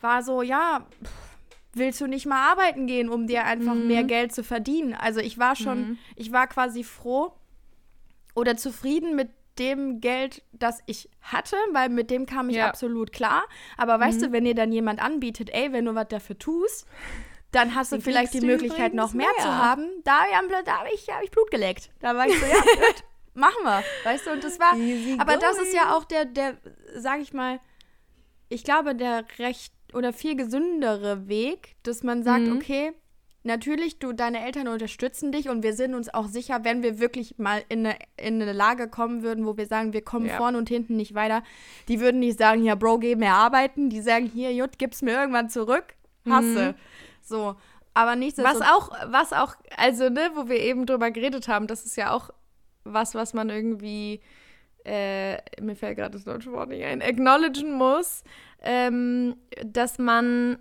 war 0.00 0.22
so, 0.22 0.42
ja, 0.42 0.86
pff, 1.04 1.10
willst 1.74 2.00
du 2.00 2.06
nicht 2.06 2.26
mal 2.26 2.50
arbeiten 2.50 2.86
gehen, 2.86 3.08
um 3.08 3.26
dir 3.26 3.44
einfach 3.44 3.74
Mhm. 3.74 3.86
mehr 3.86 4.04
Geld 4.04 4.34
zu 4.34 4.42
verdienen? 4.42 4.94
Also 4.94 5.20
ich 5.20 5.38
war 5.38 5.54
schon, 5.56 5.98
ich 6.16 6.32
war 6.32 6.46
quasi 6.46 6.82
froh 6.84 7.32
oder 8.34 8.56
zufrieden 8.56 9.14
mit 9.16 9.30
dem 9.58 10.00
Geld, 10.00 10.42
das 10.52 10.80
ich 10.86 11.10
hatte, 11.20 11.56
weil 11.72 11.90
mit 11.90 12.10
dem 12.10 12.24
kam 12.26 12.48
ich 12.48 12.56
Ja. 12.56 12.68
absolut 12.68 13.12
klar. 13.12 13.44
Aber 13.76 14.00
weißt 14.00 14.22
du, 14.22 14.32
wenn 14.32 14.44
dir 14.44 14.54
dann 14.54 14.72
jemand 14.72 15.02
anbietet, 15.02 15.50
ey, 15.52 15.72
wenn 15.72 15.84
du 15.84 15.94
was 15.94 16.08
dafür 16.08 16.38
tust, 16.38 16.86
dann 17.52 17.74
hast 17.74 17.92
du 17.92 17.96
Dann 17.96 18.02
vielleicht 18.02 18.32
die 18.32 18.40
Möglichkeit, 18.40 18.94
noch 18.94 19.12
übrigens 19.12 19.34
mehr, 19.36 19.42
zu 19.44 19.48
mehr. 19.48 19.58
haben. 19.58 19.88
Da, 20.04 20.20
ja, 20.32 20.40
da 20.64 20.78
habe 20.78 20.88
ich, 20.94 21.08
hab 21.10 21.22
ich 21.22 21.30
Blut 21.30 21.50
geleckt. 21.50 21.90
Da 22.00 22.16
war 22.16 22.26
ich 22.26 22.38
so, 22.38 22.46
ja, 22.46 22.54
gut, 22.62 23.04
machen 23.34 23.62
wir. 23.64 23.82
Weißt 24.04 24.26
du, 24.26 24.30
und 24.32 24.42
das 24.44 24.58
war, 24.58 24.76
Easy 24.76 25.16
aber 25.18 25.36
das 25.36 25.58
ist 25.58 25.74
ja 25.74 25.94
auch 25.96 26.04
der, 26.04 26.24
der, 26.24 26.56
sag 26.96 27.20
ich 27.20 27.32
mal, 27.32 27.60
ich 28.48 28.64
glaube, 28.64 28.94
der 28.94 29.24
recht 29.38 29.72
oder 29.92 30.12
viel 30.12 30.36
gesündere 30.36 31.28
Weg, 31.28 31.76
dass 31.82 32.02
man 32.02 32.22
sagt, 32.22 32.42
Mhm. 32.46 32.56
okay, 32.56 32.92
natürlich, 33.42 33.98
du, 33.98 34.12
deine 34.12 34.44
Eltern 34.44 34.68
unterstützen 34.68 35.32
dich 35.32 35.48
und 35.48 35.62
wir 35.62 35.72
sind 35.72 35.94
uns 35.94 36.12
auch 36.12 36.26
sicher, 36.26 36.60
wenn 36.64 36.82
wir 36.82 36.98
wirklich 37.00 37.38
mal 37.38 37.62
in 37.68 37.86
eine, 37.86 37.96
in 38.16 38.40
eine 38.42 38.52
Lage 38.52 38.88
kommen 38.88 39.22
würden, 39.22 39.46
wo 39.46 39.56
wir 39.56 39.66
sagen, 39.66 39.92
wir 39.92 40.02
kommen 40.02 40.26
Ja. 40.26 40.36
vorne 40.36 40.58
und 40.58 40.68
hinten 40.68 40.96
nicht 40.96 41.14
weiter, 41.14 41.42
die 41.88 42.00
würden 42.00 42.20
nicht 42.20 42.38
sagen, 42.38 42.62
ja, 42.64 42.74
Bro, 42.74 42.98
geh 42.98 43.16
mehr 43.16 43.34
arbeiten, 43.34 43.88
die 43.90 44.00
sagen, 44.00 44.26
hier, 44.26 44.52
Jut, 44.52 44.78
gib's 44.78 45.00
mir 45.02 45.12
irgendwann 45.12 45.48
zurück, 45.48 45.94
hasse. 46.28 46.74
So, 47.22 47.56
aber 47.94 48.10
Was 48.12 48.18
nichtsdestotrotz. 48.18 48.62
auch, 48.68 48.90
was 49.06 49.32
auch, 49.32 49.54
also, 49.76 50.08
ne, 50.10 50.30
wo 50.34 50.48
wir 50.48 50.60
eben 50.60 50.84
drüber 50.86 51.10
geredet 51.10 51.48
haben, 51.48 51.66
das 51.66 51.84
ist 51.84 51.96
ja 51.96 52.12
auch 52.12 52.30
was, 52.84 53.14
was 53.14 53.34
man 53.34 53.50
irgendwie, 53.50 54.20
äh, 54.84 55.36
mir 55.60 55.76
fällt 55.76 55.98
gerade 55.98 56.12
das 56.12 56.24
deutsche 56.24 56.52
Wort 56.52 56.68
nicht 56.68 56.84
ein, 56.84 57.02
acknowledgen 57.02 57.72
muss, 57.72 58.22
ähm, 58.62 59.36
dass 59.64 59.98
man 59.98 60.58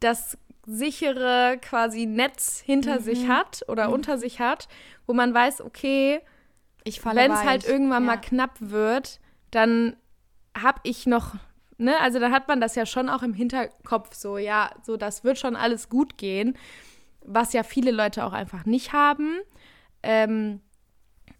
das 0.00 0.38
sichere 0.66 1.58
quasi 1.60 2.06
Netz 2.06 2.60
hinter 2.60 3.00
sich 3.00 3.28
hat 3.28 3.62
oder 3.68 3.90
unter 3.90 4.18
sich 4.18 4.40
hat, 4.40 4.68
wo 5.06 5.12
man 5.12 5.34
weiß, 5.34 5.60
okay, 5.60 6.20
wenn 6.84 7.30
es 7.30 7.44
halt 7.44 7.66
irgendwann 7.66 8.04
ja. 8.04 8.12
mal 8.12 8.16
knapp 8.16 8.56
wird, 8.60 9.20
dann 9.50 9.96
habe 10.56 10.80
ich 10.84 11.06
noch, 11.06 11.34
ne, 11.78 11.98
also 12.00 12.18
dann 12.18 12.32
hat 12.32 12.48
man 12.48 12.60
das 12.60 12.74
ja 12.74 12.86
schon 12.86 13.08
auch 13.08 13.22
im 13.22 13.34
Hinterkopf 13.34 14.14
so, 14.14 14.38
ja, 14.38 14.70
so 14.82 14.96
das 14.96 15.24
wird 15.24 15.38
schon 15.38 15.56
alles 15.56 15.88
gut 15.88 16.18
gehen, 16.18 16.56
was 17.24 17.52
ja 17.52 17.62
viele 17.62 17.90
Leute 17.90 18.24
auch 18.24 18.32
einfach 18.32 18.64
nicht 18.64 18.92
haben. 18.92 19.38
Ähm, 20.02 20.60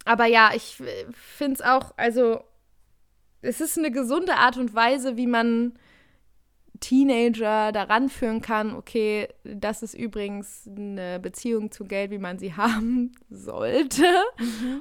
aber 0.05 0.27
ja, 0.27 0.51
ich 0.55 0.81
finde 1.13 1.55
es 1.55 1.63
auch, 1.63 1.93
also 1.97 2.43
es 3.41 3.61
ist 3.61 3.79
eine 3.79 3.91
gesunde 3.91 4.35
Art 4.35 4.57
und 4.57 4.75
Weise, 4.75 5.17
wie 5.17 5.27
man 5.27 5.75
Teenager 6.83 7.71
daran 7.71 8.09
führen 8.09 8.41
kann, 8.41 8.75
okay, 8.75 9.29
das 9.45 9.85
ist 9.85 9.95
übrigens 9.95 10.69
eine 10.69 11.21
Beziehung 11.21 11.71
zu 11.71 11.85
Geld, 11.85 12.11
wie 12.11 12.19
man 12.19 12.39
sie 12.39 12.53
haben 12.57 13.13
sollte. 13.31 14.05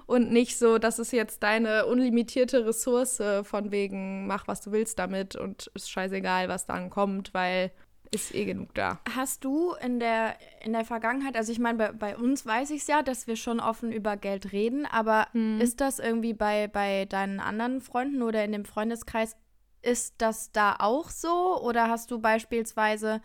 Und 0.08 0.32
nicht 0.32 0.58
so, 0.58 0.80
das 0.80 0.98
ist 1.00 1.14
jetzt 1.14 1.44
deine 1.44 1.86
unlimitierte 1.86 2.66
Ressource 2.66 3.22
von 3.44 3.72
wegen, 3.72 4.26
mach 4.26 4.48
was 4.48 4.62
du 4.62 4.72
willst 4.72 4.98
damit 4.98 5.36
und 5.36 5.68
ist 5.76 5.92
scheißegal, 5.92 6.50
was 6.50 6.66
dann 6.66 6.90
kommt, 6.90 7.34
weil 7.34 7.72
ist 8.12 8.36
eh 8.36 8.46
genug 8.46 8.74
da. 8.74 9.00
Hast 9.16 9.44
du 9.46 9.74
in 9.82 10.00
der, 10.00 10.36
in 10.64 10.74
der 10.74 10.84
Vergangenheit, 10.86 11.36
also 11.38 11.52
ich 11.52 11.60
meine, 11.60 11.78
bei, 11.78 11.92
bei 11.94 12.18
uns 12.18 12.46
weiß 12.46 12.72
ich 12.72 12.82
es 12.82 12.88
ja, 12.88 13.02
dass 13.02 13.26
wir 13.26 13.38
schon 13.38 13.60
offen 13.60 13.92
über 13.92 14.18
Geld 14.18 14.52
reden, 14.52 14.86
aber 14.86 15.28
Hm. 15.32 15.62
ist 15.62 15.80
das 15.82 16.00
irgendwie 16.00 16.34
bei, 16.34 16.68
bei 16.68 17.06
deinen 17.06 17.40
anderen 17.40 17.82
Freunden 17.82 18.22
oder 18.22 18.44
in 18.44 18.52
dem 18.52 18.66
Freundeskreis, 18.66 19.38
ist 19.82 20.16
das 20.20 20.52
da 20.52 20.76
auch 20.80 21.10
so? 21.10 21.60
Oder 21.62 21.90
hast 21.90 22.12
du 22.12 22.20
beispielsweise 22.20 23.22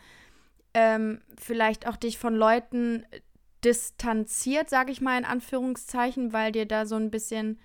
ähm, 0.73 1.21
vielleicht 1.37 1.87
auch 1.87 1.97
dich 1.97 2.17
von 2.19 2.35
Leuten 2.35 3.05
distanziert, 3.65 4.71
sage 4.71 4.93
ich 4.93 5.01
mal 5.01 5.19
in 5.19 5.25
Anführungszeichen, 5.25 6.33
weil 6.33 6.53
dir 6.53 6.67
da 6.67 6.87
so 6.87 6.95
ein 6.97 7.11
bisschen. 7.11 7.59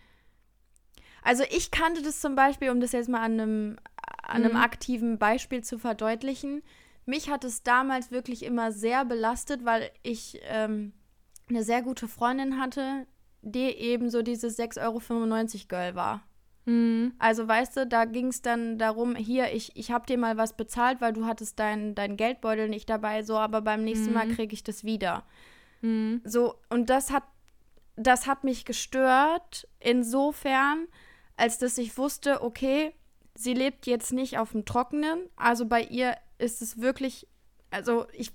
Also 1.23 1.43
ich 1.51 1.69
kannte 1.71 2.01
das 2.01 2.19
zum 2.19 2.35
Beispiel, 2.35 2.71
um 2.71 2.81
das 2.81 2.93
jetzt 2.93 3.09
mal 3.09 3.21
an 3.21 3.39
einem, 3.39 3.77
an 4.23 4.43
einem 4.43 4.53
Mhm. 4.53 4.61
aktiven 4.63 5.19
Beispiel 5.19 5.63
zu 5.63 5.77
verdeutlichen. 5.77 6.63
Mich 7.11 7.29
hat 7.29 7.43
es 7.43 7.61
damals 7.61 8.09
wirklich 8.09 8.41
immer 8.41 8.71
sehr 8.71 9.03
belastet, 9.03 9.65
weil 9.65 9.91
ich 10.01 10.39
ähm, 10.43 10.93
eine 11.49 11.61
sehr 11.61 11.81
gute 11.81 12.07
Freundin 12.07 12.57
hatte, 12.57 13.05
die 13.41 13.65
eben 13.65 14.09
so 14.09 14.21
dieses 14.21 14.57
6,95 14.57 14.79
Euro 14.85 15.67
Girl 15.67 15.95
war. 15.95 16.21
Mhm. 16.63 17.11
Also 17.19 17.45
weißt 17.45 17.75
du, 17.75 17.85
da 17.85 18.05
ging 18.05 18.27
es 18.27 18.41
dann 18.41 18.77
darum, 18.77 19.17
hier, 19.17 19.53
ich, 19.53 19.75
ich 19.75 19.91
habe 19.91 20.05
dir 20.05 20.17
mal 20.17 20.37
was 20.37 20.55
bezahlt, 20.55 21.01
weil 21.01 21.11
du 21.11 21.25
hattest 21.25 21.59
deinen 21.59 21.95
dein 21.95 22.15
Geldbeutel 22.15 22.69
nicht 22.69 22.89
dabei, 22.89 23.23
so, 23.23 23.37
aber 23.37 23.59
beim 23.59 23.83
nächsten 23.83 24.13
Mal 24.13 24.29
kriege 24.29 24.53
ich 24.53 24.63
das 24.63 24.85
wieder. 24.85 25.25
Mhm. 25.81 26.21
So, 26.23 26.55
und 26.69 26.89
das 26.89 27.11
hat, 27.11 27.23
das 27.97 28.25
hat 28.25 28.45
mich 28.45 28.63
gestört, 28.63 29.67
insofern, 29.81 30.87
als 31.35 31.57
dass 31.57 31.77
ich 31.77 31.97
wusste, 31.97 32.41
okay, 32.41 32.93
sie 33.35 33.53
lebt 33.53 33.85
jetzt 33.85 34.13
nicht 34.13 34.37
auf 34.37 34.53
dem 34.53 34.63
Trockenen. 34.63 35.19
Also 35.35 35.65
bei 35.65 35.81
ihr 35.81 36.15
ist 36.41 36.61
es 36.61 36.79
wirklich, 36.81 37.27
also 37.69 38.05
ich, 38.13 38.31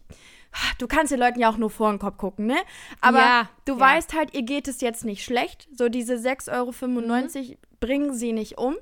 du 0.78 0.86
kannst 0.86 1.12
den 1.12 1.20
Leuten 1.20 1.38
ja 1.40 1.50
auch 1.50 1.56
nur 1.58 1.70
vor 1.70 1.90
den 1.90 1.98
Kopf 1.98 2.16
gucken, 2.16 2.46
ne? 2.46 2.56
Aber 3.00 3.18
Ja, 3.18 3.48
du 3.64 3.74
ja. 3.74 3.80
weißt 3.80 4.14
halt, 4.14 4.34
ihr 4.34 4.42
geht 4.42 4.68
es 4.68 4.80
jetzt 4.80 5.04
nicht 5.04 5.24
schlecht. 5.24 5.68
So 5.76 5.88
diese 5.88 6.14
6,95 6.14 6.50
Euro 7.50 7.56
bringen 7.80 8.14
sie 8.14 8.32
nicht 8.32 8.58
um. 8.58 8.76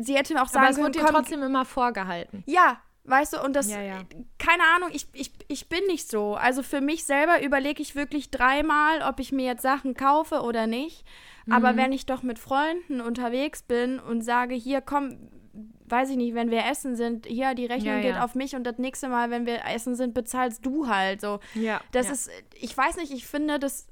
Sie 0.00 0.16
hätte 0.16 0.34
auch 0.42 0.48
sagen 0.48 0.64
Aber 0.64 0.70
es 0.70 0.76
können, 0.76 0.94
wird 0.94 0.96
dir 0.96 1.12
trotzdem 1.12 1.42
immer 1.42 1.64
vorgehalten. 1.64 2.42
ja, 2.46 2.80
weißt 3.04 3.34
du, 3.34 3.42
und 3.44 3.54
das, 3.54 3.70
Ja, 3.70 3.80
ja. 3.80 4.02
keine 4.38 4.64
Ahnung, 4.74 4.90
ich, 4.92 5.06
ich, 5.12 5.30
ich 5.46 5.68
bin 5.68 5.84
nicht 5.86 6.10
so. 6.10 6.34
Also 6.34 6.62
für 6.64 6.80
mich 6.80 7.04
selber 7.04 7.40
überlege 7.42 7.80
ich 7.80 7.94
wirklich 7.94 8.32
dreimal, 8.32 9.02
ob 9.08 9.20
ich 9.20 9.30
mir 9.30 9.46
jetzt 9.46 9.62
Sachen 9.62 9.94
kaufe 9.94 10.40
oder 10.42 10.66
nicht. 10.66 11.04
Aber 11.48 11.72
Mhm. 11.72 11.76
wenn 11.76 11.92
ich 11.92 12.04
doch 12.06 12.24
mit 12.24 12.40
Freunden 12.40 13.00
unterwegs 13.00 13.62
bin 13.62 14.00
und 14.00 14.22
sage, 14.22 14.56
hier, 14.56 14.80
komm, 14.80 15.30
weiß 15.88 16.10
ich 16.10 16.16
nicht, 16.16 16.34
wenn 16.34 16.50
wir 16.50 16.64
essen 16.66 16.96
sind, 16.96 17.26
hier, 17.26 17.54
die 17.54 17.66
Rechnung 17.66 17.94
Ja, 17.94 18.00
geht 18.00 18.14
ja. 18.16 18.24
auf 18.24 18.34
mich 18.34 18.54
und 18.56 18.64
das 18.64 18.78
nächste 18.78 19.08
Mal, 19.08 19.30
wenn 19.30 19.46
wir 19.46 19.64
essen 19.66 19.94
sind, 19.94 20.14
bezahlst 20.14 20.64
du 20.66 20.88
halt. 20.88 21.20
So, 21.20 21.40
Ja. 21.54 21.80
das 21.92 22.06
ja. 22.06 22.12
ist, 22.12 22.30
ich 22.60 22.76
weiß 22.76 22.96
nicht, 22.96 23.12
ich 23.12 23.26
finde 23.26 23.58
das, 23.58 23.86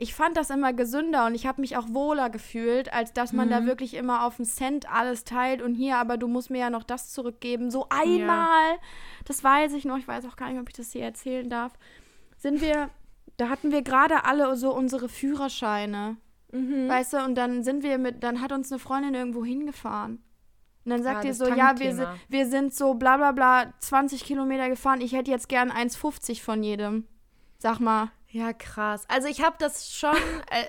ich 0.00 0.14
fand 0.14 0.36
das 0.36 0.50
immer 0.50 0.72
gesünder 0.72 1.26
und 1.26 1.34
ich 1.34 1.46
habe 1.46 1.60
mich 1.60 1.76
auch 1.76 1.86
wohler 1.88 2.30
gefühlt, 2.30 2.92
als 2.92 3.12
dass 3.12 3.32
man 3.32 3.48
Mhm. 3.48 3.52
da 3.52 3.66
wirklich 3.66 3.94
immer 3.94 4.24
auf 4.24 4.38
einen 4.38 4.46
Cent 4.46 4.88
alles 4.92 5.24
teilt 5.24 5.60
und 5.60 5.74
hier, 5.74 5.96
aber 5.96 6.16
du 6.18 6.28
musst 6.28 6.50
mir 6.50 6.58
ja 6.60 6.70
noch 6.70 6.84
das 6.84 7.12
zurückgeben. 7.12 7.70
So 7.72 7.86
einmal, 7.90 8.76
das 9.24 9.42
weiß 9.42 9.72
ich 9.72 9.84
noch, 9.84 9.98
ich 9.98 10.06
weiß 10.06 10.24
auch 10.26 10.36
gar 10.36 10.50
nicht, 10.50 10.60
ob 10.60 10.68
ich 10.68 10.76
das 10.76 10.92
hier 10.92 11.02
erzählen 11.02 11.48
darf, 11.50 11.72
sind 12.36 12.60
wir, 12.60 12.90
da 13.38 13.48
hatten 13.48 13.72
wir 13.72 13.82
gerade 13.82 14.24
alle 14.24 14.54
so 14.56 14.72
unsere 14.72 15.08
Führerscheine, 15.08 16.16
Mhm. 16.52 16.88
weißt 16.88 17.12
du, 17.14 17.24
und 17.24 17.34
dann 17.34 17.62
sind 17.64 17.82
wir 17.82 17.98
mit, 17.98 18.22
dann 18.22 18.40
hat 18.40 18.52
uns 18.52 18.70
eine 18.72 18.78
Freundin 18.78 19.14
irgendwo 19.14 19.44
hingefahren. 19.44 20.22
Und 20.84 20.92
dann 20.92 21.02
sagt 21.02 21.24
die 21.24 21.28
das 21.28 21.38
so, 21.38 21.46
ja, 21.48 21.78
wir, 21.78 21.92
si- 21.94 22.02
Tankthema. 22.02 22.16
wir 22.28 22.46
sind 22.46 22.74
so 22.74 22.94
bla 22.94 23.16
bla 23.16 23.32
bla 23.32 23.72
20 23.80 24.24
Kilometer 24.24 24.68
gefahren, 24.68 25.00
ich 25.00 25.12
hätte 25.12 25.30
jetzt 25.30 25.48
gern 25.48 25.70
1,50 25.70 26.42
von 26.42 26.62
jedem. 26.62 27.04
Sag 27.58 27.80
mal. 27.80 28.10
Ja, 28.30 28.52
krass. 28.52 29.04
Also 29.08 29.26
ich 29.28 29.42
habe 29.42 29.56
das 29.58 29.92
schon, 29.92 30.14
äh, 30.50 30.60
äh, 30.60 30.64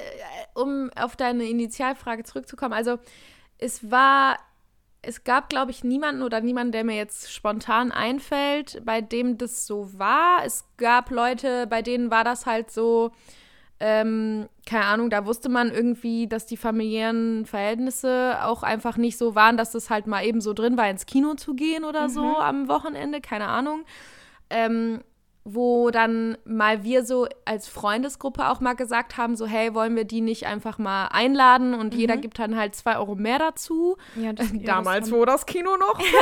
um 0.55 0.89
auf 0.95 1.16
deine 1.16 1.43
Initialfrage 1.45 2.24
zurückzukommen. 2.24 2.74
Also 2.74 2.97
es 3.57 3.91
war, 3.91 4.38
es 5.01 5.24
gab, 5.24 5.49
glaube 5.49 5.72
ich, 5.72 5.84
niemanden 5.84 6.24
oder 6.24 6.41
niemanden, 6.41 6.72
der 6.72 6.84
mir 6.84 6.95
jetzt 6.95 7.32
spontan 7.32 7.91
einfällt, 7.91 8.82
bei 8.86 9.01
dem 9.01 9.38
das 9.38 9.68
so 9.68 9.97
war. 9.99 10.43
Es 10.45 10.66
gab 10.78 11.12
Leute, 11.12 11.68
bei 11.68 11.82
denen 11.82 12.12
war 12.12 12.24
das 12.24 12.45
halt 12.45 12.72
so, 12.72 13.12
ähm, 13.80 14.50
keine 14.66 14.86
Ahnung, 14.86 15.10
da 15.10 15.26
wusste 15.26 15.48
man 15.48 15.72
irgendwie, 15.72 16.28
dass 16.28 16.46
die 16.46 16.58
familiären 16.58 17.46
Verhältnisse 17.46 18.38
auch 18.44 18.62
einfach 18.64 18.98
nicht 18.98 19.18
so 19.18 19.36
waren, 19.36 19.56
dass 19.56 19.72
das 19.72 19.90
halt 19.90 20.06
mal 20.06 20.26
eben 20.26 20.42
so 20.42 20.54
drin 20.54 20.78
war, 20.78 20.90
ins 20.90 21.06
Kino 21.06 21.36
zu 21.36 21.54
gehen 21.54 21.86
oder 21.86 22.10
so 22.10 22.38
am 22.38 22.68
Wochenende, 22.68 23.22
keine 23.22 23.48
Ahnung. 23.48 23.86
Ähm, 24.50 25.02
wo 25.44 25.90
dann 25.90 26.38
mal 26.46 26.84
wir 26.84 27.04
so 27.06 27.28
als 27.46 27.68
Freundesgruppe 27.68 28.50
auch 28.50 28.60
mal 28.60 28.74
gesagt 28.76 29.18
haben, 29.18 29.36
so 29.36 29.46
hey, 29.48 29.74
wollen 29.74 29.96
wir 29.96 30.04
die 30.04 30.22
nicht 30.22 30.46
einfach 30.46 30.78
mal 30.78 31.08
einladen 31.08 31.74
und 31.74 31.96
jeder 31.96 32.18
gibt 32.18 32.38
dann 32.40 32.56
halt 32.56 32.76
zwei 32.76 32.98
Euro 32.98 33.16
mehr 33.16 33.40
dazu. 33.40 33.98
Ja, 34.16 34.34
das, 34.34 34.48
ja, 34.54 34.60
Damals, 34.66 35.12
wo 35.12 35.26
das 35.26 35.46
Kino 35.46 35.78
noch 35.78 35.96
5 36.02 36.14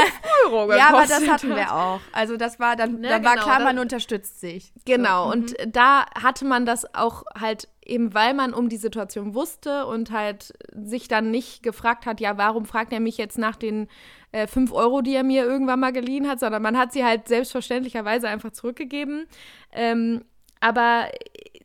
Euro 0.46 0.68
gekostet 0.68 0.78
Ja, 0.80 0.88
aber 0.90 1.08
das 1.08 1.28
hatten 1.28 1.50
hat. 1.52 1.58
wir 1.58 1.74
auch. 1.76 2.00
Also 2.14 2.38
das 2.38 2.60
war 2.60 2.76
dann, 2.76 3.00
Ne, 3.02 3.10
da 3.10 3.24
war 3.24 3.34
genau, 3.34 3.44
klar, 3.46 3.60
man 3.62 3.80
unterstützt 3.80 4.40
sich. 4.40 4.72
Genau, 4.86 5.26
So, 5.26 5.32
und 5.34 5.56
da 5.68 6.06
hatte 6.24 6.46
man 6.46 6.66
das 6.66 6.94
auch 6.96 7.24
halt 7.40 7.68
eben, 7.90 8.14
weil 8.14 8.34
man 8.34 8.54
um 8.54 8.70
die 8.70 8.78
Situation 8.78 9.34
wusste 9.34 9.86
und 9.86 10.12
halt 10.12 10.54
sich 10.74 11.08
dann 11.08 11.32
nicht 11.32 11.64
gefragt 11.64 12.06
hat, 12.06 12.20
ja, 12.20 12.38
warum 12.38 12.66
fragt 12.66 12.94
er 12.94 13.00
mich 13.00 13.18
jetzt 13.18 13.38
nach 13.38 13.56
den 13.56 13.88
äh, 14.32 14.48
5 14.48 14.72
Euro, 14.74 15.02
die 15.02 15.16
er 15.16 15.24
mir 15.24 15.46
irgendwann 15.46 15.80
mal 15.80 15.94
geliehen 15.94 16.28
hat, 16.28 16.40
sondern 16.40 16.62
man 16.62 16.78
hat 16.78 16.94
sie 16.94 17.04
halt 17.04 17.28
selbstverständlicherweise 17.28 18.28
einfach 18.28 18.52
zurückgegeben. 18.52 19.26
Ähm, 19.72 20.24
aber 20.60 21.10
äh, 21.12 21.60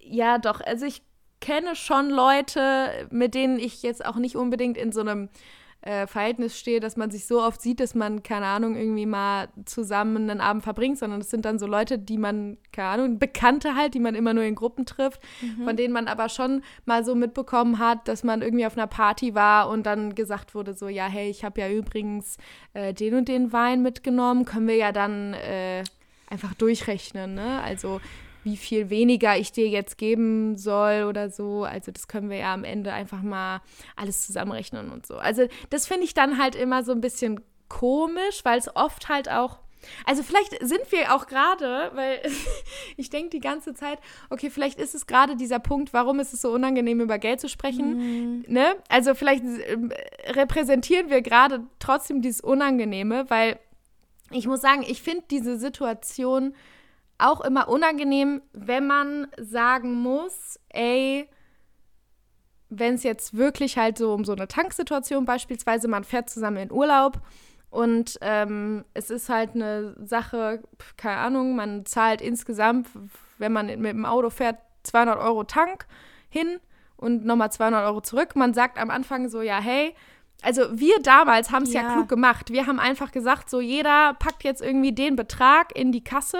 ja, 0.00 0.38
doch, 0.38 0.60
also 0.60 0.86
ich 0.86 1.02
kenne 1.40 1.76
schon 1.76 2.10
Leute, 2.10 3.08
mit 3.10 3.34
denen 3.34 3.58
ich 3.58 3.82
jetzt 3.82 4.04
auch 4.04 4.16
nicht 4.16 4.36
unbedingt 4.36 4.76
in 4.76 4.92
so 4.92 5.00
einem 5.00 5.28
äh, 5.88 6.06
Verhältnis 6.06 6.58
stehe, 6.58 6.80
dass 6.80 6.98
man 6.98 7.10
sich 7.10 7.26
so 7.26 7.42
oft 7.42 7.62
sieht, 7.62 7.80
dass 7.80 7.94
man, 7.94 8.22
keine 8.22 8.44
Ahnung, 8.44 8.76
irgendwie 8.76 9.06
mal 9.06 9.48
zusammen 9.64 10.28
einen 10.28 10.42
Abend 10.42 10.62
verbringt, 10.62 10.98
sondern 10.98 11.22
es 11.22 11.30
sind 11.30 11.46
dann 11.46 11.58
so 11.58 11.66
Leute, 11.66 11.98
die 11.98 12.18
man, 12.18 12.58
keine 12.72 12.88
Ahnung, 12.88 13.18
Bekannte 13.18 13.74
halt, 13.74 13.94
die 13.94 13.98
man 13.98 14.14
immer 14.14 14.34
nur 14.34 14.44
in 14.44 14.54
Gruppen 14.54 14.84
trifft, 14.84 15.22
von 15.64 15.76
denen 15.76 15.94
man 15.94 16.06
aber 16.06 16.28
schon 16.28 16.62
mal 16.84 17.06
so 17.06 17.14
mitbekommen 17.14 17.78
hat, 17.78 18.06
dass 18.06 18.22
man 18.22 18.42
irgendwie 18.42 18.66
auf 18.66 18.76
einer 18.76 18.86
Party 18.86 19.34
war 19.34 19.70
und 19.70 19.86
dann 19.86 20.14
gesagt 20.14 20.54
wurde 20.54 20.74
so, 20.74 20.88
ja, 20.88 21.06
hey, 21.06 21.30
ich 21.30 21.42
habe 21.42 21.58
ja 21.58 21.70
übrigens 21.70 22.36
äh, 22.74 22.92
den 22.92 23.14
und 23.14 23.28
den 23.28 23.54
Wein 23.54 23.80
mitgenommen, 23.80 24.44
können 24.44 24.68
wir 24.68 24.76
ja 24.76 24.92
dann 24.92 25.32
äh, 25.32 25.84
einfach 26.28 26.52
durchrechnen, 26.52 27.32
ne? 27.32 27.62
Also 27.62 27.98
wie 28.44 28.56
viel 28.56 28.90
weniger 28.90 29.36
ich 29.36 29.52
dir 29.52 29.68
jetzt 29.68 29.98
geben 29.98 30.56
soll 30.56 31.04
oder 31.04 31.30
so. 31.30 31.64
Also 31.64 31.92
das 31.92 32.08
können 32.08 32.30
wir 32.30 32.38
ja 32.38 32.54
am 32.54 32.64
Ende 32.64 32.92
einfach 32.92 33.22
mal 33.22 33.60
alles 33.96 34.26
zusammenrechnen 34.26 34.90
und 34.90 35.06
so. 35.06 35.16
Also 35.16 35.46
das 35.70 35.86
finde 35.86 36.04
ich 36.04 36.14
dann 36.14 36.38
halt 36.38 36.54
immer 36.54 36.82
so 36.82 36.92
ein 36.92 37.00
bisschen 37.00 37.40
komisch, 37.68 38.44
weil 38.44 38.58
es 38.58 38.74
oft 38.74 39.08
halt 39.08 39.30
auch 39.30 39.58
also 40.04 40.22
vielleicht 40.22 40.56
sind 40.60 40.90
wir 40.90 41.14
auch 41.14 41.26
gerade, 41.26 41.90
weil 41.94 42.20
ich 42.96 43.10
denke 43.10 43.30
die 43.30 43.40
ganze 43.40 43.74
Zeit, 43.74 43.98
okay, 44.30 44.50
vielleicht 44.50 44.80
ist 44.80 44.94
es 44.94 45.06
gerade 45.06 45.36
dieser 45.36 45.58
Punkt, 45.58 45.92
warum 45.92 46.20
ist 46.20 46.32
es 46.32 46.42
so 46.42 46.50
unangenehm, 46.50 47.00
über 47.00 47.18
Geld 47.18 47.40
zu 47.40 47.48
sprechen. 47.48 48.44
Ne? 48.48 48.76
Also 48.88 49.14
vielleicht 49.14 49.44
ähm, 49.44 49.92
repräsentieren 50.26 51.10
wir 51.10 51.22
gerade 51.22 51.60
trotzdem 51.78 52.22
dieses 52.22 52.40
Unangenehme, 52.40 53.30
weil 53.30 53.58
ich 54.30 54.46
muss 54.46 54.60
sagen, 54.60 54.84
ich 54.86 55.00
finde 55.00 55.24
diese 55.30 55.58
Situation 55.58 56.54
auch 57.18 57.40
immer 57.40 57.68
unangenehm, 57.68 58.42
wenn 58.52 58.86
man 58.86 59.26
sagen 59.38 59.94
muss, 59.94 60.58
ey, 60.68 61.28
wenn 62.70 62.94
es 62.94 63.02
jetzt 63.02 63.36
wirklich 63.36 63.76
halt 63.78 63.98
so 63.98 64.12
um 64.12 64.24
so 64.24 64.32
eine 64.32 64.46
Tanksituation 64.46 65.24
beispielsweise, 65.24 65.88
man 65.88 66.04
fährt 66.04 66.30
zusammen 66.30 66.58
in 66.58 66.72
Urlaub 66.72 67.20
und 67.70 68.18
ähm, 68.20 68.84
es 68.94 69.10
ist 69.10 69.28
halt 69.28 69.54
eine 69.54 69.94
Sache, 70.04 70.62
keine 70.96 71.18
Ahnung, 71.18 71.56
man 71.56 71.84
zahlt 71.86 72.20
insgesamt, 72.20 72.88
wenn 73.38 73.52
man 73.52 73.66
mit 73.66 73.92
dem 73.92 74.06
Auto 74.06 74.30
fährt, 74.30 74.58
200 74.84 75.18
Euro 75.18 75.44
Tank 75.44 75.86
hin 76.30 76.60
und 76.96 77.24
nochmal 77.24 77.52
200 77.52 77.84
Euro 77.86 78.00
zurück. 78.00 78.36
Man 78.36 78.54
sagt 78.54 78.78
am 78.78 78.90
Anfang 78.90 79.28
so, 79.28 79.42
ja, 79.42 79.60
hey, 79.60 79.94
also 80.42 80.62
wir 80.72 81.00
damals 81.02 81.50
haben 81.50 81.64
es 81.64 81.72
ja. 81.72 81.82
Ja. 81.82 81.92
klug 81.94 82.08
gemacht. 82.08 82.50
Wir 82.50 82.66
haben 82.66 82.78
einfach 82.78 83.10
gesagt, 83.12 83.50
so 83.50 83.60
jeder 83.60 84.14
packt 84.14 84.44
jetzt 84.44 84.62
irgendwie 84.62 84.92
den 84.92 85.16
Betrag 85.16 85.76
in 85.76 85.90
die 85.92 86.04
Kasse 86.04 86.38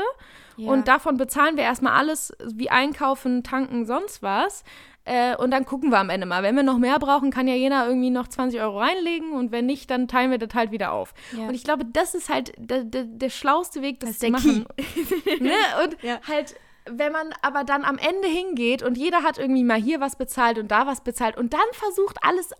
Ja. 0.56 0.70
und 0.70 0.86
davon 0.88 1.16
bezahlen 1.16 1.56
wir 1.56 1.64
erstmal 1.64 1.94
alles 1.94 2.32
wie 2.44 2.70
einkaufen, 2.70 3.42
tanken, 3.42 3.86
sonst 3.86 4.22
was. 4.22 4.62
Äh, 5.04 5.36
und 5.36 5.50
dann 5.52 5.64
gucken 5.64 5.90
wir 5.90 5.98
am 5.98 6.10
Ende 6.10 6.26
mal. 6.26 6.42
Wenn 6.42 6.54
wir 6.54 6.62
noch 6.62 6.76
mehr 6.76 6.98
brauchen, 6.98 7.30
kann 7.30 7.48
ja 7.48 7.54
jeder 7.54 7.86
irgendwie 7.88 8.10
noch 8.10 8.28
20 8.28 8.60
Euro 8.60 8.78
reinlegen 8.78 9.32
und 9.32 9.52
wenn 9.52 9.64
nicht, 9.64 9.90
dann 9.90 10.06
teilen 10.06 10.30
wir 10.30 10.38
das 10.38 10.54
halt 10.54 10.70
wieder 10.70 10.92
auf. 10.92 11.14
Ja. 11.32 11.48
Und 11.48 11.54
ich 11.54 11.64
glaube, 11.64 11.84
das 11.86 12.14
ist 12.14 12.28
halt 12.28 12.52
der, 12.58 12.84
der, 12.84 13.04
der 13.04 13.30
schlauste 13.30 13.80
Weg, 13.80 14.00
das, 14.00 14.10
Das 14.10 14.18
zu 14.18 14.30
machen. 14.30 14.66
ne? 15.40 15.52
Und 15.82 15.96
halt, 16.28 16.56
wenn 16.90 17.10
man 17.12 17.32
aber 17.42 17.64
dann 17.64 17.84
am 17.84 17.96
Ende 17.96 18.28
hingeht 18.28 18.82
und 18.82 18.98
jeder 18.98 19.22
hat 19.22 19.38
irgendwie 19.38 19.64
mal 19.64 19.80
hier 19.80 19.98
was 20.00 20.16
bezahlt 20.16 20.58
und 20.58 20.70
da 20.70 20.86
was 20.86 21.02
bezahlt 21.02 21.36
und 21.38 21.54
dann 21.54 21.60
versucht, 21.72 22.18
alles 22.22 22.50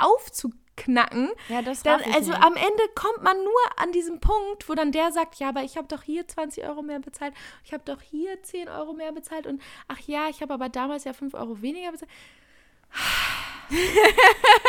aufzuknacken, 0.79 1.31
Ja, 1.49 1.63
das 1.63 1.83
dann, 1.83 2.01
also 2.15 2.31
nicht. 2.31 2.43
am 2.43 2.55
Ende 2.55 2.83
kommt 2.95 3.23
man 3.23 3.37
nur 3.37 3.61
an 3.77 3.93
diesem 3.93 4.21
Punkt, 4.21 4.69
wo 4.69 4.75
dann 4.75 4.93
der 4.93 5.13
sagt, 5.13 5.37
ja, 5.37 5.49
aber 5.49 5.63
ich 5.63 5.77
habe 5.77 5.89
doch 5.89 6.03
hier 6.03 6.27
20 6.27 6.65
Euro 6.65 6.83
mehr 6.83 7.01
bezahlt, 7.01 7.35
ich 7.65 7.73
habe 7.73 7.83
doch 7.85 8.01
hier 8.03 8.43
10 8.43 8.69
Euro 8.69 8.93
mehr 8.93 9.13
bezahlt 9.13 9.47
und 9.47 9.61
ach 9.89 10.01
ja, 10.07 10.29
ich 10.29 10.43
habe 10.43 10.55
aber 10.55 10.69
damals 10.69 11.05
ja 11.05 11.13
5 11.13 11.35
Euro 11.35 11.61
weniger 11.63 11.93
bezahlt. 11.93 12.11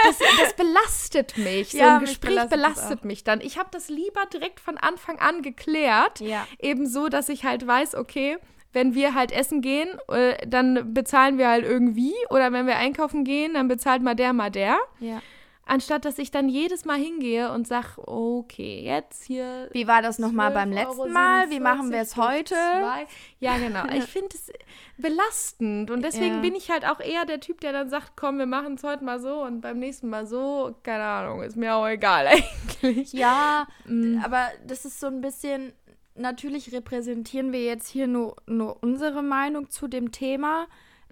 Das, 0.03 0.17
das 0.17 0.53
belastet 0.57 1.37
mich. 1.37 1.71
So 1.71 1.77
Ja, 1.77 1.95
ein 1.95 1.99
Gespräch 2.01 2.31
belastet 2.31 2.49
belastet 2.51 3.05
mich 3.05 3.23
dann. 3.23 3.39
Ich 3.39 3.57
habe 3.57 3.69
das 3.71 3.87
lieber 3.87 4.25
direkt 4.25 4.59
von 4.59 4.77
Anfang 4.77 5.19
an 5.19 5.41
geklärt. 5.41 6.19
Ja. 6.19 6.45
Eben 6.59 6.85
so, 6.85 7.07
dass 7.07 7.29
ich 7.29 7.45
halt 7.45 7.65
weiß, 7.65 7.95
okay, 7.95 8.37
wenn 8.73 8.93
wir 8.95 9.13
halt 9.13 9.31
essen 9.31 9.61
gehen, 9.61 9.87
äh, 10.09 10.45
dann 10.45 10.93
bezahlen 10.93 11.37
wir 11.37 11.47
halt 11.47 11.63
irgendwie. 11.65 12.13
Oder 12.29 12.51
wenn 12.51 12.67
wir 12.67 12.75
einkaufen 12.75 13.23
gehen, 13.23 13.53
dann 13.53 13.69
bezahlt 13.69 14.01
mal 14.01 14.15
der, 14.15 14.33
mal 14.33 14.51
der. 14.51 14.77
Ja. 14.99 15.21
Anstatt 15.69 16.03
dass 16.03 16.17
ich 16.17 16.31
dann 16.31 16.49
jedes 16.49 16.83
Mal 16.85 16.97
hingehe 16.97 17.51
und 17.51 17.67
sage, 17.67 17.87
okay, 17.97 18.81
jetzt 18.83 19.23
hier. 19.23 19.69
Wie 19.71 19.87
war 19.87 20.01
das 20.01 20.17
nochmal 20.17 20.51
beim 20.51 20.71
12,47 20.71 20.75
letzten 20.75 21.13
Mal? 21.13 21.49
Wie 21.51 21.59
machen 21.59 21.91
wir 21.91 21.99
es 21.99 22.17
heute? 22.17 22.55
zwei. 22.55 23.05
Ja, 23.39 23.57
genau. 23.57 23.83
Ich 23.93 24.05
finde 24.05 24.29
es 24.33 24.51
belastend. 24.97 25.91
Und 25.91 26.03
deswegen 26.03 26.35
Ja. 26.35 26.41
bin 26.41 26.55
ich 26.55 26.69
halt 26.69 26.85
auch 26.87 26.99
eher 26.99 27.25
der 27.25 27.39
Typ, 27.39 27.61
der 27.61 27.71
dann 27.71 27.89
sagt, 27.89 28.13
komm, 28.15 28.37
wir 28.39 28.45
machen 28.45 28.75
es 28.75 28.83
heute 28.83 29.03
mal 29.03 29.19
so 29.19 29.41
und 29.43 29.61
beim 29.61 29.79
nächsten 29.79 30.09
Mal 30.09 30.25
so. 30.25 30.75
Keine 30.83 31.03
Ahnung, 31.03 31.41
ist 31.43 31.55
mir 31.55 31.75
auch 31.75 31.87
egal 31.87 32.27
eigentlich. 32.83 33.13
Ja, 33.13 33.67
Mm. 33.85 34.19
aber 34.23 34.47
das 34.65 34.85
ist 34.85 34.99
so 34.99 35.07
ein 35.07 35.21
bisschen, 35.21 35.73
natürlich 36.15 36.71
repräsentieren 36.73 37.51
wir 37.51 37.63
jetzt 37.63 37.87
hier 37.87 38.07
nur, 38.07 38.35
nur 38.45 38.81
unsere 38.83 39.21
Meinung 39.23 39.69
zu 39.69 39.87
dem 39.87 40.11
Thema, 40.11 40.67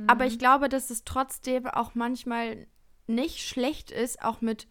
aber 0.07 0.25
Mhm. 0.25 0.27
ich 0.31 0.39
glaube, 0.39 0.69
dass 0.69 0.89
es 0.89 1.03
trotzdem 1.05 1.65
auch 1.67 1.95
manchmal 1.95 2.67
nicht 3.07 3.39
schlecht 3.39 3.91
ist, 3.91 4.21
auch 4.21 4.41
mit, 4.41 4.67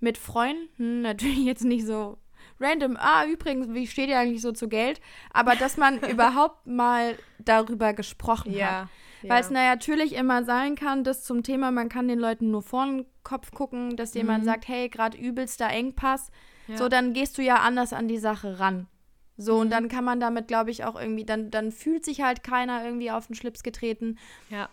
mit 0.00 0.18
Freunden, 0.18 1.02
natürlich 1.02 1.44
jetzt 1.44 1.64
nicht 1.64 1.86
so 1.86 2.18
random, 2.60 2.96
ah, 2.98 3.24
übrigens, 3.26 3.72
wie 3.72 3.86
steht 3.86 4.08
ihr 4.08 4.18
eigentlich 4.18 4.42
so 4.42 4.52
zu 4.52 4.68
Geld, 4.68 5.00
aber 5.32 5.56
dass 5.56 5.76
man 5.76 5.98
überhaupt 6.10 6.66
mal 6.66 7.18
darüber 7.38 7.92
gesprochen 7.92 8.54
hat. 8.64 8.88
Weil 9.24 9.40
es 9.40 9.50
na, 9.50 9.68
natürlich 9.68 10.14
immer 10.14 10.42
sein 10.42 10.74
kann, 10.74 11.04
dass 11.04 11.22
zum 11.22 11.44
Thema, 11.44 11.70
man 11.70 11.88
kann 11.88 12.08
den 12.08 12.18
Leuten 12.18 12.50
nur 12.50 12.62
vor 12.62 12.86
den 12.86 13.06
Kopf 13.22 13.52
gucken, 13.52 13.96
dass 13.96 14.14
jemand 14.14 14.44
sagt, 14.44 14.66
hey, 14.66 14.88
gerade 14.88 15.16
übelster 15.16 15.68
Engpass. 15.68 16.32
Ja. 16.66 16.76
So, 16.76 16.88
dann 16.88 17.12
gehst 17.12 17.38
du 17.38 17.42
ja 17.42 17.56
anders 17.56 17.92
an 17.92 18.08
die 18.08 18.18
Sache 18.18 18.58
ran. 18.58 18.88
So, 19.36 19.56
und 19.58 19.70
dann 19.70 19.88
kann 19.88 20.04
man 20.04 20.20
damit, 20.20 20.48
glaube 20.48 20.70
ich, 20.70 20.84
auch 20.84 21.00
irgendwie, 21.00 21.24
dann, 21.24 21.50
dann 21.50 21.72
fühlt 21.72 22.04
sich 22.04 22.22
halt 22.22 22.42
keiner 22.42 22.84
irgendwie 22.84 23.10
auf 23.10 23.28
den 23.28 23.36
Schlips 23.36 23.62
getreten. 23.62 24.18
ja. 24.50 24.68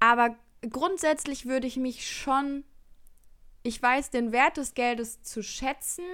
Aber 0.00 0.36
grundsätzlich 0.62 1.46
würde 1.46 1.66
ich 1.66 1.76
mich 1.76 2.10
schon, 2.10 2.64
ich 3.62 3.80
weiß 3.82 4.10
den 4.10 4.32
Wert 4.32 4.56
des 4.56 4.74
Geldes 4.74 5.22
zu 5.22 5.42
schätzen. 5.42 6.04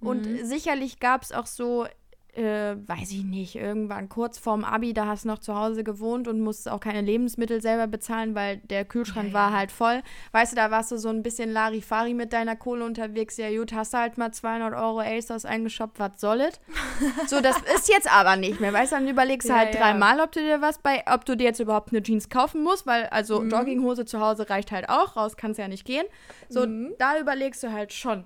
Und 0.00 0.46
sicherlich 0.46 0.98
gab 0.98 1.22
es 1.22 1.30
auch 1.30 1.46
so, 1.46 1.86
äh, 2.36 2.76
weiß 2.86 3.10
ich 3.12 3.24
nicht, 3.24 3.56
irgendwann 3.56 4.08
kurz 4.08 4.38
vorm 4.38 4.64
Abi, 4.64 4.92
da 4.94 5.06
hast 5.06 5.24
du 5.24 5.28
noch 5.28 5.38
zu 5.38 5.54
Hause 5.54 5.84
gewohnt 5.84 6.28
und 6.28 6.40
musstest 6.40 6.68
auch 6.68 6.80
keine 6.80 7.00
Lebensmittel 7.00 7.60
selber 7.60 7.86
bezahlen, 7.86 8.34
weil 8.34 8.58
der 8.58 8.84
Kühlschrank 8.84 9.28
Ja, 9.28 9.34
war 9.34 9.50
ja. 9.50 9.56
halt 9.58 9.72
voll. 9.72 10.02
Weißt 10.32 10.52
du, 10.52 10.56
da 10.56 10.70
warst 10.70 10.90
du 10.92 10.98
so 10.98 11.08
ein 11.08 11.22
bisschen 11.22 11.50
Larifari 11.52 12.14
mit 12.14 12.32
deiner 12.32 12.56
Kohle 12.56 12.84
unterwegs. 12.84 13.36
Ja, 13.36 13.50
gut, 13.50 13.72
hast 13.72 13.92
du 13.94 13.98
halt 13.98 14.18
mal 14.18 14.32
200 14.32 14.74
Euro 14.74 15.00
ASOS 15.00 15.44
eingeshoppt, 15.44 15.98
was 15.98 16.20
soll 16.20 16.40
it? 16.40 16.60
So, 17.26 17.40
das 17.40 17.56
ist 17.76 17.88
jetzt 17.88 18.12
aber 18.12 18.36
nicht 18.36 18.60
mehr. 18.60 18.72
Weißt 18.72 18.92
du, 18.92 18.96
dann 18.96 19.08
überlegst 19.08 19.48
du 19.48 19.52
Ja, 19.52 19.58
halt 19.60 19.74
dreimal, 19.74 20.20
ob 20.20 20.32
du 20.32 20.40
dir 20.40 20.60
was 20.60 20.78
bei, 20.78 21.02
ob 21.12 21.24
du 21.24 21.36
dir 21.36 21.44
jetzt 21.44 21.60
überhaupt 21.60 21.90
eine 21.92 22.02
Jeans 22.02 22.28
kaufen 22.28 22.62
musst, 22.62 22.86
weil 22.86 23.06
also 23.06 23.40
Mhm. 23.42 23.50
Jogginghose 23.50 24.04
zu 24.04 24.20
Hause 24.20 24.48
reicht 24.50 24.70
halt 24.72 24.88
auch, 24.88 25.16
raus 25.16 25.36
kannst 25.36 25.58
ja 25.58 25.68
nicht 25.68 25.84
gehen. 25.84 26.04
So, 26.48 26.66
Mhm. 26.66 26.92
da 26.98 27.18
überlegst 27.18 27.62
du 27.62 27.72
halt 27.72 27.92
schon. 27.92 28.24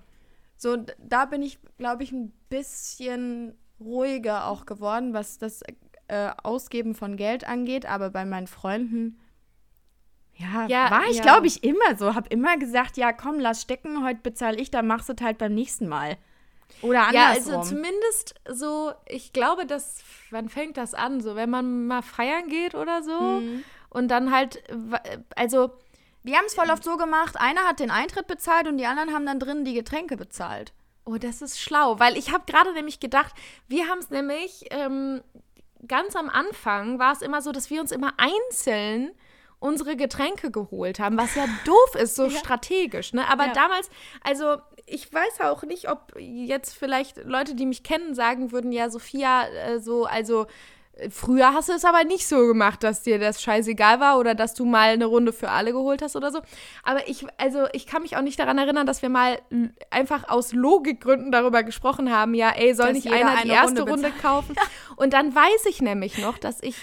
So, 0.56 0.76
da 0.98 1.24
bin 1.26 1.42
ich, 1.42 1.58
glaube 1.78 2.02
ich, 2.04 2.12
ein 2.12 2.32
bisschen 2.48 3.54
ruhiger 3.80 4.46
auch 4.46 4.66
geworden, 4.66 5.12
was 5.14 5.38
das 5.38 5.62
äh, 6.08 6.30
Ausgeben 6.42 6.94
von 6.94 7.16
Geld 7.16 7.46
angeht, 7.46 7.86
aber 7.86 8.10
bei 8.10 8.24
meinen 8.24 8.46
Freunden. 8.46 9.20
Ja, 10.36 10.66
Ja, 10.66 10.90
war 10.90 11.04
ich, 11.08 11.16
ja. 11.18 11.22
glaube 11.22 11.46
ich, 11.46 11.62
immer 11.64 11.96
so. 11.96 12.14
Hab 12.14 12.32
immer 12.32 12.56
gesagt, 12.56 12.96
ja, 12.96 13.12
komm, 13.12 13.38
lass 13.38 13.62
stecken, 13.62 14.04
heute 14.04 14.20
bezahle 14.22 14.56
ich, 14.58 14.70
dann 14.70 14.86
machst 14.86 15.08
du 15.08 15.12
es 15.16 15.22
halt 15.22 15.38
beim 15.38 15.54
nächsten 15.54 15.86
Mal. 15.88 16.16
Oder 16.82 17.10
Ja, 17.12 17.28
andersrum. 17.28 17.54
also 17.54 17.68
zumindest 17.68 18.34
so, 18.50 18.92
ich 19.06 19.32
glaube, 19.32 19.64
dass, 19.64 20.02
wann 20.30 20.48
fängt 20.48 20.76
das 20.76 20.92
an? 20.94 21.20
So, 21.20 21.36
wenn 21.36 21.50
man 21.50 21.86
mal 21.86 22.02
feiern 22.02 22.48
geht 22.48 22.74
oder 22.74 23.02
so 23.02 23.40
Mhm. 23.40 23.64
und 23.90 24.08
dann 24.08 24.32
halt, 24.32 24.62
also, 25.36 25.70
Wir 26.26 26.36
haben 26.38 26.46
es 26.46 26.54
voll 26.54 26.70
oft 26.70 26.82
so 26.82 26.96
gemacht, 26.96 27.36
einer 27.38 27.68
hat 27.68 27.80
den 27.80 27.90
Eintritt 27.90 28.26
bezahlt 28.26 28.66
und 28.66 28.78
die 28.78 28.86
anderen 28.86 29.12
haben 29.12 29.26
dann 29.26 29.38
drinnen 29.38 29.66
die 29.66 29.74
Getränke 29.74 30.16
bezahlt. 30.16 30.72
Oh, 31.04 31.16
das 31.16 31.42
ist 31.42 31.60
schlau, 31.60 31.98
weil 31.98 32.16
ich 32.16 32.32
habe 32.32 32.44
gerade 32.46 32.72
nämlich 32.72 33.00
gedacht, 33.00 33.34
wir 33.68 33.88
haben 33.88 33.98
es 33.98 34.10
nämlich 34.10 34.66
ähm, 34.70 35.22
ganz 35.86 36.16
am 36.16 36.28
Anfang 36.30 36.98
war 36.98 37.12
es 37.12 37.22
immer 37.22 37.42
so, 37.42 37.52
dass 37.52 37.70
wir 37.70 37.80
uns 37.80 37.92
immer 37.92 38.14
einzeln 38.16 39.10
unsere 39.60 39.96
Getränke 39.96 40.50
geholt 40.50 40.98
haben, 40.98 41.16
was 41.16 41.34
ja 41.34 41.46
doof 41.64 41.94
ist, 41.94 42.16
so 42.16 42.24
Ja. 42.26 42.38
strategisch. 42.38 43.12
Ne? 43.14 43.26
Aber 43.28 43.46
Ja. 43.46 43.52
damals, 43.52 43.88
also 44.22 44.56
ich 44.86 45.10
weiß 45.12 45.40
auch 45.42 45.62
nicht, 45.62 45.88
ob 45.90 46.12
jetzt 46.18 46.74
vielleicht 46.74 47.24
Leute, 47.24 47.54
die 47.54 47.64
mich 47.64 47.82
kennen, 47.82 48.14
sagen 48.14 48.52
würden, 48.52 48.72
ja, 48.72 48.90
Sophia, 48.90 49.46
äh, 49.48 49.80
so, 49.80 50.04
also 50.04 50.46
früher 51.10 51.52
hast 51.54 51.68
du 51.68 51.72
es 51.72 51.84
aber 51.84 52.04
nicht 52.04 52.26
so 52.26 52.46
gemacht, 52.46 52.82
dass 52.82 53.02
dir 53.02 53.18
das 53.18 53.42
scheißegal 53.42 53.98
war 54.00 54.18
oder 54.18 54.34
dass 54.34 54.54
du 54.54 54.64
mal 54.64 54.90
eine 54.90 55.06
Runde 55.06 55.32
für 55.32 55.50
alle 55.50 55.72
geholt 55.72 56.02
hast 56.02 56.14
oder 56.16 56.30
so. 56.30 56.40
Aber 56.82 57.08
ich, 57.08 57.26
also 57.36 57.66
ich 57.72 57.86
kann 57.86 58.02
mich 58.02 58.16
auch 58.16 58.22
nicht 58.22 58.38
daran 58.38 58.58
erinnern, 58.58 58.86
dass 58.86 59.02
wir 59.02 59.08
mal 59.08 59.38
einfach 59.90 60.28
aus 60.28 60.52
Logikgründen 60.52 61.32
darüber 61.32 61.62
gesprochen 61.62 62.12
haben, 62.14 62.34
ja, 62.34 62.50
ey, 62.50 62.74
soll 62.74 62.86
Dass 62.88 62.94
nicht 62.94 63.12
einer 63.12 63.32
die 63.36 63.50
eine 63.50 63.52
erste 63.54 63.82
Runde 63.82 63.90
Runde 63.92 64.12
kaufen? 64.22 64.54
Und 64.96 65.12
dann 65.12 65.34
weiß 65.34 65.66
ich 65.68 65.82
nämlich 65.82 66.18
noch, 66.18 66.38
dass 66.38 66.62
ich 66.62 66.76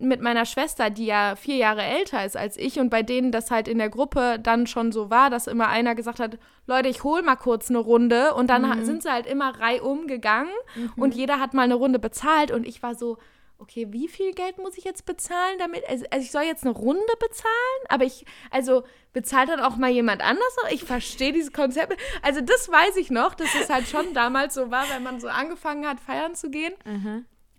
mit 0.00 0.22
meiner 0.22 0.46
Schwester, 0.46 0.90
die 0.90 1.06
ja 1.06 1.34
vier 1.34 1.56
Jahre 1.56 1.82
älter 1.82 2.24
ist 2.24 2.36
als 2.36 2.56
ich 2.56 2.78
und 2.78 2.88
bei 2.88 3.02
denen 3.02 3.32
das 3.32 3.50
halt 3.50 3.66
in 3.66 3.78
der 3.78 3.88
Gruppe 3.90 4.38
dann 4.40 4.68
schon 4.68 4.92
so 4.92 5.10
war, 5.10 5.28
dass 5.28 5.48
immer 5.48 5.66
einer 5.66 5.96
gesagt 5.96 6.20
hat, 6.20 6.38
Leute, 6.68 6.88
ich 6.88 7.02
hol 7.02 7.22
mal 7.22 7.34
kurz 7.34 7.68
eine 7.68 7.80
Runde. 7.80 8.32
Und 8.34 8.48
dann 8.48 8.68
ha- 8.70 8.84
sind 8.84 9.02
sie 9.02 9.10
halt 9.10 9.26
immer 9.26 9.58
reihum 9.58 10.06
gegangen 10.06 10.52
und 10.96 11.14
jeder 11.16 11.40
hat 11.40 11.52
mal 11.52 11.62
eine 11.62 11.74
Runde 11.74 11.98
bezahlt. 11.98 12.52
Und 12.52 12.64
ich 12.64 12.80
war 12.80 12.94
so, 12.94 13.18
okay, 13.58 13.88
wie 13.90 14.08
viel 14.08 14.32
Geld 14.32 14.58
muss 14.58 14.78
ich 14.78 14.84
jetzt 14.84 15.04
bezahlen 15.04 15.58
damit? 15.58 15.82
Also, 15.88 16.04
also 16.10 16.24
ich 16.24 16.30
soll 16.30 16.42
jetzt 16.42 16.64
eine 16.64 16.74
Runde 16.74 17.12
bezahlen, 17.18 17.84
aber 17.88 18.04
ich, 18.04 18.24
also 18.50 18.84
bezahlt 19.12 19.48
dann 19.48 19.60
auch 19.60 19.76
mal 19.76 19.90
jemand 19.90 20.22
anders 20.22 20.56
noch? 20.62 20.70
Ich 20.70 20.84
verstehe 20.84 21.32
dieses 21.32 21.52
Konzept. 21.52 21.96
Also 22.22 22.40
das 22.40 22.68
weiß 22.68 22.96
ich 22.96 23.10
noch, 23.10 23.34
dass 23.34 23.48
es 23.54 23.68
halt 23.68 23.88
schon 23.88 24.14
damals 24.14 24.54
so 24.54 24.70
war, 24.70 24.88
wenn 24.90 25.02
man 25.02 25.20
so 25.20 25.28
angefangen 25.28 25.86
hat, 25.86 26.00
feiern 26.00 26.34
zu 26.34 26.50
gehen. 26.50 26.72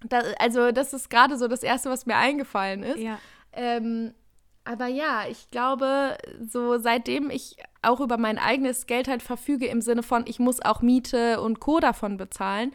Da, 0.08 0.22
also 0.39 0.72
das 0.72 0.93
ist 0.93 1.10
gerade 1.10 1.38
so 1.38 1.47
das 1.47 1.64
Erste, 1.64 1.89
was 1.89 2.06
mir 2.06 2.16
eingefallen 2.16 2.84
ist. 2.84 3.00
Ja. 3.00 3.20
Ähm, 3.52 4.14
aber 4.64 4.88
ja, 4.88 5.24
ich 5.30 5.50
glaube, 5.52 6.18
so 6.47 6.78
seitdem 6.78 7.30
ich 7.30 7.58
auch 7.82 8.00
über 8.00 8.18
mein 8.18 8.38
eigenes 8.38 8.86
Geld 8.86 9.08
halt 9.08 9.24
verfüge, 9.24 9.68
im 9.68 9.82
Sinne 9.82 10.04
von, 10.04 10.26
ich 10.28 10.39
muss 10.39 10.62
auch 10.62 10.82
Miete 10.82 11.41
und 11.41 11.60
Co. 11.60 11.80
davon 11.80 12.18
bezahlen, 12.18 12.72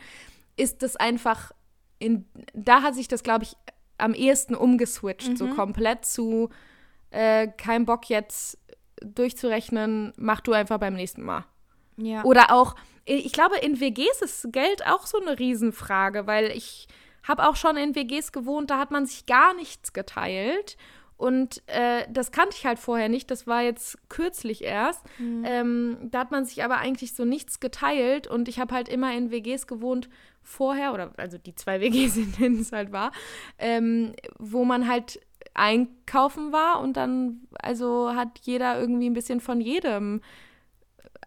ist 0.57 0.83
das 0.83 0.97
einfach, 0.97 1.53
in, 1.99 2.27
da 2.53 2.83
hat 2.83 2.95
sich 2.95 3.09
das, 3.09 3.23
glaube 3.23 3.45
ich, 3.45 3.57
am 3.99 4.15
ehesten 4.15 4.55
umgeswitcht, 4.55 5.39
so 5.39 5.49
komplett 5.49 6.05
zu, 6.05 6.51
äh, 7.11 7.49
kein 7.49 7.85
Bock 7.85 8.09
jetzt 8.09 8.59
durchzurechnen, 9.01 10.13
mach 10.17 10.41
du 10.41 10.53
einfach 10.53 10.79
beim 10.79 10.95
nächsten 10.95 11.23
Mal. 11.23 11.45
Ja. 11.97 12.25
Oder 12.25 12.51
auch, 12.51 12.75
ich 13.05 13.33
glaube, 13.33 13.59
in 13.59 13.81
WGs 13.81 14.23
ist 14.23 14.53
Geld 14.53 14.87
auch 14.87 15.07
so 15.07 15.21
eine 15.21 15.39
Riesenfrage, 15.39 16.27
weil 16.27 16.51
ich 16.51 16.89
habe 17.23 17.49
auch 17.49 17.57
schon 17.57 17.77
in 17.77 17.95
WGs 17.95 18.33
gewohnt, 18.33 18.71
da 18.71 18.79
hat 18.79 18.91
man 18.91 19.07
sich 19.07 19.27
gar 19.27 19.55
nichts 19.55 19.93
geteilt. 19.93 20.77
Und 21.17 21.63
äh, 21.69 22.07
das 22.11 22.33
kannte 22.33 22.57
ich 22.57 22.67
halt 22.67 22.79
vorher 22.79 23.09
nicht, 23.09 23.31
das 23.31 23.47
war 23.47 23.63
jetzt 23.63 23.99
kürzlich 24.09 24.65
erst. 24.65 25.05
Ähm, 25.45 25.97
da 26.11 26.21
hat 26.21 26.31
man 26.31 26.45
sich 26.45 26.65
aber 26.65 26.79
eigentlich 26.79 27.15
so 27.15 27.25
nichts 27.25 27.61
geteilt 27.61 28.27
und 28.27 28.49
ich 28.49 28.59
habe 28.59 28.75
halt 28.75 28.89
immer 28.89 29.17
in 29.17 29.31
WGs 29.31 29.67
gewohnt 29.67 30.09
vorher, 30.43 30.93
oder 30.93 31.13
also 31.17 31.39
die 31.39 31.55
zwei 31.55 31.81
WGs, 31.81 32.17
in 32.17 32.33
denen 32.33 32.61
es 32.61 32.73
halt 32.73 32.93
war, 32.93 33.13
ähm, 33.59 34.13
wo 34.39 34.65
man 34.65 34.89
halt 34.89 35.21
einkaufen 35.55 36.53
war 36.53 36.81
und 36.81 36.97
dann, 36.97 37.43
also 37.53 38.15
hat 38.15 38.41
jeder 38.43 38.79
irgendwie 38.79 39.09
ein 39.09 39.15
bisschen 39.15 39.41
von 39.41 39.61
jedem 39.61 40.21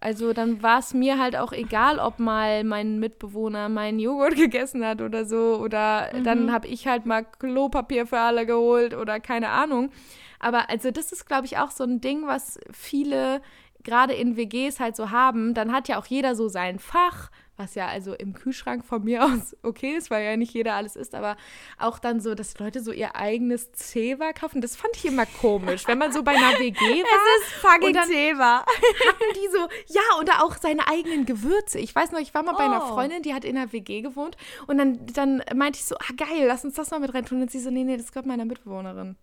also 0.02 0.34
dann 0.34 0.62
war 0.64 0.80
es 0.80 0.94
mir 0.94 1.18
halt 1.20 1.36
auch 1.36 1.52
egal, 1.52 2.00
ob 2.00 2.20
mal 2.20 2.64
mein 2.64 3.00
Mitbewohner 3.00 3.70
meinen 3.70 4.00
Joghurt 4.00 4.36
gegessen 4.38 4.86
hat 4.86 5.02
oder 5.02 5.26
so. 5.26 5.58
Oder 5.58 6.10
dann 6.24 6.52
habe 6.52 6.68
ich 6.68 6.88
halt 6.88 7.06
mal 7.06 7.24
Klopapier 7.24 8.06
für 8.06 8.20
alle 8.20 8.46
geholt 8.46 8.94
oder 8.94 9.20
keine 9.20 9.50
Ahnung. 9.50 9.92
Aber 10.40 10.70
also 10.70 10.92
das 10.92 11.12
ist, 11.12 11.26
glaube 11.26 11.46
ich, 11.46 11.58
auch 11.58 11.72
so 11.72 11.84
ein 11.84 12.02
Ding, 12.02 12.28
was 12.28 12.60
viele 12.72 13.42
gerade 13.84 14.14
in 14.14 14.38
WGs 14.38 14.80
halt 14.80 14.96
so 14.96 15.12
haben. 15.12 15.54
Dann 15.54 15.72
hat 15.72 15.88
ja 15.88 15.98
auch 15.98 16.06
jeder 16.06 16.36
so 16.36 16.48
sein 16.48 16.78
Fach, 16.78 17.32
was 17.58 17.76
ja 17.76 17.88
also 17.88 18.14
im 18.14 18.34
Kühlschrank 18.34 18.86
von 18.86 19.04
mir 19.04 19.26
aus 19.26 19.56
okay 19.64 19.96
ist, 19.96 20.10
weil 20.10 20.24
ja 20.24 20.38
nicht 20.38 20.54
jeder 20.54 20.76
alles 20.76 20.96
isst, 20.96 21.16
aber 21.16 21.36
auch 21.78 22.00
dann 22.00 22.22
so, 22.22 22.36
dass 22.36 22.58
Leute 22.60 22.82
so 22.82 22.92
ihr 22.92 23.16
eigenes 23.16 23.72
Zewa 23.74 24.32
kaufen. 24.34 24.62
Das 24.62 24.76
fand 24.76 24.96
ich 24.96 25.06
immer 25.06 25.26
komisch, 25.26 25.88
wenn 25.88 25.98
man 25.98 26.14
so 26.14 26.24
bei 26.24 26.32
einer 26.32 26.60
WG 26.60 26.80
war. 26.80 27.38
Es 27.40 27.48
ist 27.48 27.54
fucking 27.56 27.94
Zewa. 28.06 28.60
hatten 29.08 29.34
die 29.36 29.48
so, 29.52 29.68
ja, 29.94 30.02
oder 30.20 30.44
auch 30.44 30.56
seine 30.58 30.88
eigenen 30.88 31.26
Gewürze. 31.26 31.80
Ich 31.80 31.94
weiß 31.94 32.12
noch, 32.12 32.20
ich 32.20 32.34
war 32.34 32.44
mal 32.44 32.54
bei 32.54 32.64
einer 32.66 32.78
Oh. 32.78 32.94
Freundin, 32.94 33.24
die 33.24 33.34
hat 33.34 33.44
in 33.44 33.58
einer 33.58 33.74
WG 33.74 34.02
gewohnt 34.02 34.38
und 34.68 34.78
dann, 34.78 35.06
dann 35.08 35.44
meinte 35.56 35.80
ich 35.80 35.86
so, 35.86 35.96
ah 35.96 36.14
geil, 36.16 36.46
lass 36.48 36.64
uns 36.64 36.76
das 36.76 36.92
mal 36.92 37.00
mit 37.00 37.14
reintun. 37.14 37.42
Und 37.42 37.52
sie 37.52 37.60
so, 37.60 37.72
nee, 37.72 37.84
nee, 37.84 37.98
das 37.98 38.12
gehört 38.12 38.28
meiner 38.28 38.46
Mitbewohnerin. 38.46 39.16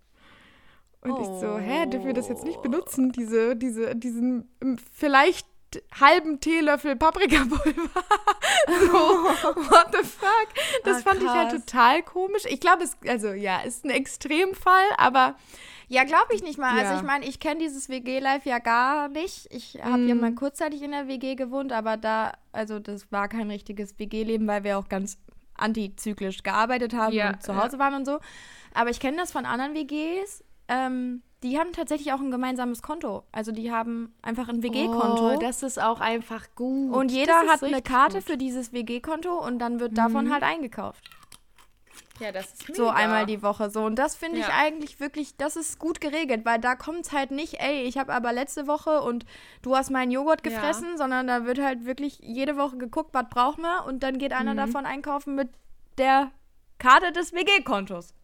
Und 1.03 1.21
ich 1.21 1.27
so, 1.27 1.59
hä, 1.59 1.87
dürfen 1.87 2.07
wir 2.07 2.15
das 2.15 2.29
jetzt 2.29 2.45
nicht 2.45 2.63
benutzen, 2.63 3.13
diese, 3.13 3.57
diese, 3.57 3.95
diesen 3.95 4.49
vielleicht 4.93 5.47
halben 6.01 6.41
Teelöffel 6.41 6.97
Paprikapulver. 6.97 7.63
so, 8.81 8.93
what 8.93 9.87
the 9.93 10.05
fuck? 10.07 10.49
Das 10.85 10.99
Ah, 10.99 11.01
fand 11.01 11.23
ich 11.23 11.29
halt 11.29 11.51
total 11.51 12.03
komisch. 12.03 12.45
Ich 12.49 12.61
glaube, 12.61 12.85
es, 12.85 12.97
also 13.09 13.29
ja, 13.33 13.61
ist 13.61 13.85
ein 13.85 13.91
Extremfall, 13.91 14.85
aber 14.97 15.37
Ja, 15.89 16.05
glaube 16.05 16.35
ich 16.35 16.43
nicht 16.43 16.59
mal. 16.59 16.77
Ja. 16.77 16.89
Also 16.89 17.01
ich 17.01 17.07
meine, 17.07 17.27
ich 17.27 17.41
kenne 17.41 17.61
dieses 17.61 17.89
WG-Life 17.89 18.49
ja 18.49 18.59
gar 18.59 19.09
nicht. 19.09 19.47
Ich 19.51 19.79
habe 19.83 20.03
ja 20.05 20.15
Mhm. 20.15 20.21
mal 20.21 20.35
kurzzeitig 20.35 20.81
in 20.83 20.93
der 20.93 21.09
WG 21.09 21.35
gewohnt, 21.35 21.73
aber 21.73 21.97
da, 21.97 22.33
also 22.53 22.79
das 22.79 23.13
war 23.13 23.29
kein 23.29 23.51
richtiges 23.51 23.99
WG-Leben, 23.99 24.47
weil 24.47 24.65
wir 24.65 24.79
auch 24.79 24.89
ganz 24.89 25.19
antizyklisch 25.57 26.43
gearbeitet 26.43 26.95
haben 26.95 27.13
Ja, 27.15 27.29
und 27.31 27.43
zu 27.43 27.57
Hause 27.57 27.79
waren 27.79 27.95
und 27.95 28.05
so. 28.07 28.19
Aber 28.73 28.91
ich 28.91 28.99
kenne 28.99 29.19
das 29.19 29.31
von 29.31 29.47
anderen 29.47 29.75
WGs. 29.75 30.43
Ähm, 30.69 31.23
die 31.45 31.59
haben 31.59 31.73
tatsächlich 31.73 32.13
auch 32.13 32.21
ein 32.21 32.31
gemeinsames 32.31 32.83
Konto. 32.83 33.23
Also 33.31 33.53
die 33.53 33.71
haben 33.71 34.15
einfach 34.23 34.49
ein 34.49 34.63
WG-Konto. 34.63 35.35
Oh, 35.35 35.39
das 35.39 35.63
ist 35.63 35.81
auch 35.81 36.01
einfach 36.01 36.47
gut. 36.57 36.93
und 36.95 37.13
jeder 37.13 37.41
hat 37.47 37.63
eine 37.63 37.83
Karte 37.83 38.17
gut. 38.19 38.27
Mhm. 38.27 38.33
für 38.33 38.37
dieses 38.39 38.73
WG-Konto 38.73 39.33
und 39.47 39.59
dann 39.61 39.79
wird 39.79 39.97
davon 39.97 40.33
halt 40.33 40.43
eingekauft. 40.43 41.05
Ja, 42.21 42.31
das 42.31 42.47
ist 42.55 42.75
So 42.77 42.85
mega. 42.85 42.95
einmal 42.95 43.27
die 43.27 43.43
Woche 43.43 43.71
so. 43.71 43.83
Und 43.85 43.97
das 43.97 44.15
finde 44.15 44.39
ich 44.39 44.47
Ja. 44.47 44.55
eigentlich 44.57 45.01
wirklich, 45.01 45.37
das 45.37 45.57
ist 45.57 45.79
gut 45.81 46.01
geregelt, 46.01 46.45
weil 46.45 46.61
da 46.61 46.77
kommt 46.77 47.07
es 47.07 47.13
halt 47.13 47.31
nicht, 47.33 47.55
ey, 47.61 47.83
ich 47.83 47.99
habe 47.99 48.13
aber 48.15 48.33
letzte 48.33 48.67
Woche 48.69 49.03
und 49.03 49.27
du 49.63 49.75
hast 49.77 49.91
meinen 49.91 50.13
Joghurt 50.13 50.47
Ja. 50.47 50.51
gefressen, 50.53 50.97
sondern 50.97 51.27
da 51.27 51.45
wird 51.45 51.61
halt 51.61 51.85
wirklich 51.85 52.19
jede 52.23 52.57
Woche 52.57 52.77
geguckt, 52.79 53.11
was 53.15 53.29
braucht 53.31 53.59
man 53.59 53.85
und 53.87 54.03
dann 54.05 54.19
geht 54.19 54.33
einer 54.33 54.53
Mhm. 54.55 54.59
davon 54.59 54.87
einkaufen 54.87 55.35
mit 55.35 55.49
der 55.99 56.31
Karte 56.79 57.11
des 57.13 57.33
WG-Kontos. 57.33 58.15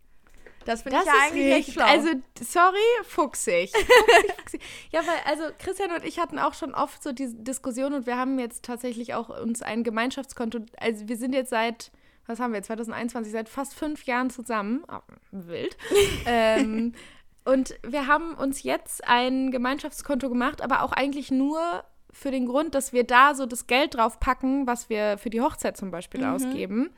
Das 0.65 0.83
finde 0.83 0.99
ich 0.99 1.07
ja 1.07 1.13
ist 1.13 1.33
eigentlich 1.33 1.47
echt 1.47 1.57
richtig. 1.57 1.75
schlau. 1.75 1.87
Also, 1.87 2.09
sorry, 2.41 3.05
fuchsig. 3.05 3.71
fuchsig, 3.77 4.35
fuchsig. 4.39 4.61
Ja, 4.91 5.01
weil, 5.07 5.17
also 5.25 5.45
Christian 5.59 5.91
und 5.93 6.05
ich 6.05 6.19
hatten 6.19 6.39
auch 6.39 6.55
schon 6.55 6.75
oft 6.75 7.03
so 7.03 7.13
diese 7.13 7.37
Diskussion 7.37 7.95
und 7.95 8.07
wir 8.07 8.17
haben 8.17 8.39
jetzt 8.39 8.65
tatsächlich 8.65 9.15
auch 9.15 9.29
uns 9.29 9.63
ein 9.63 9.85
Gemeinschaftskonto, 9.85 10.61
also 10.79 11.09
wir 11.09 11.17
sind 11.17 11.35
jetzt 11.35 11.51
seit, 11.51 11.91
was 12.27 12.41
haben 12.41 12.53
wir, 12.53 12.63
2021, 12.63 13.33
seit 13.33 13.49
fast 13.49 13.75
fünf 13.75 14.05
Jahren 14.05 14.31
zusammen. 14.31 14.85
Ah, 14.89 15.03
wild. 15.31 15.77
ähm, 16.27 16.93
und 17.45 17.75
wir 17.83 18.07
haben 18.07 18.35
uns 18.35 18.63
jetzt 18.63 19.07
ein 19.09 19.51
Gemeinschaftskonto 19.51 20.29
gemacht, 20.29 20.63
aber 20.63 20.83
auch 20.83 20.93
eigentlich 20.93 21.31
nur 21.31 21.85
für 22.13 22.31
den 22.31 22.47
Grund, 22.47 22.75
dass 22.75 22.93
wir 22.93 23.05
da 23.05 23.35
so 23.35 23.47
das 23.47 23.67
Geld 23.67 23.95
drauf 23.95 24.21
packen, 24.21 24.67
was 24.67 24.91
wir 24.91 25.17
für 25.17 25.31
die 25.31 25.41
Hochzeit 25.41 25.77
zum 25.77 25.91
Beispiel 25.91 26.25
ausgeben. 26.25 26.91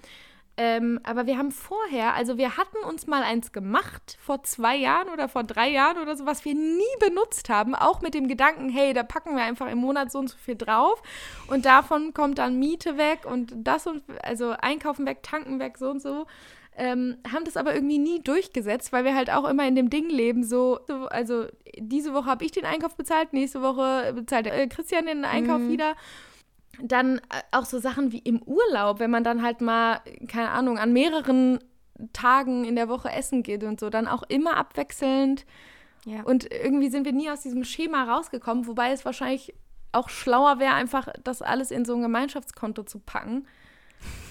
Ähm, 0.58 1.00
aber 1.02 1.26
wir 1.26 1.38
haben 1.38 1.50
vorher, 1.50 2.14
also 2.14 2.36
wir 2.36 2.58
hatten 2.58 2.76
uns 2.86 3.06
mal 3.06 3.22
eins 3.22 3.52
gemacht, 3.52 4.18
vor 4.20 4.42
zwei 4.42 4.76
Jahren 4.76 5.08
oder 5.08 5.28
vor 5.28 5.44
drei 5.44 5.70
Jahren 5.70 5.96
oder 5.96 6.14
so, 6.14 6.26
was 6.26 6.44
wir 6.44 6.54
nie 6.54 6.82
benutzt 7.00 7.48
haben, 7.48 7.74
auch 7.74 8.02
mit 8.02 8.12
dem 8.12 8.28
Gedanken, 8.28 8.68
hey, 8.68 8.92
da 8.92 9.02
packen 9.02 9.34
wir 9.34 9.44
einfach 9.44 9.70
im 9.70 9.78
Monat 9.78 10.12
so 10.12 10.18
und 10.18 10.28
so 10.28 10.36
viel 10.36 10.56
drauf 10.56 11.02
und 11.48 11.64
davon 11.64 12.12
kommt 12.12 12.36
dann 12.36 12.58
Miete 12.58 12.98
weg 12.98 13.20
und 13.24 13.54
das 13.56 13.86
und, 13.86 14.02
also 14.22 14.50
Einkaufen 14.50 15.06
weg, 15.06 15.22
Tanken 15.22 15.58
weg, 15.58 15.78
so 15.78 15.88
und 15.88 16.02
so. 16.02 16.26
Ähm, 16.76 17.16
haben 17.30 17.44
das 17.44 17.56
aber 17.56 17.74
irgendwie 17.74 17.98
nie 17.98 18.20
durchgesetzt, 18.20 18.92
weil 18.92 19.04
wir 19.04 19.14
halt 19.14 19.30
auch 19.30 19.48
immer 19.48 19.66
in 19.66 19.74
dem 19.74 19.90
Ding 19.90 20.08
leben, 20.08 20.42
so, 20.42 20.80
so 20.86 21.06
also 21.06 21.46
diese 21.78 22.12
Woche 22.14 22.26
habe 22.26 22.44
ich 22.44 22.50
den 22.50 22.64
Einkauf 22.64 22.94
bezahlt, 22.96 23.32
nächste 23.32 23.62
Woche 23.62 24.12
bezahlt 24.14 24.46
äh, 24.46 24.66
Christian 24.68 25.06
den 25.06 25.24
Einkauf 25.24 25.60
wieder 25.68 25.94
dann 26.80 27.18
äh, 27.18 27.42
auch 27.50 27.64
so 27.64 27.78
Sachen 27.78 28.12
wie 28.12 28.18
im 28.18 28.42
Urlaub, 28.42 28.98
wenn 28.98 29.10
man 29.10 29.24
dann 29.24 29.42
halt 29.42 29.60
mal, 29.60 30.00
keine 30.28 30.50
Ahnung, 30.50 30.78
an 30.78 30.92
mehreren 30.92 31.58
Tagen 32.12 32.64
in 32.64 32.76
der 32.76 32.88
Woche 32.88 33.10
essen 33.10 33.42
geht 33.42 33.62
und 33.64 33.78
so, 33.80 33.90
dann 33.90 34.08
auch 34.08 34.22
immer 34.24 34.56
abwechselnd. 34.56 35.44
ja. 36.04 36.22
Und 36.22 36.50
irgendwie 36.52 36.88
sind 36.90 37.04
wir 37.04 37.12
nie 37.12 37.30
aus 37.30 37.42
diesem 37.42 37.64
Schema 37.64 38.04
rausgekommen, 38.04 38.66
wobei 38.66 38.90
es 38.92 39.04
wahrscheinlich 39.04 39.54
auch 39.92 40.08
schlauer 40.08 40.58
wäre, 40.58 40.72
einfach 40.74 41.08
das 41.22 41.42
alles 41.42 41.70
in 41.70 41.84
so 41.84 41.94
ein 41.94 42.02
Gemeinschaftskonto 42.02 42.82
zu 42.84 42.98
packen. 42.98 43.46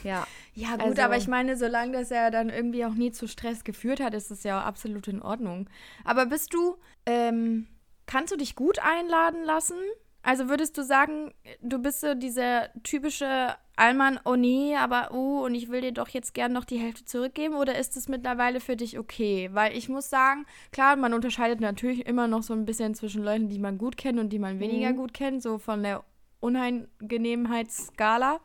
Ja. 0.03 0.25
Ja, 0.53 0.71
gut, 0.71 0.81
Also- 0.81 1.01
aber 1.03 1.15
ich 1.15 1.27
meine, 1.29 1.55
solange 1.55 1.93
das 1.93 2.09
ja 2.09 2.29
dann 2.31 2.49
irgendwie 2.49 2.83
auch 2.83 2.93
nie 2.95 3.11
zu 3.11 3.27
Stress 3.27 3.63
geführt 3.63 4.01
hat, 4.01 4.13
ist 4.13 4.31
es 4.31 4.43
ja 4.43 4.59
auch 4.59 4.65
absolut 4.65 5.07
in 5.07 5.21
Ordnung. 5.21 5.69
Aber 6.03 6.25
bist 6.25 6.53
du, 6.53 6.75
ähm, 7.05 7.67
kannst 8.07 8.33
du 8.33 8.37
dich 8.37 8.55
gut 8.55 8.79
einladen 8.79 9.43
lassen? 9.45 9.77
Also 10.23 10.49
würdest 10.49 10.77
du 10.77 10.83
sagen, 10.83 11.33
du 11.61 11.79
bist 11.79 12.01
so 12.01 12.13
dieser 12.13 12.69
typische 12.83 13.55
Allmann, 13.75 14.19
oh 14.23 14.35
nee, 14.35 14.75
aber 14.75 15.09
oh, 15.13 15.43
und 15.45 15.55
ich 15.55 15.69
will 15.69 15.81
dir 15.81 15.93
doch 15.93 16.09
jetzt 16.09 16.35
gern 16.35 16.53
noch 16.53 16.65
die 16.65 16.77
Hälfte 16.77 17.05
zurückgeben? 17.05 17.55
Oder 17.55 17.79
ist 17.79 17.97
es 17.97 18.07
mittlerweile 18.07 18.59
für 18.59 18.75
dich 18.75 18.99
okay? 18.99 19.49
Weil 19.53 19.75
ich 19.75 19.89
muss 19.89 20.11
sagen, 20.11 20.45
klar, 20.71 20.95
man 20.95 21.15
unterscheidet 21.15 21.59
natürlich 21.59 22.05
immer 22.05 22.27
noch 22.27 22.43
so 22.43 22.53
ein 22.53 22.65
bisschen 22.65 22.93
zwischen 22.93 23.23
Leuten, 23.23 23.49
die 23.49 23.57
man 23.57 23.79
gut 23.79 23.97
kennt 23.97 24.19
und 24.19 24.29
die 24.29 24.37
man 24.39 24.59
weniger 24.59 24.91
Mhm. 24.91 24.97
gut 24.97 25.13
kennt, 25.15 25.41
so 25.41 25.57
von 25.57 25.81
der 25.81 26.03
Unangenehmheitsskala. 26.39 28.39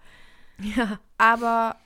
Ja. 0.76 0.98
Aber 1.18 1.76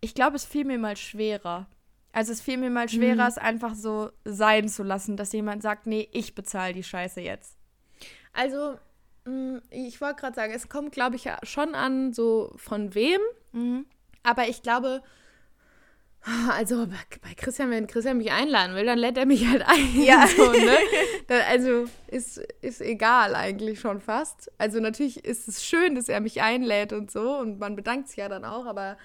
ich 0.00 0.14
glaube, 0.14 0.36
es 0.36 0.44
fiel 0.44 0.64
mir 0.64 0.78
mal 0.78 0.96
schwerer. 0.96 1.66
Also 2.12 2.32
es 2.32 2.40
fiel 2.40 2.56
mir 2.58 2.70
mal 2.70 2.88
schwerer, 2.88 3.14
Mhm. 3.24 3.28
es 3.28 3.38
einfach 3.38 3.74
so 3.74 4.10
sein 4.24 4.68
zu 4.68 4.82
lassen, 4.82 5.16
dass 5.16 5.32
jemand 5.32 5.62
sagt, 5.62 5.86
nee, 5.86 6.08
ich 6.12 6.34
bezahle 6.34 6.74
die 6.74 6.82
Scheiße 6.82 7.20
jetzt. 7.20 7.56
Also, 8.32 8.76
ich 9.70 10.00
wollte 10.00 10.20
gerade 10.20 10.34
sagen, 10.34 10.52
es 10.54 10.68
kommt, 10.68 10.92
glaube 10.92 11.16
ich, 11.16 11.28
schon 11.42 11.74
an, 11.74 12.12
so 12.12 12.52
von 12.56 12.94
wem. 12.94 13.20
Mhm. 13.52 13.86
Aber 14.22 14.48
ich 14.48 14.62
glaube, 14.62 15.02
also 16.54 16.86
bei 16.86 17.34
Christian, 17.34 17.70
wenn 17.70 17.86
Christian 17.86 18.18
mich 18.18 18.30
einladen 18.30 18.74
will, 18.76 18.84
dann 18.84 18.98
lädt 18.98 19.16
er 19.16 19.24
mich 19.24 19.46
halt 19.46 19.62
ein. 19.66 20.02
Ja. 20.02 20.26
So, 20.36 20.52
ne? 20.52 20.76
Also 21.48 21.86
ist, 22.08 22.38
ist 22.60 22.80
egal 22.80 23.34
eigentlich 23.34 23.80
schon 23.80 24.00
fast. 24.00 24.50
Also 24.58 24.80
natürlich 24.80 25.24
ist 25.24 25.48
es 25.48 25.64
schön, 25.64 25.94
dass 25.94 26.08
er 26.08 26.20
mich 26.20 26.42
einlädt 26.42 26.92
und 26.92 27.10
so 27.10 27.38
und 27.38 27.58
man 27.58 27.76
bedankt 27.76 28.08
sich 28.08 28.18
ja 28.18 28.28
dann 28.28 28.44
auch, 28.44 28.66
aber 28.66 28.98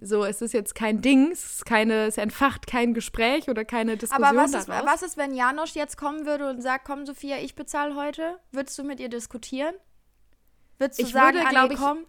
so, 0.00 0.24
es 0.24 0.40
ist 0.42 0.52
jetzt 0.52 0.74
kein 0.74 1.00
Ding, 1.00 1.32
es 1.32 1.44
ist 1.44 1.66
keine, 1.66 2.06
es 2.06 2.18
entfacht 2.18 2.66
kein 2.66 2.94
Gespräch 2.94 3.48
oder 3.48 3.64
keine 3.64 3.96
Diskussion 3.96 4.24
Aber 4.24 4.38
was 4.38 4.54
ist, 4.54 4.68
was 4.68 5.02
ist, 5.02 5.16
wenn 5.16 5.34
Janosch 5.34 5.74
jetzt 5.74 5.96
kommen 5.96 6.24
würde 6.24 6.48
und 6.48 6.62
sagt, 6.62 6.84
komm 6.84 7.04
Sophia, 7.04 7.38
ich 7.38 7.56
bezahle 7.56 7.96
heute? 7.96 8.38
Würdest 8.52 8.78
du 8.78 8.84
mit 8.84 9.00
ihr 9.00 9.08
diskutieren? 9.08 9.74
Würdest 10.78 11.00
du 11.00 11.04
Ich 11.04 11.12
sagen, 11.12 11.36
würde, 11.38 11.68
nee, 11.68 11.74
ich, 11.74 11.80
komm? 11.80 12.06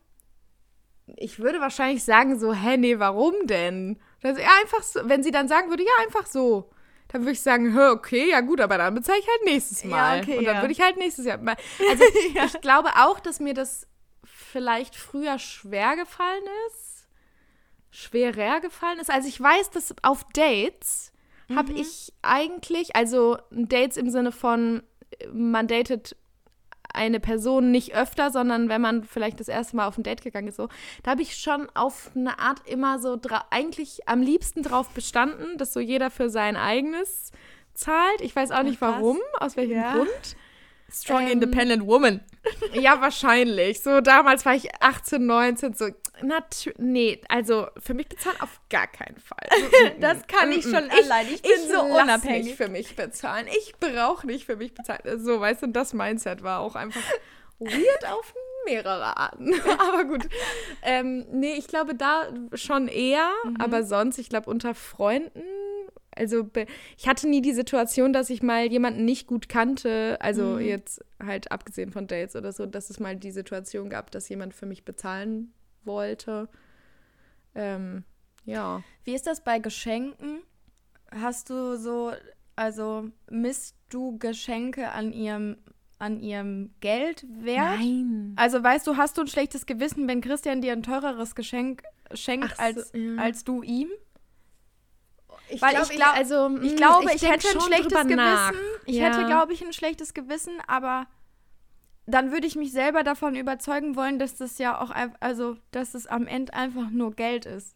ich 1.16 1.40
würde 1.40 1.60
wahrscheinlich 1.60 2.04
sagen 2.04 2.40
so, 2.40 2.54
hä, 2.54 2.78
nee, 2.78 3.00
warum 3.00 3.34
denn? 3.46 4.00
Das, 4.22 4.38
ja, 4.38 4.48
einfach 4.62 4.84
so, 4.84 5.02
wenn 5.06 5.24
sie 5.24 5.32
dann 5.32 5.48
sagen 5.48 5.70
würde, 5.70 5.84
ja, 5.84 6.06
einfach 6.06 6.28
so. 6.28 6.70
Dann 7.08 7.22
würde 7.22 7.32
ich 7.32 7.42
sagen, 7.42 7.76
okay, 7.76 8.30
ja 8.30 8.42
gut, 8.42 8.62
aber 8.62 8.78
dann 8.78 8.94
bezahle 8.94 9.18
ich 9.18 9.28
halt 9.28 9.46
nächstes 9.46 9.82
Ja, 9.82 9.90
Mal. 9.90 10.22
okay, 10.22 10.38
und 10.38 10.46
dann 10.46 10.58
ja. 10.58 10.62
würde 10.62 10.74
ich 10.74 10.82
halt 10.82 10.98
nächstes 10.98 11.26
Jahr 11.26 11.40
mal. 11.40 11.56
Also 11.90 12.04
ich 12.14 12.62
glaube 12.62 12.90
auch, 12.98 13.20
dass 13.20 13.40
mir 13.40 13.56
das 13.56 13.88
vielleicht 14.24 14.96
früher 14.96 15.40
schwer 15.40 15.96
gefallen 15.96 16.44
ist. 16.68 16.89
Schwerer 17.92 18.60
gefallen 18.62 19.00
ist. 19.00 19.10
Also 19.12 19.28
ich 19.28 19.40
weiß, 19.40 19.72
dass 19.72 19.94
auf 20.04 20.24
Dates 20.34 21.12
habe 21.56 21.74
ich 21.74 22.14
eigentlich, 22.22 22.96
also 22.96 23.40
Dates 23.50 23.98
im 23.98 24.12
Sinne 24.12 24.32
von, 24.32 24.84
man 25.34 25.68
datet 25.68 26.16
eine 26.94 27.20
Person 27.20 27.72
nicht 27.72 27.96
öfter, 27.96 28.30
sondern 28.32 28.70
wenn 28.70 28.82
man 28.82 29.04
vielleicht 29.04 29.40
das 29.40 29.48
erste 29.48 29.76
Mal 29.76 29.88
auf 29.88 29.98
ein 29.98 30.04
Date 30.04 30.22
gegangen 30.22 30.48
ist, 30.48 30.58
so, 30.58 30.70
da 31.04 31.12
habe 31.12 31.22
ich 31.22 31.38
schon 31.38 31.68
auf 31.74 32.12
eine 32.16 32.40
Art 32.40 32.68
immer 32.68 33.00
so 33.00 33.20
eigentlich 33.50 34.08
am 34.08 34.22
liebsten 34.22 34.64
drauf 34.64 34.90
bestanden, 34.90 35.58
dass 35.58 35.74
so 35.74 35.80
jeder 35.80 36.12
für 36.12 36.30
sein 36.30 36.56
eigenes 36.56 37.32
zahlt. 37.74 38.22
Ich 38.22 38.36
weiß 38.36 38.52
auch 38.52 38.64
nicht 38.64 38.80
krass. 38.80 38.96
warum, 38.98 39.18
aus 39.40 39.56
welchem 39.58 39.78
Ja. 39.78 39.94
Grund. 39.94 40.36
Strong 40.92 41.28
Ähm, 41.28 41.34
independent 41.34 41.86
woman. 41.86 42.22
Ja, 42.74 43.00
wahrscheinlich. 43.00 43.82
So 43.82 44.02
damals 44.02 44.46
war 44.46 44.56
ich 44.56 44.74
18, 44.82 45.24
19, 45.26 45.74
so 45.74 45.90
natu 46.24 46.72
nee, 46.78 47.22
also 47.30 47.68
für 47.78 47.94
mich 47.94 48.08
bezahlen 48.08 48.38
auf 48.42 48.60
gar 48.70 48.88
keinen 48.88 49.18
Fall. 49.20 49.48
Das 50.00 50.26
kann 50.28 50.52
ich 50.52 50.64
schon 50.64 50.86
Ich- 50.88 51.04
allein. 51.06 51.28
Ich 51.34 51.42
bin 51.42 51.52
ich 51.52 51.72
so 51.72 51.82
unabhängig. 51.82 52.46
nicht 52.46 52.58
für 52.58 52.70
mich 52.70 52.96
bezahlen. 52.96 53.48
Ich 53.60 53.74
brauche 53.80 54.26
nicht 54.28 54.46
für 54.46 54.56
mich 54.56 54.74
bezahlen. 54.74 55.02
So, 55.24 55.40
weißt 55.40 55.64
du, 55.64 55.68
das 55.68 55.94
Mindset 55.94 56.44
war 56.44 56.60
auch 56.62 56.76
einfach 56.76 57.02
weird 57.60 58.06
auf 58.12 58.34
mehrere 58.66 59.18
Arten. 59.18 59.54
aber 59.80 60.06
gut. 60.06 60.28
Ähm, 60.84 61.26
nee, 61.32 61.54
ich 61.54 61.68
glaube 61.68 61.96
da 61.96 62.28
schon 62.54 62.88
eher, 62.88 63.30
Mhm. 63.46 63.58
aber 63.60 63.84
sonst, 63.84 64.18
ich 64.18 64.30
glaube 64.30 64.50
unter 64.50 64.74
Freunden. 64.76 65.42
Also 66.16 66.50
ich 66.98 67.08
hatte 67.08 67.30
nie 67.30 67.42
die 67.42 67.54
Situation, 67.54 68.12
dass 68.12 68.30
ich 68.30 68.44
mal 68.44 68.66
jemanden 68.66 69.06
nicht 69.06 69.26
gut 69.28 69.48
kannte, 69.48 70.18
also 70.20 70.44
Mhm. 70.56 70.60
jetzt 70.62 71.04
halt 71.24 71.52
abgesehen 71.52 71.92
von 71.92 72.08
Dates 72.08 72.36
oder 72.36 72.52
so, 72.52 72.66
dass 72.66 72.90
es 72.90 73.00
mal 73.00 73.16
die 73.16 73.32
Situation 73.32 73.90
gab, 73.90 74.12
dass 74.12 74.28
jemand 74.28 74.54
für 74.54 74.66
mich 74.66 74.84
bezahlen 74.84 75.54
wollte. 75.86 76.50
Ähm, 77.56 78.04
ja. 78.46 78.84
Wie 79.04 79.14
ist 79.14 79.28
das 79.28 79.44
bei 79.44 79.60
Geschenken? 79.60 80.42
Hast 81.12 81.50
du 81.50 81.78
so, 81.78 82.14
also 82.56 83.10
misst 83.30 83.76
du 83.90 84.18
Geschenke 84.20 84.92
an 84.92 85.12
ihrem, 85.12 85.58
an 85.98 86.20
ihrem 86.20 86.74
Geldwert? 86.82 87.80
Nein. 87.80 88.34
Also 88.36 88.64
weißt 88.64 88.86
du, 88.88 88.98
hast 88.98 89.18
du 89.18 89.22
ein 89.22 89.28
schlechtes 89.28 89.66
Gewissen, 89.66 90.08
wenn 90.08 90.22
Christian 90.22 90.62
dir 90.62 90.74
ein 90.74 90.84
teureres 90.84 91.36
Geschenk 91.36 91.84
schenkt 92.14 92.56
so, 92.56 92.62
als, 92.64 92.92
ja. 92.94 93.16
als 93.18 93.44
du 93.44 93.64
ihm? 93.64 93.90
Ich 95.52 95.62
Weil 95.62 95.72
glaub, 95.74 95.90
ich 95.90 95.96
glaub- 95.96 96.16
also, 96.16 96.48
Ich 96.62 96.74
mm, 96.74 96.76
glaube, 96.76 97.12
ich, 97.14 97.22
denk 97.22 97.34
hätte 97.34 97.48
ein 97.50 97.62
schlechtes 97.62 97.94
Gewissen. 98.02 98.16
nach. 98.16 98.54
Ich 98.86 98.96
Ja. 98.98 99.06
hätte, 99.08 99.26
glaube 99.26 99.54
ich, 99.54 99.64
ein 99.66 99.74
schlechtes 99.74 100.14
Gewissen, 100.14 100.54
aber 100.68 101.08
dann 102.10 102.32
würde 102.32 102.48
ich 102.48 102.56
mich 102.56 102.72
selber 102.72 103.04
davon 103.04 103.36
überzeugen 103.36 103.96
wollen, 103.96 104.20
dass 104.20 104.36
das 104.36 104.58
ja 104.58 104.82
auch, 104.82 104.92
also, 105.20 105.58
dass 105.72 105.94
es 105.94 106.08
am 106.08 106.28
Ende 106.28 106.54
einfach 106.54 106.90
nur 106.90 107.14
Geld 107.14 107.46
ist. 107.46 107.76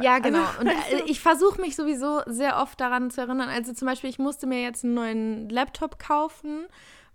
Ja, 0.00 0.18
genau. 0.18 0.44
Also, 0.44 0.60
und 0.60 0.68
äh, 0.68 1.02
ich 1.06 1.20
versuche 1.20 1.60
mich 1.60 1.76
sowieso 1.76 2.22
sehr 2.26 2.58
oft 2.58 2.80
daran 2.80 3.10
zu 3.10 3.20
erinnern. 3.20 3.48
Also 3.48 3.72
zum 3.72 3.86
Beispiel, 3.86 4.10
ich 4.10 4.18
musste 4.18 4.46
mir 4.46 4.62
jetzt 4.62 4.84
einen 4.84 4.94
neuen 4.94 5.48
Laptop 5.48 5.98
kaufen, 5.98 6.66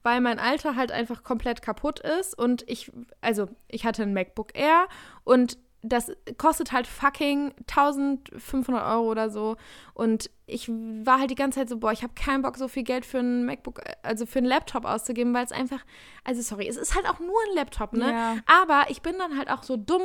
weil 0.03 0.21
mein 0.21 0.39
alter 0.39 0.75
halt 0.75 0.91
einfach 0.91 1.23
komplett 1.23 1.61
kaputt 1.61 1.99
ist. 1.99 2.37
Und 2.37 2.63
ich, 2.67 2.91
also 3.21 3.47
ich 3.67 3.85
hatte 3.85 4.03
ein 4.03 4.13
MacBook 4.13 4.57
Air 4.57 4.87
und 5.23 5.57
das 5.81 6.11
kostet 6.37 6.71
halt 6.71 6.87
fucking 6.87 7.53
1500 7.69 8.83
Euro 8.83 9.11
oder 9.11 9.29
so. 9.29 9.55
Und 9.93 10.29
ich 10.47 10.69
war 10.69 11.19
halt 11.19 11.31
die 11.31 11.35
ganze 11.35 11.59
Zeit 11.59 11.69
so, 11.69 11.77
boah, 11.77 11.91
ich 11.91 12.03
habe 12.03 12.13
keinen 12.13 12.43
Bock, 12.43 12.57
so 12.57 12.67
viel 12.67 12.83
Geld 12.83 13.05
für 13.05 13.17
ein 13.17 13.45
MacBook, 13.45 13.81
also 14.03 14.25
für 14.27 14.39
einen 14.39 14.47
Laptop 14.47 14.85
auszugeben, 14.85 15.33
weil 15.33 15.43
es 15.43 15.51
einfach, 15.51 15.79
also 16.23 16.41
sorry, 16.43 16.67
es 16.67 16.77
ist 16.77 16.93
halt 16.95 17.09
auch 17.09 17.19
nur 17.19 17.35
ein 17.49 17.55
Laptop, 17.55 17.93
ne? 17.93 18.11
Ja. 18.11 18.37
Aber 18.45 18.89
ich 18.89 19.01
bin 19.01 19.15
dann 19.17 19.37
halt 19.37 19.49
auch 19.49 19.63
so 19.63 19.75
dumm 19.75 20.01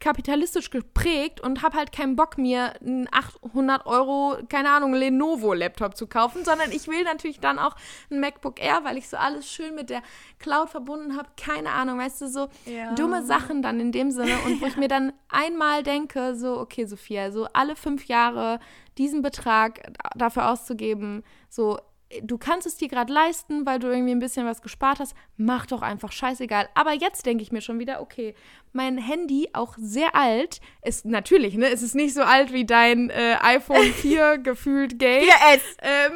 kapitalistisch 0.00 0.70
geprägt 0.70 1.40
und 1.42 1.62
habe 1.62 1.76
halt 1.76 1.92
keinen 1.92 2.16
Bock, 2.16 2.38
mir 2.38 2.72
einen 2.80 3.06
800 3.12 3.84
Euro, 3.84 4.38
keine 4.48 4.70
Ahnung, 4.70 4.94
Lenovo-Laptop 4.94 5.96
zu 5.96 6.06
kaufen, 6.06 6.44
sondern 6.44 6.72
ich 6.72 6.88
will 6.88 7.04
natürlich 7.04 7.40
dann 7.40 7.58
auch 7.58 7.76
ein 8.10 8.20
MacBook 8.20 8.62
Air, 8.62 8.80
weil 8.84 8.96
ich 8.96 9.08
so 9.08 9.18
alles 9.18 9.46
schön 9.50 9.74
mit 9.74 9.90
der 9.90 10.02
Cloud 10.38 10.70
verbunden 10.70 11.16
habe. 11.16 11.28
Keine 11.36 11.70
Ahnung, 11.70 11.98
weißt 11.98 12.22
du, 12.22 12.28
so 12.28 12.48
Ja. 12.64 12.94
dumme 12.94 13.22
Sachen 13.24 13.60
dann 13.60 13.78
in 13.78 13.92
dem 13.92 14.10
Sinne 14.10 14.40
und 14.46 14.60
wo 14.62 14.66
ich 14.66 14.76
mir 14.76 14.88
dann 14.88 15.12
einmal 15.28 15.82
denke, 15.82 16.34
so, 16.34 16.58
okay, 16.58 16.86
Sophia, 16.86 17.30
so 17.30 17.46
alle 17.52 17.76
fünf 17.76 18.06
Jahre 18.06 18.58
diesen 18.98 19.22
Betrag 19.22 19.92
dafür 20.16 20.50
auszugeben, 20.50 21.22
so, 21.48 21.78
du 22.22 22.38
kannst 22.38 22.66
es 22.66 22.76
dir 22.76 22.88
gerade 22.88 23.12
leisten, 23.12 23.64
weil 23.64 23.78
du 23.78 23.88
irgendwie 23.88 24.12
ein 24.12 24.18
bisschen 24.18 24.46
was 24.46 24.62
gespart 24.62 24.98
hast, 25.00 25.14
mach 25.36 25.66
doch 25.66 25.82
einfach 25.82 26.12
scheißegal. 26.12 26.68
Aber 26.74 26.92
jetzt 26.92 27.24
denke 27.26 27.42
ich 27.42 27.52
mir 27.52 27.60
schon 27.60 27.78
wieder, 27.78 28.00
okay, 28.00 28.34
mein 28.72 28.98
Handy, 28.98 29.48
auch 29.52 29.76
sehr 29.78 30.14
alt, 30.14 30.60
ist 30.82 31.04
natürlich, 31.04 31.54
ne, 31.56 31.68
es 31.68 31.82
ist 31.82 31.94
nicht 31.94 32.14
so 32.14 32.22
alt 32.22 32.52
wie 32.52 32.64
dein 32.64 33.10
äh, 33.10 33.36
iPhone 33.40 33.92
4 33.94 34.38
gefühlt 34.38 34.98
Gate. 34.98 35.28
4S. 35.28 35.60
Ähm, 35.82 36.12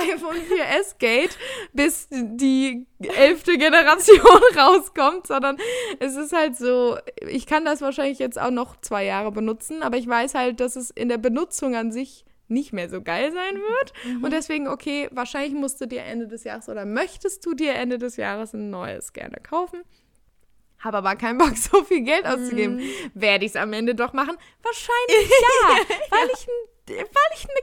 iPhone 0.14 0.36
4S 0.36 0.98
Gate, 0.98 1.36
bis 1.72 2.08
die 2.10 2.86
elfte 2.98 3.58
Generation 3.58 4.20
rauskommt, 4.56 5.26
sondern 5.26 5.56
es 5.98 6.16
ist 6.16 6.32
halt 6.32 6.56
so, 6.56 6.98
ich 7.26 7.46
kann 7.46 7.64
das 7.64 7.80
wahrscheinlich 7.80 8.18
jetzt 8.18 8.40
auch 8.40 8.50
noch 8.50 8.76
zwei 8.80 9.04
Jahre 9.04 9.32
benutzen, 9.32 9.82
aber 9.82 9.96
ich 9.96 10.06
weiß 10.06 10.34
halt, 10.34 10.60
dass 10.60 10.76
es 10.76 10.90
in 10.90 11.08
der 11.08 11.18
Benutzung 11.18 11.74
an 11.74 11.90
sich 11.90 12.24
nicht 12.50 12.72
mehr 12.72 12.88
so 12.88 13.00
geil 13.02 13.32
sein 13.32 13.56
wird. 13.56 13.92
Und 14.22 14.32
deswegen, 14.32 14.68
okay, 14.68 15.08
wahrscheinlich 15.12 15.54
musst 15.54 15.80
du 15.80 15.86
dir 15.86 16.02
Ende 16.02 16.26
des 16.28 16.44
Jahres 16.44 16.68
oder 16.68 16.84
möchtest 16.84 17.44
du 17.46 17.54
dir 17.54 17.74
Ende 17.74 17.98
des 17.98 18.16
Jahres 18.16 18.52
ein 18.54 18.70
neues 18.70 19.12
gerne 19.12 19.36
kaufen. 19.42 19.82
Habe 20.78 20.98
aber 20.98 21.14
keinen 21.16 21.38
Bock, 21.38 21.56
so 21.56 21.84
viel 21.84 22.02
Geld 22.02 22.26
auszugeben. 22.26 22.80
Werde 23.14 23.44
ich 23.44 23.52
es 23.52 23.56
am 23.56 23.72
Ende 23.72 23.94
doch 23.94 24.12
machen? 24.12 24.36
Wahrscheinlich 24.62 25.30
ja, 25.30 25.96
weil 26.10 26.28
ich, 26.34 26.46
ein- 26.48 27.04
weil 27.06 27.36
ich 27.36 27.44
eine 27.44 27.60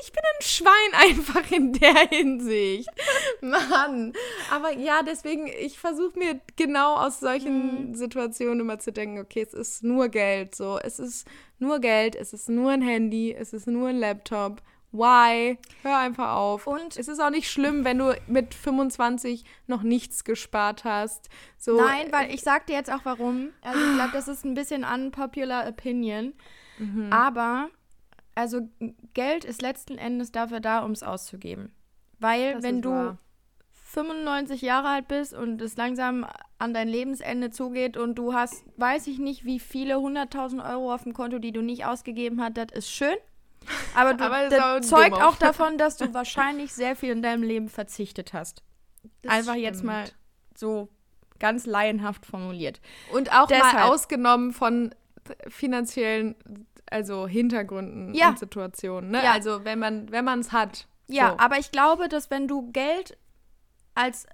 ich 0.00 0.12
bin 0.12 0.22
ein 0.22 0.42
Schwein 0.42 0.92
einfach 1.18 1.50
in 1.50 1.72
der 1.72 2.08
Hinsicht. 2.08 2.88
Mann. 3.40 4.12
Aber 4.50 4.70
ja, 4.72 5.02
deswegen, 5.02 5.48
ich 5.48 5.78
versuche 5.80 6.16
mir 6.16 6.40
genau 6.54 6.94
aus 6.96 7.18
solchen 7.18 7.92
Situationen 7.96 8.60
immer 8.60 8.78
zu 8.78 8.92
denken, 8.92 9.18
okay, 9.18 9.42
es 9.42 9.54
ist 9.54 9.82
nur 9.82 10.08
Geld. 10.08 10.54
So, 10.54 10.78
es 10.78 11.00
ist 11.00 11.26
nur 11.58 11.80
Geld, 11.80 12.14
es 12.16 12.32
ist 12.32 12.48
nur 12.48 12.70
ein 12.70 12.82
Handy, 12.82 13.34
es 13.34 13.52
ist 13.52 13.66
nur 13.66 13.88
ein 13.88 13.98
Laptop. 13.98 14.62
Why? 14.92 15.58
Hör 15.82 15.98
einfach 15.98 16.36
auf. 16.36 16.66
Und- 16.66 16.96
es 16.96 17.08
ist 17.08 17.20
auch 17.20 17.30
nicht 17.30 17.50
schlimm, 17.50 17.84
wenn 17.84 17.98
du 17.98 18.14
mit 18.28 18.54
25 18.54 19.44
noch 19.66 19.82
nichts 19.82 20.24
gespart 20.24 20.84
hast. 20.84 21.28
So, 21.58 21.76
Nein, 21.78 22.06
weil 22.12 22.32
ich 22.32 22.40
sag 22.42 22.66
dir 22.66 22.74
jetzt 22.74 22.90
auch 22.90 23.04
warum. 23.04 23.50
Also 23.62 23.78
ich 23.78 23.94
glaube, 23.96 24.12
das 24.12 24.28
ist 24.28 24.44
ein 24.44 24.54
bisschen 24.54 24.84
unpopular 24.84 25.68
opinion. 25.68 26.32
Mhm. 26.78 27.12
Aber, 27.12 27.68
also 28.34 28.68
Geld 29.12 29.44
ist 29.44 29.60
letzten 29.60 29.98
Endes 29.98 30.32
dafür 30.32 30.60
da, 30.60 30.80
um 30.84 30.92
es 30.92 31.02
auszugeben. 31.02 31.72
Weil 32.18 32.54
Das 32.54 32.62
wenn 32.62 32.80
du 32.80 32.90
wahr. 32.90 33.18
95 33.88 34.62
Jahre 34.62 34.88
alt 34.88 35.08
bist 35.08 35.32
und 35.32 35.62
es 35.62 35.76
langsam 35.76 36.26
an 36.58 36.74
dein 36.74 36.88
Lebensende 36.88 37.50
zugeht 37.50 37.96
und 37.96 38.16
du 38.16 38.34
hast, 38.34 38.64
weiß 38.76 39.06
ich 39.06 39.18
nicht, 39.18 39.44
wie 39.44 39.60
viele 39.60 39.94
100.000 39.94 40.68
Euro 40.68 40.92
auf 40.92 41.04
dem 41.04 41.12
Konto, 41.14 41.38
die 41.38 41.52
du 41.52 41.62
nicht 41.62 41.84
ausgegeben 41.86 42.42
hast, 42.42 42.56
das 42.56 42.66
ist 42.72 42.90
schön. 42.90 43.14
Aber, 43.94 44.14
du, 44.14 44.24
Aber 44.26 44.44
ist 44.44 44.52
das 44.52 44.60
auch 44.62 44.80
zeugt 44.98 45.14
auch 45.22 45.36
davon, 45.36 45.78
dass 45.78 45.96
du 45.96 46.12
wahrscheinlich 46.12 46.72
sehr 46.74 46.96
viel 46.96 47.12
in 47.12 47.22
deinem 47.22 47.44
Leben 47.44 47.68
verzichtet 47.68 48.32
hast. 48.32 48.64
Das 49.22 49.32
Einfach 49.32 49.54
jetzt 49.54 49.76
stimmt. 49.78 49.92
mal 49.92 50.04
so 50.56 50.88
ganz 51.38 51.64
laienhaft 51.66 52.26
formuliert. 52.26 52.80
Und 53.12 53.32
auch 53.32 53.46
Deshalb. 53.46 53.74
mal 53.74 53.82
ausgenommen 53.84 54.52
von 54.52 54.94
finanziellen, 55.48 56.34
also 56.90 57.28
Hintergründen 57.28 58.14
Ja. 58.14 58.30
und 58.30 58.38
Situationen. 58.40 59.10
Ne? 59.12 59.22
Ja. 59.22 59.32
Also 59.32 59.64
wenn 59.64 59.78
man 59.78 60.10
wenn 60.10 60.24
man 60.24 60.40
es 60.40 60.50
hat. 60.52 60.88
Ja, 61.06 61.30
so. 61.30 61.38
aber 61.38 61.58
ich 61.58 61.70
glaube, 61.70 62.08
dass 62.08 62.30
wenn 62.30 62.48
du 62.48 62.72
Geld 62.72 63.16
als 63.96 64.26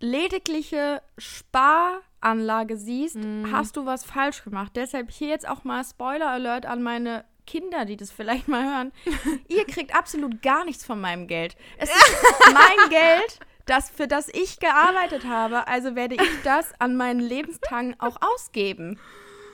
ledigliche 0.00 1.02
Sparanlage 1.16 2.76
siehst, 2.76 3.16
Mhm. 3.16 3.50
hast 3.52 3.76
du 3.76 3.86
was 3.86 4.04
falsch 4.04 4.44
gemacht. 4.44 4.72
Deshalb 4.76 5.10
hier 5.10 5.28
jetzt 5.28 5.48
auch 5.48 5.64
mal 5.64 5.82
Spoiler 5.84 6.28
Alert 6.30 6.66
an 6.66 6.82
meine 6.82 7.24
Kinder, 7.46 7.84
die 7.84 7.96
das 7.96 8.10
vielleicht 8.12 8.46
mal 8.48 8.64
hören. 8.64 8.92
Ihr 9.48 9.64
kriegt 9.66 9.94
absolut 9.96 10.42
gar 10.42 10.64
nichts 10.64 10.84
von 10.84 11.00
meinem 11.00 11.26
Geld. 11.26 11.56
Es 11.78 11.88
ist 11.90 12.22
mein 12.52 12.90
Geld, 12.90 13.40
das, 13.66 13.90
für 13.90 14.06
das 14.06 14.28
ich 14.28 14.60
gearbeitet 14.60 15.24
habe. 15.26 15.66
Also 15.66 15.94
werde 15.94 16.14
ich 16.16 16.42
das 16.44 16.72
an 16.78 16.96
meinen 16.96 17.20
Lebenstagen 17.20 17.96
auch 17.98 18.16
ausgeben. 18.20 18.98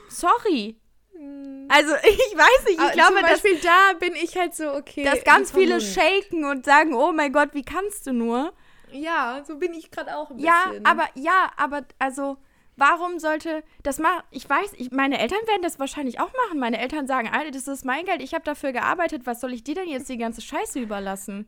Sorry. 0.09 0.77
Also 1.69 1.95
ich 2.03 2.37
weiß 2.37 2.65
nicht, 2.65 2.73
ich 2.75 2.79
Aber 2.79 2.91
glaube, 2.91 3.13
zum 3.15 3.21
dass 3.21 3.41
Beispiel 3.41 3.59
da 3.61 3.93
bin 3.99 4.13
ich 4.15 4.37
halt 4.37 4.53
so 4.53 4.73
okay. 4.73 5.03
dass 5.03 5.23
ganz 5.23 5.55
wie 5.55 5.59
viele 5.61 5.81
shaken 5.81 6.43
und 6.45 6.65
sagen, 6.65 6.93
oh 6.93 7.11
mein 7.13 7.31
Gott, 7.31 7.53
wie 7.53 7.63
kannst 7.63 8.05
du 8.07 8.13
nur? 8.13 8.53
Ja, 8.95 9.43
so 9.45 9.57
bin 9.57 9.73
ich 9.73 9.91
gerade 9.91 10.15
auch 10.17 10.31
ein 10.31 10.39
Ja, 10.39 10.63
bisschen. 10.69 10.85
aber 10.85 11.05
ja, 11.15 11.51
aber 11.57 11.83
also 11.99 12.37
warum 12.77 13.19
sollte 13.19 13.63
das 13.83 13.99
machen? 13.99 14.21
Ich 14.31 14.49
weiß, 14.49 14.73
ich, 14.77 14.91
meine 14.91 15.19
Eltern 15.19 15.39
werden 15.47 15.61
das 15.61 15.79
wahrscheinlich 15.79 16.19
auch 16.19 16.31
machen. 16.45 16.59
Meine 16.59 16.79
Eltern 16.79 17.07
sagen, 17.07 17.29
Alter, 17.31 17.51
das 17.51 17.67
ist 17.67 17.85
mein 17.85 18.05
Geld, 18.05 18.21
ich 18.21 18.33
habe 18.33 18.43
dafür 18.43 18.71
gearbeitet, 18.71 19.25
was 19.25 19.41
soll 19.41 19.53
ich 19.53 19.63
dir 19.63 19.75
denn 19.75 19.87
jetzt 19.89 20.09
die 20.09 20.17
ganze 20.17 20.41
Scheiße 20.41 20.79
überlassen? 20.79 21.47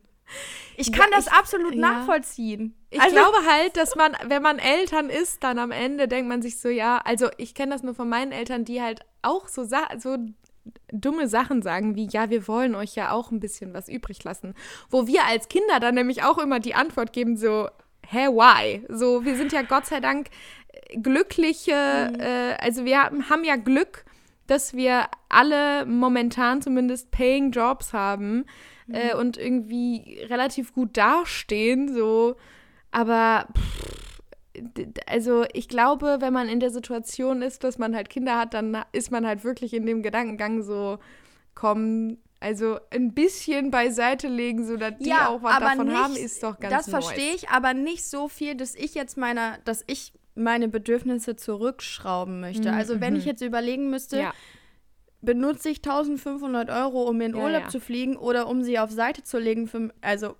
Ich 0.76 0.92
kann 0.92 1.08
Ja, 1.10 1.16
das 1.16 1.26
ich- 1.28 1.32
absolut 1.32 1.74
ja. 1.74 1.80
nachvollziehen. 1.80 2.74
Ich 2.90 3.00
Also- 3.00 3.14
glaube 3.16 3.38
halt, 3.46 3.76
dass 3.78 3.96
man, 3.96 4.14
wenn 4.26 4.42
man 4.42 4.58
Eltern 4.58 5.08
ist, 5.08 5.42
dann 5.42 5.58
am 5.58 5.70
Ende 5.70 6.06
denkt 6.06 6.28
man 6.28 6.42
sich 6.42 6.60
so, 6.60 6.68
ja, 6.68 6.98
also 6.98 7.28
ich 7.38 7.54
kenne 7.54 7.72
das 7.72 7.82
nur 7.82 7.94
von 7.94 8.08
meinen 8.10 8.32
Eltern, 8.32 8.64
die 8.66 8.82
halt 8.82 9.00
auch 9.22 9.48
so, 9.48 9.64
so 9.64 10.18
dumme 10.92 11.28
Sachen 11.28 11.62
sagen 11.62 11.96
wie, 11.96 12.08
ja, 12.10 12.30
wir 12.30 12.48
wollen 12.48 12.74
euch 12.74 12.94
ja 12.94 13.10
auch 13.12 13.30
ein 13.30 13.40
bisschen 13.40 13.74
was 13.74 13.88
übrig 13.88 14.22
lassen. 14.24 14.54
Wo 14.90 15.06
wir 15.06 15.24
als 15.24 15.48
Kinder 15.48 15.80
dann 15.80 15.94
nämlich 15.94 16.22
auch 16.22 16.38
immer 16.38 16.60
die 16.60 16.74
Antwort 16.74 17.12
geben, 17.12 17.36
so, 17.36 17.68
hä, 18.06 18.28
why? 18.28 18.84
So, 18.88 19.24
wir 19.24 19.36
sind 19.36 19.52
ja 19.52 19.62
Gott 19.62 19.86
sei 19.86 20.00
Dank 20.00 20.28
äh, 20.72 20.98
glückliche, 20.98 21.72
äh, 21.72 22.54
also 22.62 22.84
wir 22.84 22.98
haben, 23.00 23.44
ja 23.44 23.56
Glück, 23.56 24.04
dass 24.46 24.74
wir 24.74 25.06
alle 25.28 25.84
momentan 25.84 26.62
zumindest 26.62 27.10
paying 27.10 27.50
Jobs 27.50 27.92
haben 27.92 28.46
äh, 28.90 29.14
und 29.14 29.36
irgendwie 29.36 30.20
relativ 30.28 30.72
gut 30.72 30.96
dastehen, 30.96 31.92
so. 31.92 32.36
Aber 32.90 33.46
pff, 33.54 34.07
also 35.06 35.44
ich 35.52 35.68
glaube, 35.68 36.18
wenn 36.20 36.32
man 36.32 36.48
in 36.48 36.60
der 36.60 36.70
Situation 36.70 37.42
ist, 37.42 37.64
dass 37.64 37.78
man 37.78 37.94
halt 37.94 38.08
Kinder 38.10 38.38
hat, 38.38 38.54
dann 38.54 38.76
ist 38.92 39.10
man 39.10 39.26
halt 39.26 39.44
wirklich 39.44 39.74
in 39.74 39.86
dem 39.86 40.02
Gedankengang 40.02 40.62
so, 40.62 40.98
komm, 41.54 42.18
also 42.40 42.78
ein 42.90 43.14
bisschen 43.14 43.70
beiseite 43.70 44.28
legen, 44.28 44.64
so 44.64 44.76
dass 44.76 44.92
die 44.98 45.12
auch 45.12 45.42
was 45.42 45.58
davon 45.58 45.92
haben, 45.92 46.14
ist 46.16 46.42
doch 46.42 46.58
ganz 46.60 46.74
Das 46.74 46.88
verstehe 46.90 47.34
ich, 47.34 47.48
aber 47.48 47.74
nicht 47.74 48.04
so 48.04 48.28
viel, 48.28 48.54
dass 48.54 48.74
ich 48.74 48.94
jetzt 48.94 49.16
meiner, 49.16 49.58
dass 49.64 49.82
ich 49.88 50.12
meine 50.36 50.68
Bedürfnisse 50.68 51.34
zurückschrauben 51.34 52.40
möchte. 52.40 52.72
Also 52.72 53.00
wenn 53.00 53.16
ich 53.16 53.24
jetzt 53.24 53.42
überlegen 53.42 53.90
müsste, 53.90 54.16
Mhm, 54.18 54.22
Ja. 54.22 54.32
benutze 55.20 55.68
ich 55.68 55.82
1500 55.82 56.70
Euro, 56.70 57.02
um 57.08 57.20
in 57.20 57.34
Ja, 57.34 57.42
Urlaub 57.42 57.62
ja. 57.62 57.68
zu 57.68 57.80
fliegen 57.80 58.16
oder 58.16 58.46
um 58.46 58.62
sie 58.62 58.78
auf 58.78 58.90
Seite 58.92 59.24
zu 59.24 59.38
legen 59.40 59.66
für, 59.66 59.92
also 60.00 60.36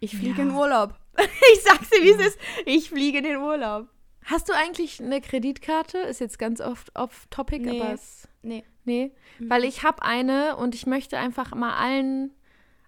ich 0.00 0.16
fliege 0.16 0.40
Ja. 0.40 0.48
in 0.48 0.54
Urlaub. 0.54 0.94
ich 1.54 1.62
sag's 1.62 1.90
dir, 1.90 2.02
wie 2.02 2.10
es 2.10 2.26
ist. 2.26 2.38
Ich 2.66 2.90
fliege 2.90 3.18
in 3.18 3.24
den 3.24 3.36
Urlaub. 3.38 3.88
Hast 4.24 4.48
du 4.48 4.52
eigentlich 4.52 5.00
eine 5.00 5.20
Kreditkarte? 5.20 5.98
Ist 5.98 6.20
jetzt 6.20 6.38
ganz 6.38 6.60
oft 6.60 6.94
off-topic, 6.96 7.64
Nee. 7.64 7.80
aber 7.80 7.92
es 7.94 8.28
Nee. 8.42 8.64
Nee, 8.84 9.12
weil 9.38 9.62
ich 9.64 9.84
habe 9.84 10.02
eine 10.02 10.56
und 10.56 10.74
ich 10.74 10.86
möchte 10.86 11.16
einfach 11.16 11.54
mal 11.54 11.76
allen 11.76 12.34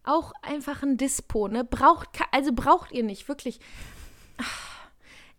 auch 0.03 0.33
einfach 0.43 0.83
ein 0.83 0.97
Dispo, 0.97 1.49
ne? 1.49 1.65
Braucht, 1.65 2.09
also 2.33 2.53
braucht 2.53 2.93
ihr 2.93 3.05
nicht, 3.05 3.29
wirklich. 3.29 3.61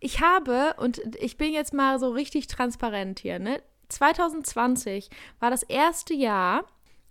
Ich 0.00 0.20
habe, 0.20 0.74
und 0.78 1.00
ich 1.16 1.36
bin 1.36 1.52
jetzt 1.52 1.74
mal 1.74 1.98
so 1.98 2.10
richtig 2.10 2.46
transparent 2.46 3.18
hier, 3.20 3.38
ne? 3.38 3.62
2020 3.88 5.10
war 5.38 5.50
das 5.50 5.62
erste 5.62 6.14
Jahr, 6.14 6.64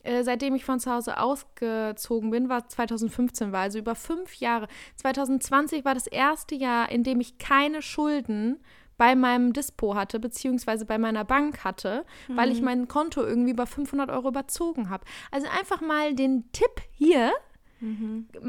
äh, 0.05 0.23
seitdem 0.23 0.55
ich 0.55 0.65
von 0.65 0.79
zu 0.79 0.91
Hause 0.91 1.19
ausgezogen 1.19 2.29
bin, 2.29 2.49
war 2.49 2.67
2015 2.67 3.51
war, 3.51 3.61
also 3.61 3.79
über 3.79 3.95
fünf 3.95 4.35
Jahre. 4.35 4.67
2020 4.95 5.85
war 5.85 5.93
das 5.93 6.07
erste 6.07 6.55
Jahr, 6.55 6.89
in 6.91 7.03
dem 7.03 7.19
ich 7.19 7.37
keine 7.37 7.81
Schulden 7.81 8.59
bei 8.97 9.15
meinem 9.15 9.51
Dispo 9.51 9.95
hatte, 9.95 10.19
beziehungsweise 10.19 10.85
bei 10.85 10.97
meiner 10.97 11.25
Bank 11.25 11.65
hatte, 11.65 12.05
weil 12.29 12.49
ich 12.51 12.61
mein 12.61 12.87
Konto 12.87 13.21
irgendwie 13.21 13.51
über 13.51 13.65
500 13.65 14.09
Euro 14.09 14.29
überzogen 14.29 14.89
habe. 14.89 15.03
Also 15.31 15.47
einfach 15.49 15.81
mal 15.81 16.15
den 16.15 16.49
Tipp 16.53 16.81
hier, 16.91 17.33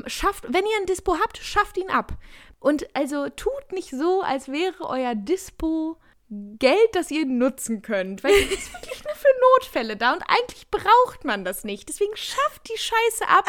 schafft, 0.06 0.44
wenn 0.44 0.64
ihr 0.64 0.80
ein 0.80 0.86
Dispo 0.86 1.16
habt, 1.18 1.38
schafft 1.38 1.76
ihn 1.78 1.90
ab. 1.90 2.16
Und 2.60 2.86
also 2.94 3.28
tut 3.28 3.72
nicht 3.72 3.90
so, 3.90 4.22
als 4.22 4.48
wäre 4.48 4.88
euer 4.88 5.14
Dispo 5.14 5.98
Geld, 6.28 6.88
das 6.94 7.10
ihr 7.10 7.24
nutzen 7.24 7.82
könnt. 7.82 8.24
Weil 8.24 8.32
es 8.32 8.50
ist 8.52 8.72
wirklich 8.72 9.04
nur 9.04 9.14
für 9.14 9.28
Notfälle 9.54 9.96
da 9.96 10.12
und 10.12 10.22
eigentlich 10.26 10.68
braucht 10.70 11.24
man 11.24 11.44
das 11.44 11.62
nicht. 11.64 11.88
Deswegen 11.88 12.16
schafft 12.16 12.68
die 12.68 12.76
Scheiße 12.78 13.28
ab. 13.28 13.46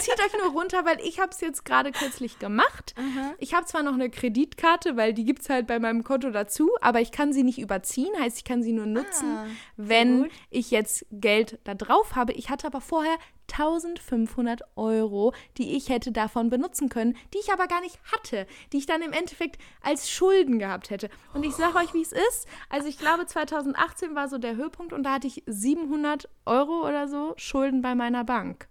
Zieht 0.00 0.20
euch 0.20 0.40
nur 0.42 0.52
runter, 0.52 0.84
weil 0.84 1.00
ich 1.00 1.18
habe 1.18 1.30
es 1.32 1.40
jetzt 1.40 1.64
gerade 1.64 1.90
kürzlich 1.92 2.38
gemacht. 2.38 2.94
Ich 3.38 3.54
habe 3.54 3.66
zwar 3.66 3.82
noch 3.82 3.94
eine 3.94 4.10
Kreditkarte, 4.10 4.96
weil 4.96 5.12
die 5.12 5.24
gibt 5.24 5.42
es 5.42 5.50
halt 5.50 5.66
bei 5.66 5.78
meinem 5.80 6.04
Konto 6.04 6.30
dazu, 6.30 6.70
aber 6.80 7.00
ich 7.00 7.10
kann 7.12 7.32
sie 7.32 7.42
nicht 7.42 7.58
überziehen, 7.58 8.12
heißt, 8.18 8.38
ich 8.38 8.44
kann 8.44 8.62
sie 8.62 8.72
nur 8.72 8.86
nutzen, 8.86 9.26
Ah, 9.36 9.46
wenn 9.76 10.22
gut. 10.24 10.32
ich 10.50 10.70
jetzt 10.70 11.06
Geld 11.10 11.58
da 11.64 11.74
drauf 11.74 12.14
habe. 12.14 12.32
Ich 12.32 12.48
hatte 12.50 12.66
aber 12.68 12.80
vorher 12.80 13.16
1500 13.52 14.62
Euro, 14.76 15.32
die 15.58 15.76
ich 15.76 15.88
hätte 15.88 16.12
davon 16.12 16.50
benutzen 16.50 16.88
können, 16.88 17.16
die 17.34 17.38
ich 17.38 17.52
aber 17.52 17.66
gar 17.66 17.80
nicht 17.80 17.98
hatte, 18.12 18.46
die 18.72 18.78
ich 18.78 18.86
dann 18.86 19.02
im 19.02 19.12
Endeffekt 19.12 19.58
als 19.82 20.10
Schulden 20.10 20.58
gehabt 20.58 20.90
hätte. 20.90 21.10
Und 21.34 21.44
ich 21.44 21.54
sage 21.54 21.76
euch, 21.76 21.94
wie 21.94 22.02
es 22.02 22.12
ist. 22.12 22.46
Also 22.68 22.88
ich 22.88 22.98
glaube, 22.98 23.26
2018 23.26 24.14
war 24.14 24.28
so 24.28 24.38
der 24.38 24.56
Höhepunkt 24.56 24.92
und 24.92 25.02
da 25.02 25.14
hatte 25.14 25.26
ich 25.26 25.42
700 25.46 26.28
Euro 26.46 26.86
oder 26.86 27.08
so 27.08 27.34
Schulden 27.36 27.82
bei 27.82 27.94
meiner 27.94 28.24
Bank. 28.24 28.68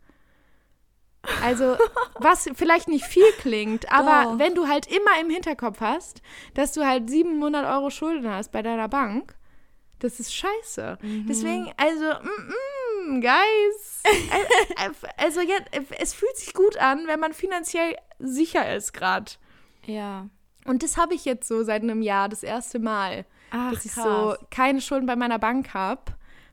Also, 1.44 1.76
was 2.16 2.50
vielleicht 2.56 2.88
nicht 2.88 3.06
viel 3.06 3.30
klingt, 3.40 3.92
aber 3.92 4.32
Doch. 4.32 4.40
wenn 4.40 4.56
du 4.56 4.68
halt 4.68 4.88
immer 4.88 5.20
im 5.22 5.30
Hinterkopf 5.30 5.82
hast, 5.82 6.22
dass 6.54 6.72
du 6.72 6.86
halt 6.86 7.10
700 7.10 7.66
Euro 7.66 7.90
Schulden 7.90 8.30
hast 8.30 8.52
bei 8.52 8.62
deiner 8.62 8.88
Bank, 8.88 9.36
das 10.00 10.20
ist 10.20 10.34
scheiße. 10.34 10.98
Deswegen, 11.28 11.72
also, 11.76 12.06
mm, 12.06 12.48
mm, 12.48 12.79
guys, 13.22 14.04
äh, 14.04 14.86
äh, 14.86 14.92
also 15.18 15.42
ja, 15.42 15.56
äh, 15.72 15.82
es 16.00 16.14
fühlt 16.14 16.38
sich 16.38 16.54
gut 16.54 16.78
an, 16.78 17.08
wenn 17.08 17.20
man 17.20 17.34
finanziell 17.34 17.96
sicher 18.20 18.76
ist 18.76 18.94
gerade. 18.94 19.32
Ja. 19.86 20.28
Und 20.66 20.84
das 20.84 20.98
habe 20.98 21.14
ich 21.16 21.26
jetzt 21.26 21.48
so 21.48 21.64
seit 21.64 21.82
einem 21.84 22.02
Jahr, 22.02 22.30
das 22.30 22.44
erste 22.44 22.80
Mal, 22.80 23.26
Ach, 23.52 23.74
dass 23.74 23.86
ich 23.86 23.92
so 23.94 24.02
krass. 24.02 24.38
keine 24.52 24.82
Schulden 24.82 25.08
bei 25.08 25.16
meiner 25.16 25.40
Bank 25.40 25.74
habe. 25.74 26.02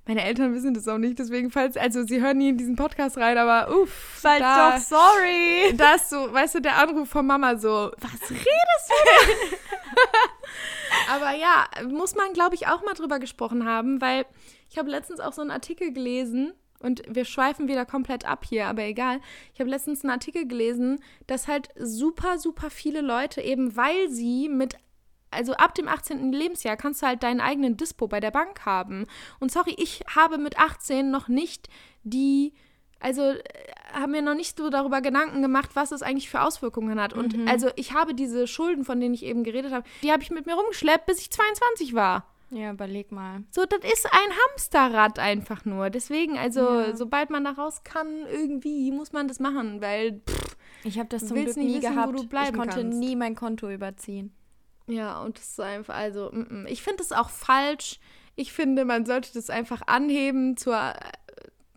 Meine 0.06 0.24
Eltern 0.24 0.54
wissen 0.54 0.72
das 0.72 0.86
auch 0.86 0.98
nicht, 0.98 1.18
deswegen, 1.18 1.50
falls, 1.50 1.76
also 1.76 2.04
sie 2.06 2.20
hören 2.22 2.38
nie 2.38 2.50
in 2.50 2.56
diesen 2.58 2.76
Podcast 2.76 3.18
rein, 3.18 3.36
aber 3.36 3.74
uff, 3.76 3.90
Falls 4.20 4.38
da, 4.38 4.70
doch, 4.70 4.78
sorry. 4.78 5.74
da 5.76 5.94
ist 5.94 6.10
so, 6.10 6.32
weißt 6.32 6.54
du, 6.54 6.60
der 6.60 6.78
Anruf 6.80 7.08
von 7.08 7.26
Mama 7.26 7.56
so, 7.58 7.90
was 7.98 8.30
redest 8.30 8.88
du 8.88 8.94
denn? 9.50 9.58
Aber 11.10 11.32
ja, 11.32 11.66
muss 11.88 12.14
man, 12.14 12.32
glaube 12.32 12.54
ich, 12.54 12.66
auch 12.66 12.82
mal 12.84 12.94
drüber 12.94 13.18
gesprochen 13.18 13.66
haben, 13.66 14.00
weil 14.00 14.26
ich 14.70 14.78
habe 14.78 14.90
letztens 14.90 15.20
auch 15.20 15.32
so 15.32 15.42
einen 15.42 15.50
Artikel 15.50 15.92
gelesen 15.92 16.52
und 16.80 17.02
wir 17.08 17.24
schweifen 17.24 17.68
wieder 17.68 17.86
komplett 17.86 18.26
ab 18.26 18.44
hier, 18.44 18.66
aber 18.66 18.82
egal. 18.82 19.20
Ich 19.54 19.60
habe 19.60 19.70
letztens 19.70 20.04
einen 20.04 20.10
Artikel 20.10 20.46
gelesen, 20.46 21.00
dass 21.26 21.48
halt 21.48 21.68
super, 21.78 22.38
super 22.38 22.70
viele 22.70 23.00
Leute 23.00 23.40
eben, 23.40 23.76
weil 23.76 24.10
sie 24.10 24.48
mit 24.48 24.76
also 25.30 25.54
ab 25.54 25.74
dem 25.74 25.88
18. 25.88 26.32
Lebensjahr 26.32 26.76
kannst 26.76 27.02
du 27.02 27.06
halt 27.06 27.22
deinen 27.22 27.40
eigenen 27.40 27.76
Dispo 27.76 28.06
bei 28.06 28.20
der 28.20 28.30
Bank 28.30 28.64
haben. 28.64 29.06
Und 29.40 29.50
sorry, 29.50 29.74
ich 29.76 30.02
habe 30.14 30.38
mit 30.38 30.58
18 30.58 31.10
noch 31.10 31.28
nicht 31.28 31.68
die, 32.04 32.54
also 33.00 33.22
äh, 33.22 33.42
haben 33.92 34.12
mir 34.12 34.22
noch 34.22 34.34
nicht 34.34 34.56
so 34.56 34.70
darüber 34.70 35.00
Gedanken 35.00 35.42
gemacht, 35.42 35.70
was 35.74 35.92
es 35.92 36.02
eigentlich 36.02 36.30
für 36.30 36.42
Auswirkungen 36.42 37.00
hat. 37.00 37.12
Und 37.12 37.48
also 37.48 37.70
ich 37.76 37.92
habe 37.92 38.14
diese 38.14 38.46
Schulden, 38.46 38.84
von 38.84 39.00
denen 39.00 39.14
ich 39.14 39.24
eben 39.24 39.44
geredet 39.44 39.72
habe, 39.72 39.86
die 40.02 40.12
habe 40.12 40.22
ich 40.22 40.30
mit 40.30 40.46
mir 40.46 40.54
rumgeschleppt, 40.54 41.06
bis 41.06 41.20
ich 41.20 41.30
22 41.30 41.94
war. 41.94 42.24
Ja, 42.50 42.70
überleg 42.72 43.10
mal. 43.10 43.42
So, 43.50 43.64
das 43.64 43.80
ist 43.80 44.06
ein 44.06 44.30
Hamsterrad 44.50 45.18
einfach 45.18 45.64
nur. 45.64 45.90
Deswegen, 45.90 46.38
also, 46.38 46.60
Ja. 46.60 46.96
sobald 46.96 47.30
man 47.30 47.44
da 47.44 47.50
raus 47.50 47.82
kann, 47.82 48.24
irgendwie 48.30 48.92
muss 48.92 49.12
man 49.12 49.26
das 49.26 49.40
machen, 49.40 49.80
weil 49.80 50.20
pff, 50.28 50.56
Ich 50.84 50.98
habe 50.98 51.08
das 51.08 51.26
zum 51.26 51.36
Glück 51.36 51.56
nie 51.56 51.80
wissen, 51.82 51.96
wo 51.96 52.12
gehabt. 52.12 52.20
ich 52.20 52.54
konnte 52.54 52.76
kannst. 52.82 52.98
nie 52.98 53.16
mein 53.16 53.34
Konto 53.34 53.68
überziehen. 53.68 54.32
Ja, 54.86 55.20
und 55.22 55.38
das 55.38 55.50
ist 55.50 55.60
einfach, 55.60 55.96
also, 55.96 56.30
mm, 56.32 56.62
mm. 56.62 56.66
ich 56.68 56.82
finde 56.82 56.98
das 56.98 57.10
auch 57.10 57.30
falsch. 57.30 57.98
Ich 58.36 58.52
finde, 58.52 58.84
man 58.84 59.04
sollte 59.04 59.32
das 59.34 59.50
einfach 59.50 59.82
anheben 59.88 60.56
zur, 60.56 60.76
äh, 60.76 60.94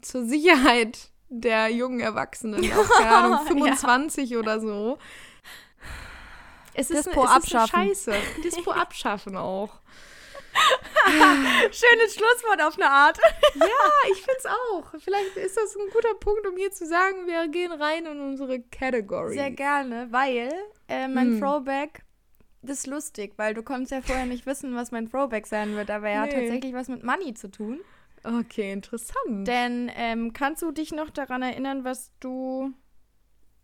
zur 0.02 0.26
Sicherheit 0.26 1.10
der 1.30 1.70
jungen 1.70 2.00
Erwachsenen, 2.00 2.62
auch, 2.74 2.90
keine 2.98 3.10
Ahnung, 3.16 3.48
25 3.48 4.38
oder 4.38 4.60
so. 4.60 5.00
Es 6.76 6.92
ist, 6.92 7.08
Dispo 7.08 7.24
eine, 7.24 7.38
es 7.40 7.46
ist 7.46 7.56
eine 7.56 7.64
abschaffen. 7.64 7.88
Scheiße. 7.88 8.14
Dispo 8.44 8.72
abschaffen 8.72 9.36
auch. 9.38 9.80
Schönes 11.72 12.14
Schlusswort 12.16 12.62
auf 12.62 12.76
eine 12.78 12.89
Art. 12.89 13.18
Ja, 13.55 14.12
ich 14.12 14.18
finde 14.22 14.38
es 14.38 14.45
auch. 14.45 14.93
Vielleicht 14.99 15.36
ist 15.38 15.57
das 15.57 15.76
ein 15.76 15.89
guter 15.91 16.14
Punkt, 16.16 16.45
um 16.47 16.55
hier 16.55 16.72
zu 16.72 16.86
sagen, 16.86 17.26
wir 17.28 17.47
gehen 17.47 17.72
rein 17.72 18.05
in 18.05 18.20
unsere 18.22 18.60
Category. 18.62 19.34
Sehr 19.34 19.51
gerne, 19.51 20.07
weil 20.12 20.51
äh, 20.88 21.07
mein 21.07 21.32
Hm. 21.32 21.39
Throwback, 21.41 22.03
das 22.62 22.80
ist 22.80 22.88
lustig, 22.88 23.34
weil 23.38 23.53
du 23.53 23.64
konntest 23.64 23.91
ja 23.91 24.01
vorher 24.01 24.26
nicht 24.26 24.45
wissen, 24.45 24.76
was 24.76 24.91
mein 24.91 25.10
Throwback 25.10 25.47
sein 25.47 25.76
wird, 25.76 25.89
aber 25.89 26.10
er 26.10 26.22
hat 26.22 26.30
Nee. 26.32 26.41
tatsächlich 26.45 26.74
was 26.74 26.88
mit 26.89 27.03
Money 27.03 27.34
zu 27.34 27.49
tun. 27.49 27.82
Okay, 28.24 28.72
interessant. 28.72 29.47
Denn 29.47 29.91
ähm, 29.95 30.32
kannst 30.34 30.62
du 30.62 30.72
dich 30.72 30.91
noch 30.91 31.10
daran 31.10 31.41
erinnern, 31.41 31.84
was 31.84 32.12
du 32.20 32.72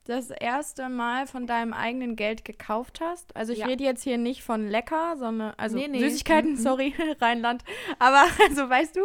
das 0.05 0.29
erste 0.29 0.87
Mal 0.89 1.27
von 1.27 1.47
deinem 1.47 1.73
eigenen 1.73 2.15
Geld 2.15 2.45
gekauft 2.45 2.99
hast? 3.01 3.35
Also 3.35 3.53
ich 3.53 3.59
Ja. 3.59 3.65
rede 3.67 3.83
jetzt 3.83 4.03
hier 4.03 4.17
nicht 4.17 4.43
von 4.43 4.67
lecker, 4.67 5.17
sondern 5.17 5.53
also 5.57 5.77
Nee, 5.77 5.87
nee. 5.87 5.99
Süßigkeiten, 5.99 6.51
Mhm. 6.53 6.57
sorry, 6.57 6.93
Rheinland. 7.21 7.63
Aber 7.99 8.23
also 8.47 8.69
weißt 8.69 8.95
du? 8.95 9.01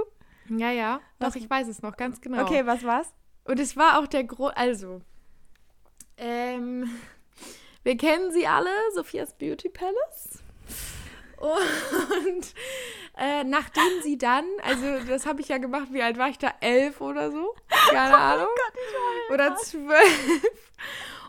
ja, 0.57 0.71
ja, 0.73 1.01
doch, 1.19 1.29
Was- 1.29 1.37
ich 1.37 1.49
weiß 1.49 1.69
es 1.69 1.83
noch 1.83 1.97
ganz 1.97 2.21
genau. 2.21 2.43
Okay, 2.43 2.67
was 2.67 2.85
war's? 2.85 3.13
Und 3.45 3.59
es 3.59 3.77
war 3.77 3.99
auch 3.99 4.07
der 4.07 4.25
Grund, 4.25 4.57
also, 4.57 5.01
ähm, 6.19 6.91
wir 7.83 7.97
kennen 7.97 8.31
sie 8.33 8.47
alle, 8.47 8.71
Sophias 8.95 9.33
Beauty 9.37 9.69
Palace. 9.71 10.43
Und 11.39 12.55
äh, 13.17 13.45
nachdem 13.45 14.03
sie 14.03 14.19
dann, 14.19 14.45
also 14.63 14.85
das 15.09 15.25
habe 15.25 15.41
ich 15.41 15.49
ja 15.49 15.57
gemacht, 15.57 15.89
wie 15.91 16.03
alt 16.03 16.19
war 16.19 16.29
ich 16.29 16.37
da? 16.37 16.53
Elf 16.61 17.01
oder 17.01 17.31
so? 17.33 17.55
Keine 17.89 18.15
Ahnung. 18.19 18.49
Oder 19.31 19.57
zwölf. 19.57 20.43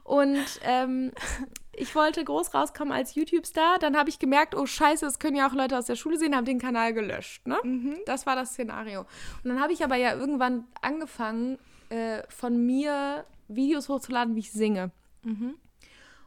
Und 0.04 0.60
ähm, 0.64 1.12
ich 1.74 1.96
wollte 1.96 2.24
groß 2.24 2.54
rauskommen 2.54 2.94
als 2.94 3.16
YouTube-Star. 3.16 3.80
Dann 3.80 3.98
habe 3.98 4.10
ich 4.10 4.20
gemerkt, 4.20 4.56
oh 4.56 4.66
scheiße, 4.66 5.06
das 5.06 5.20
können 5.20 5.38
ja 5.38 5.48
auch 5.48 5.54
Leute 5.54 5.78
aus 5.78 5.86
der 5.86 5.96
Schule 5.96 6.18
sehen, 6.18 6.36
habe 6.36 6.46
den 6.46 6.60
Kanal 6.60 6.94
gelöscht. 6.94 7.48
Ne? 7.48 7.58
Das 8.06 8.26
war 8.26 8.36
das 8.36 8.52
Szenario. 8.52 9.02
Und 9.44 9.50
dann 9.50 9.62
habe 9.62 9.74
ich 9.74 9.84
aber 9.84 9.96
ja 9.96 10.14
irgendwann 10.14 10.66
angefangen, 10.82 11.60
äh, 11.90 12.24
von 12.30 12.66
mir 12.66 13.26
Videos 13.48 13.90
hochzuladen, 13.90 14.36
wie 14.36 14.40
ich 14.40 14.52
singe. 14.52 14.92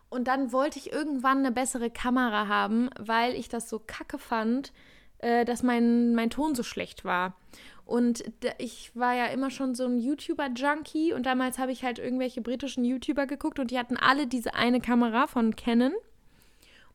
Und 0.08 0.28
dann 0.28 0.52
wollte 0.52 0.78
ich 0.78 0.92
irgendwann 0.92 1.38
eine 1.38 1.50
bessere 1.50 1.90
Kamera 1.90 2.46
haben, 2.46 2.88
weil 2.98 3.34
ich 3.34 3.48
das 3.48 3.68
so 3.68 3.80
kacke 3.84 4.18
fand, 4.18 4.72
äh, 5.18 5.44
dass 5.44 5.62
mein, 5.62 6.14
mein 6.14 6.30
Ton 6.30 6.54
so 6.54 6.62
schlecht 6.62 7.04
war. 7.04 7.34
Und 7.84 8.24
ich 8.58 8.96
war 8.96 9.14
ja 9.14 9.26
immer 9.26 9.50
schon 9.50 9.74
so 9.74 9.84
ein 9.84 9.98
YouTuber-Junkie 9.98 11.12
und 11.12 11.26
damals 11.26 11.58
habe 11.58 11.72
ich 11.72 11.84
halt 11.84 11.98
irgendwelche 11.98 12.40
britischen 12.40 12.84
YouTuber 12.84 13.26
geguckt 13.26 13.58
und 13.58 13.70
die 13.70 13.78
hatten 13.78 13.96
alle 13.96 14.26
diese 14.26 14.54
eine 14.54 14.80
Kamera 14.80 15.26
von 15.26 15.54
Canon. 15.54 15.92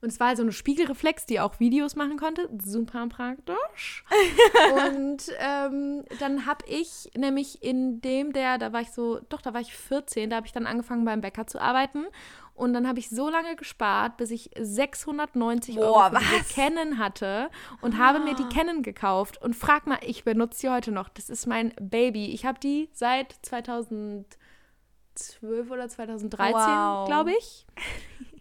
Und 0.01 0.09
es 0.09 0.19
war 0.19 0.27
halt 0.27 0.37
so 0.37 0.43
eine 0.43 0.53
Spiegelreflex, 0.53 1.25
die 1.25 1.41
auch 1.41 1.59
Videos 1.59 1.95
machen 1.95 2.17
konnte. 2.17 2.49
Super 2.63 3.05
praktisch. 3.07 4.05
und 4.87 5.23
ähm, 5.39 6.05
dann 6.19 6.45
habe 6.45 6.65
ich 6.67 7.11
nämlich 7.17 7.61
in 7.61 7.99
dem, 7.99 8.31
der, 8.31 8.57
da 8.57 8.71
war 8.71 8.79
ich 8.81 8.91
so, 8.91 9.19
doch, 9.27 9.41
da 9.41 9.53
war 9.53 9.59
ich 9.59 9.75
14, 9.75 10.29
da 10.29 10.37
habe 10.37 10.47
ich 10.47 10.53
dann 10.53 10.65
angefangen 10.67 11.03
beim 11.03 11.19
Bäcker 11.19 11.47
zu 11.47 11.59
arbeiten. 11.59 12.05
Und 12.53 12.73
dann 12.73 12.87
habe 12.89 12.99
ich 12.99 13.09
so 13.09 13.29
lange 13.29 13.55
gespart, 13.55 14.17
bis 14.17 14.31
ich 14.31 14.51
690 14.59 15.75
Boah, 15.75 16.11
Euro 16.11 16.19
für? 16.19 16.53
Canon 16.53 16.97
hatte 16.97 17.49
und 17.81 17.97
habe 17.97 18.19
mir 18.19 18.35
die 18.35 18.49
Canon 18.53 18.83
gekauft. 18.83 19.41
Und 19.41 19.55
frag 19.55 19.87
mal, 19.87 19.99
ich 20.01 20.25
benutze 20.25 20.61
die 20.61 20.69
heute 20.69 20.91
noch. 20.91 21.07
Das 21.07 21.29
ist 21.29 21.45
mein 21.45 21.73
Baby. 21.79 22.31
Ich 22.33 22.45
habe 22.45 22.59
die 22.59 22.89
seit 22.91 23.33
2012 23.43 24.27
oder 25.71 25.87
2013, 25.87 26.53
Wow. 26.53 27.07
glaube 27.07 27.31
ich. 27.31 27.65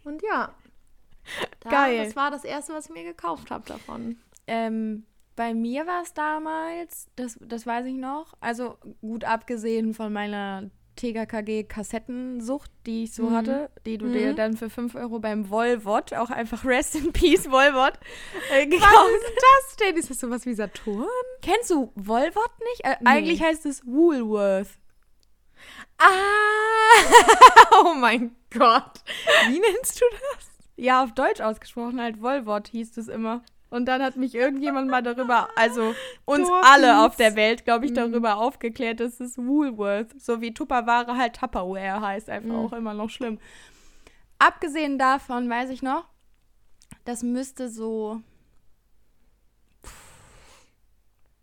Und 0.03 0.21
ja. 0.21 0.53
Da, 1.61 1.69
Geil. 1.69 2.05
Das 2.05 2.15
war 2.15 2.31
das 2.31 2.43
erste, 2.43 2.73
was 2.73 2.85
ich 2.87 2.91
mir 2.93 3.03
gekauft 3.03 3.51
habe 3.51 3.65
davon. 3.67 4.17
Ähm, 4.47 5.05
bei 5.35 5.53
mir 5.53 5.85
war 5.87 6.01
es 6.03 6.13
damals, 6.13 7.07
das, 7.15 7.37
das 7.41 7.65
weiß 7.65 7.85
ich 7.85 7.93
noch, 7.95 8.33
also 8.41 8.77
gut 9.01 9.23
abgesehen 9.23 9.93
von 9.93 10.11
meiner 10.11 10.69
TKKG-Kassettensucht, 10.97 12.69
die 12.85 13.03
ich 13.03 13.13
so 13.13 13.23
Mhm. 13.29 13.35
hatte, 13.35 13.69
die 13.85 13.97
du 13.97 14.07
Mhm. 14.07 14.13
dir 14.13 14.33
dann 14.33 14.57
für 14.57 14.69
5 14.69 14.95
Euro 14.95 15.19
beim 15.19 15.49
Volvot, 15.49 16.13
auch 16.13 16.29
einfach 16.29 16.65
Rest 16.65 16.95
in 16.95 17.13
Peace 17.13 17.49
Volvot, 17.49 17.93
äh, 18.51 18.65
Was 18.65 18.69
gekauft. 18.69 19.09
ist 19.15 19.33
das 19.35 19.75
denn? 19.77 19.97
Ist 19.97 20.09
das 20.09 20.19
sowas 20.19 20.45
wie 20.45 20.53
Saturn? 20.53 21.07
Kennst 21.41 21.69
du 21.69 21.91
Volvot 21.95 22.51
nicht? 22.71 22.83
Äh, 22.85 22.97
Nee. 22.99 23.09
Eigentlich 23.09 23.41
heißt 23.41 23.65
es 23.65 23.85
Woolworth. 23.85 24.67
Ah! 25.97 26.05
oh 27.83 27.93
mein 27.93 28.35
Gott. 28.51 29.03
Wie 29.47 29.59
nennst 29.59 30.01
du 30.01 30.05
das? 30.33 30.47
Ja, 30.79 31.03
auf 31.03 31.13
Deutsch 31.13 31.41
ausgesprochen 31.41 32.01
halt 32.01 32.21
Volvot 32.21 32.67
hieß 32.69 32.97
es 32.97 33.07
immer. 33.07 33.41
Und 33.69 33.85
dann 33.85 34.01
hat 34.01 34.15
mich 34.15 34.33
irgendjemand 34.33 34.89
mal 34.89 35.03
darüber, 35.03 35.49
also 35.55 35.93
uns 36.25 36.47
Dorfis. 36.47 36.67
alle 36.71 37.05
auf 37.05 37.15
der 37.17 37.35
Welt, 37.35 37.65
glaube 37.65 37.85
ich, 37.85 37.91
Mhm. 37.91 37.95
darüber 37.95 38.37
aufgeklärt, 38.37 38.99
dass 38.99 39.19
es 39.19 39.37
Woolworth, 39.37 40.19
so 40.19 40.41
wie 40.41 40.53
Tupperware 40.53 41.15
halt 41.17 41.35
Tupperware 41.35 42.01
heißt, 42.01 42.29
einfach 42.31 42.49
Mhm. 42.49 42.55
auch 42.65 42.73
immer 42.73 42.93
noch 42.95 43.09
schlimm. 43.11 43.37
Abgesehen 44.39 44.97
davon 44.97 45.49
weiß 45.49 45.69
ich 45.69 45.83
noch, 45.83 46.05
das 47.05 47.21
müsste 47.21 47.69
so 47.69 48.21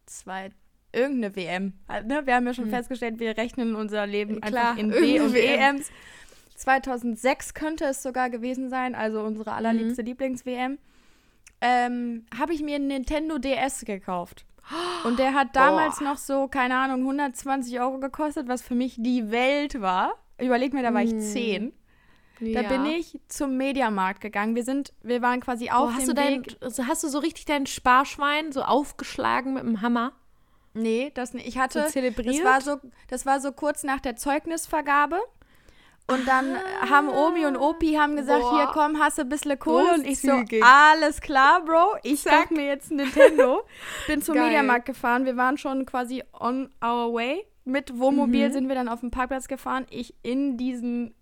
zwei 0.07 0.51
irgendeine 0.93 1.37
WM. 1.37 1.73
halt, 1.89 2.07
Ne? 2.07 2.27
Wir 2.27 2.35
haben 2.37 2.47
ja 2.47 2.55
schon 2.55 2.67
Mhm. 2.67 2.71
festgestellt, 2.71 3.19
wir 3.19 3.37
rechnen 3.37 3.75
unser 3.77 4.07
Leben 4.07 4.41
Klar, 4.41 4.71
einfach 4.73 4.79
in 4.83 4.91
W 4.93 5.21
und 5.21 5.33
WM. 5.35 5.77
WMs. 5.77 5.91
2006 6.57 7.55
könnte 7.55 7.85
es 7.87 8.03
sogar 8.03 8.31
gewesen 8.31 8.69
sein, 8.71 8.95
also 8.95 9.21
unsere 9.23 9.53
allerliebste 9.53 10.03
Lieblings-WM. 10.03 10.79
Ähm, 11.61 12.27
habe 12.39 12.53
ich 12.53 12.63
mir 12.63 12.77
einen 12.77 12.89
Nintendo 12.89 13.39
DS 13.39 13.85
gekauft. 13.85 14.45
Und 15.05 15.19
der 15.19 15.33
hat 15.35 15.55
damals 15.55 16.01
noch 16.01 16.19
so, 16.19 16.49
keine 16.49 16.77
Ahnung, 16.77 17.01
120 17.03 17.79
Euro 17.81 17.99
gekostet, 17.99 18.49
was 18.49 18.63
für 18.63 18.75
mich 18.75 18.97
die 18.99 19.31
Welt 19.31 19.81
war. 19.81 20.15
Überleg 20.41 20.75
mir, 20.75 20.83
da 20.83 20.93
war 20.93 21.03
ich 21.03 21.15
Mm. 21.15 21.21
10. 21.21 21.73
Da 22.41 22.61
Ja. 22.63 22.69
bin 22.69 22.85
ich 22.85 23.19
zum 23.29 23.57
Mediamarkt 23.57 24.21
gegangen. 24.21 24.55
Wir 24.55 24.65
sind, 24.65 24.93
wir 25.03 25.23
waren 25.23 25.41
quasi 25.41 25.71
auf 25.71 25.91
Oh, 25.91 25.93
hast, 25.95 26.03
dem 26.03 26.09
du 26.09 26.15
dein, 26.15 26.45
Weg. 26.45 26.57
also 26.61 26.87
hast 26.87 27.03
du 27.05 27.09
so 27.09 27.21
richtig 27.21 27.47
dein 27.47 27.65
Sparschwein 27.67 28.53
so 28.53 28.63
aufgeschlagen 28.63 29.55
mit 29.55 29.63
dem 29.63 29.81
Hammer? 29.81 30.13
Nee, 30.75 31.11
das 31.15 31.33
nicht. 31.33 31.47
Ich 31.47 31.57
hatte, 31.57 31.85
So 31.85 31.89
zelebriert? 31.89 32.37
das 32.37 32.45
war 32.45 32.61
so, 32.61 32.81
das 33.09 33.25
war 33.25 33.41
so 33.41 33.53
kurz 33.53 33.85
nach 33.85 34.01
der 34.01 34.17
Zeugnisvergabe. 34.17 35.19
Und 36.09 36.27
dann 36.29 36.57
haben 36.89 37.09
Omi 37.09 37.47
und 37.47 37.57
Opi 37.57 37.95
haben 37.95 38.15
gesagt, 38.17 38.41
Boah. 38.43 38.57
hier 38.57 38.67
komm, 38.73 39.01
hast 39.01 39.19
du 39.19 39.23
ein 39.23 39.29
bisschen 39.29 39.59
Kohle. 39.59 39.93
Und 39.95 40.07
ich 40.07 40.21
so, 40.21 40.41
alles 40.63 41.21
klar, 41.21 41.65
Bro. 41.65 41.97
Ich 42.05 42.21
sag 42.23 42.53
mir 42.53 42.65
jetzt 42.67 42.93
Nintendo. 42.93 43.67
Bin 44.07 44.23
zum 44.23 44.37
Geil. 44.37 44.45
Mediamarkt 44.45 44.87
gefahren. 44.87 45.25
Wir 45.25 45.37
waren 45.37 45.59
schon 45.59 45.85
quasi 45.85 46.23
on 46.33 46.71
our 46.85 47.13
way. 47.13 47.45
Mit 47.65 47.99
Wohnmobil 47.99 48.49
Mhm. 48.49 48.53
sind 48.53 48.69
wir 48.69 48.77
dann 48.77 48.89
auf 48.89 49.01
den 49.01 49.11
Parkplatz 49.11 49.49
gefahren. 49.49 49.87
Ich 49.91 50.15
in 50.23 50.57
diesen 50.57 51.13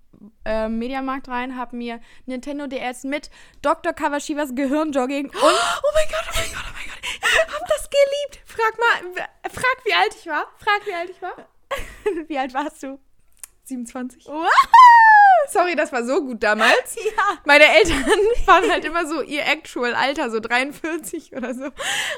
äh, 0.45 0.69
Mediamarkt 0.69 1.29
rein, 1.29 1.57
habe 1.57 1.77
mir 1.77 2.01
Nintendo 2.27 2.67
DS 2.67 3.05
mit 3.05 3.31
Dr. 3.63 3.95
Kawashivas 3.95 4.55
Gehirnjogging 4.55 5.27
und 5.29 5.35
Oh 5.35 5.91
mein 5.95 6.09
Gott, 6.11 6.25
oh 6.29 6.37
mein 6.37 6.53
Gott, 6.53 6.65
oh 6.69 6.75
mein 6.75 6.87
Gott. 6.87 7.01
Ich 7.03 7.55
hab 7.55 7.69
das 7.69 7.89
geliebt. 7.89 8.43
Frag 8.45 8.79
mal, 8.79 9.25
frag, 9.51 9.77
wie 9.87 9.95
alt 9.95 10.15
ich 10.21 10.27
war. 10.27 10.45
Frag, 10.59 10.87
wie 10.87 10.93
alt 10.95 11.09
ich 11.11 11.23
war. 11.23 11.35
wie 12.29 12.39
alt 12.39 12.53
warst 12.53 12.83
du? 12.83 12.99
27. 13.65 14.27
Wow! 14.27 14.47
Sorry, 15.51 15.77
das 15.77 15.93
war 15.93 16.05
so 16.05 16.23
gut 16.23 16.43
damals. 16.43 16.97
Ja. 17.05 17.39
Meine 17.45 17.65
Eltern 17.67 18.03
waren 18.47 18.71
halt 18.71 18.85
immer 18.85 19.07
so 19.07 19.21
ihr 19.23 19.47
actual 19.47 19.95
Alter, 19.95 20.31
so 20.31 20.41
43 20.41 21.35
oder 21.37 21.55
so. 21.55 21.69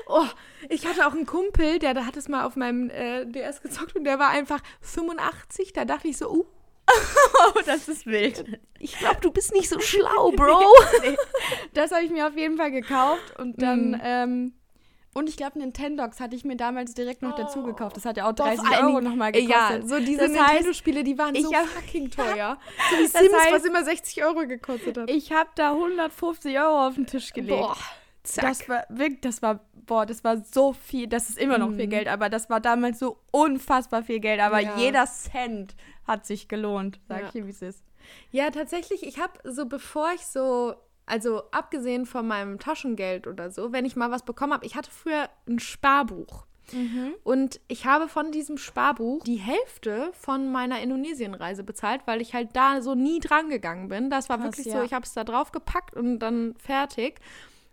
Oh, 0.07 0.27
ich 0.69 0.87
hatte 0.87 1.07
auch 1.07 1.13
einen 1.13 1.27
Kumpel, 1.27 1.79
der, 1.81 1.93
der 1.95 2.07
hat 2.07 2.17
es 2.17 2.29
mal 2.29 2.45
auf 2.45 2.55
meinem 2.57 2.89
äh, 2.91 3.27
DS 3.27 3.63
gezockt 3.63 3.97
und 3.97 4.05
der 4.05 4.19
war 4.19 4.31
einfach 4.31 4.61
85. 4.81 5.73
Da 5.73 5.85
dachte 5.85 6.09
ich 6.09 6.17
so, 6.19 6.31
uh, 6.31 6.45
Oh, 6.89 7.61
das 7.67 7.89
ist 7.89 8.07
wild. 8.07 8.45
ich 8.79 8.97
glaube, 8.97 9.21
du 9.21 9.33
bist 9.33 9.53
nicht 9.53 9.69
so 9.69 9.81
schlau, 9.81 10.31
Bro. 10.31 10.63
nee. 11.03 11.17
Das 11.75 11.91
habe 11.91 12.05
ich 12.05 12.11
mir 12.13 12.29
auf 12.29 12.37
jeden 12.37 12.57
Fall 12.57 12.71
gekauft 12.71 13.37
und 13.39 13.61
dann, 13.61 13.91
Mhm. 13.91 14.01
ähm, 14.05 14.55
und 15.17 15.29
ich 15.29 15.37
glaube, 15.37 15.59
Nintendox 15.59 16.21
hatte 16.21 16.37
ich 16.37 16.45
mir 16.45 16.57
damals 16.57 16.95
direkt 16.95 17.23
noch 17.23 17.35
dazu 17.35 17.61
Oh. 17.61 17.63
gekauft. 17.65 17.97
Das 17.97 18.05
hat 18.05 18.17
ja 18.17 18.25
auch 18.29 18.33
Boah, 18.35 18.47
30 18.47 18.67
vor 18.67 18.77
allen 18.77 18.87
Euro 18.87 19.01
nochmal 19.01 19.33
gekostet. 19.33 19.83
Ja, 19.83 19.87
so 19.87 19.99
diese 19.99 20.29
Nintendo-Spiele, 20.29 21.03
die 21.05 21.17
waren 21.19 21.35
ich 21.35 21.45
so 21.45 21.55
hab- 21.55 21.67
fucking 21.67 22.11
teuer. 22.11 22.59
So 22.91 22.97
wie 22.99 23.03
Das 23.05 23.13
Sims, 23.13 23.33
heißt- 23.35 23.53
was 23.53 23.65
immer 23.65 23.85
60 23.85 24.25
Euro 24.25 24.47
gekostet 24.47 24.97
hat. 24.99 25.11
Ich 25.11 25.33
habe 25.33 25.49
da 25.55 25.73
150 25.73 26.59
Euro 26.59 26.87
auf 26.87 26.95
den 26.95 27.07
Tisch 27.07 27.33
gelegt. 27.33 27.59
Boah, 27.61 27.77
zack. 28.23 28.45
Das 28.47 28.69
war 28.69 28.85
wirklich, 28.89 29.21
das 29.23 29.43
war, 29.43 29.61
boah, 29.87 30.05
das 30.07 30.23
war 30.25 30.39
so 30.45 30.73
viel, 30.73 31.07
das 31.07 31.29
ist 31.31 31.39
immer 31.39 31.59
noch 31.59 31.73
viel 31.75 31.87
Mhm. 31.87 31.91
Geld, 31.91 32.09
aber 32.09 32.29
das 32.29 32.51
war 32.51 32.61
damals 32.61 32.99
so 32.99 33.19
unfassbar 33.31 34.03
viel 34.03 34.21
Geld. 34.21 34.41
Aber 34.41 34.61
Ja. 34.61 34.77
jeder 34.77 35.07
Cent 35.07 35.75
hat 36.07 36.27
sich 36.27 36.47
gelohnt, 36.49 37.01
sag 37.09 37.21
Ja. 37.21 37.27
ich 37.27 37.33
dir, 37.33 37.47
wie 37.47 37.51
es 37.51 37.63
ist. 37.63 37.83
Ja, 38.31 38.51
tatsächlich, 38.51 39.03
ich 39.05 39.19
habe 39.19 39.33
so, 39.45 39.67
bevor 39.67 40.11
ich 40.15 40.25
so, 40.27 40.75
also 41.07 41.43
abgesehen 41.53 42.05
von 42.05 42.27
meinem 42.27 42.59
Taschengeld 42.59 43.27
oder 43.27 43.51
so, 43.51 43.73
wenn 43.73 43.85
ich 43.85 43.97
mal 43.97 44.11
was 44.11 44.25
bekommen 44.25 44.53
habe, 44.53 44.67
ich 44.67 44.75
hatte 44.75 44.91
früher 44.91 45.29
ein 45.49 45.59
Sparbuch. 45.59 46.47
Und 47.23 47.61
ich 47.69 47.87
habe 47.87 48.09
von 48.09 48.33
diesem 48.33 48.59
Sparbuch 48.59 49.23
die 49.23 49.37
Hälfte 49.37 50.11
von 50.15 50.51
meiner 50.51 50.81
Indonesienreise 50.81 51.63
bezahlt, 51.63 52.03
weil 52.07 52.21
ich 52.21 52.35
halt 52.35 52.51
da 52.55 52.83
so 52.83 52.95
nie 52.95 53.21
dran 53.21 53.49
gegangen 53.49 53.89
bin. 53.89 54.11
Das 54.11 54.29
war 54.29 54.39
Krass, 54.39 54.47
wirklich 54.47 54.67
ja. 54.67 54.79
so, 54.79 54.83
ich 54.83 54.93
habe 54.93 55.05
es 55.05 55.15
da 55.15 55.23
drauf 55.23 55.53
gepackt 55.53 55.95
und 55.95 56.19
dann 56.19 56.55
fertig. 56.59 57.21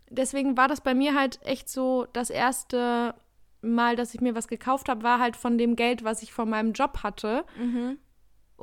Deswegen 0.10 0.58
war 0.58 0.68
das 0.68 0.82
bei 0.82 0.94
mir 0.94 1.16
halt 1.16 1.40
echt 1.44 1.70
so 1.70 2.06
das 2.14 2.30
erste 2.30 3.16
Mal, 3.62 3.96
dass 3.96 4.14
ich 4.14 4.22
mir 4.22 4.36
was 4.36 4.48
gekauft 4.48 4.90
habe, 4.90 5.04
war 5.04 5.20
halt 5.20 5.38
von 5.38 5.58
dem 5.58 5.76
Geld, 5.76 6.04
was 6.04 6.22
ich 6.22 6.34
von 6.34 6.50
meinem 6.50 6.74
Job 6.74 7.00
hatte. 7.02 7.46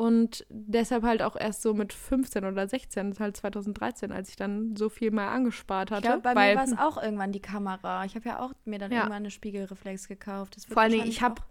Und 0.00 0.46
deshalb 0.48 1.02
halt 1.02 1.20
auch 1.20 1.36
erst 1.36 1.60
so 1.60 1.74
mit 1.74 1.92
15 1.92 2.46
oder 2.46 2.66
16, 2.66 3.08
das 3.10 3.16
ist 3.18 3.20
halt 3.20 3.36
2013, 3.36 4.12
als 4.12 4.30
ich 4.30 4.36
dann 4.36 4.74
so 4.74 4.88
viel 4.88 5.10
mal 5.10 5.28
angespart 5.28 5.90
Ich 5.90 5.96
hatte. 5.96 6.06
glaube, 6.06 6.22
bei 6.22 6.34
weil, 6.34 6.54
mir 6.54 6.58
war 6.58 6.64
es 6.64 6.78
auch 6.78 7.02
irgendwann 7.02 7.32
die 7.32 7.40
Kamera. 7.40 8.06
Ich 8.06 8.14
habe 8.14 8.26
ja 8.26 8.38
auch 8.40 8.52
mir 8.64 8.78
dann 8.78 8.90
Ja. 8.90 9.00
irgendwann 9.00 9.18
eine 9.18 9.30
Spiegelreflex 9.30 10.08
gekauft. 10.08 10.56
Vor 10.70 10.80
allen 10.80 10.92
Dingen, 10.92 11.06
ich 11.06 11.20
habe, 11.20 11.42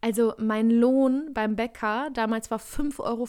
also 0.00 0.34
mein 0.38 0.70
Lohn 0.70 1.32
beim 1.34 1.56
Bäcker 1.56 2.08
damals 2.12 2.50
war 2.50 2.58
5,75 2.58 3.00
Euro 3.00 3.26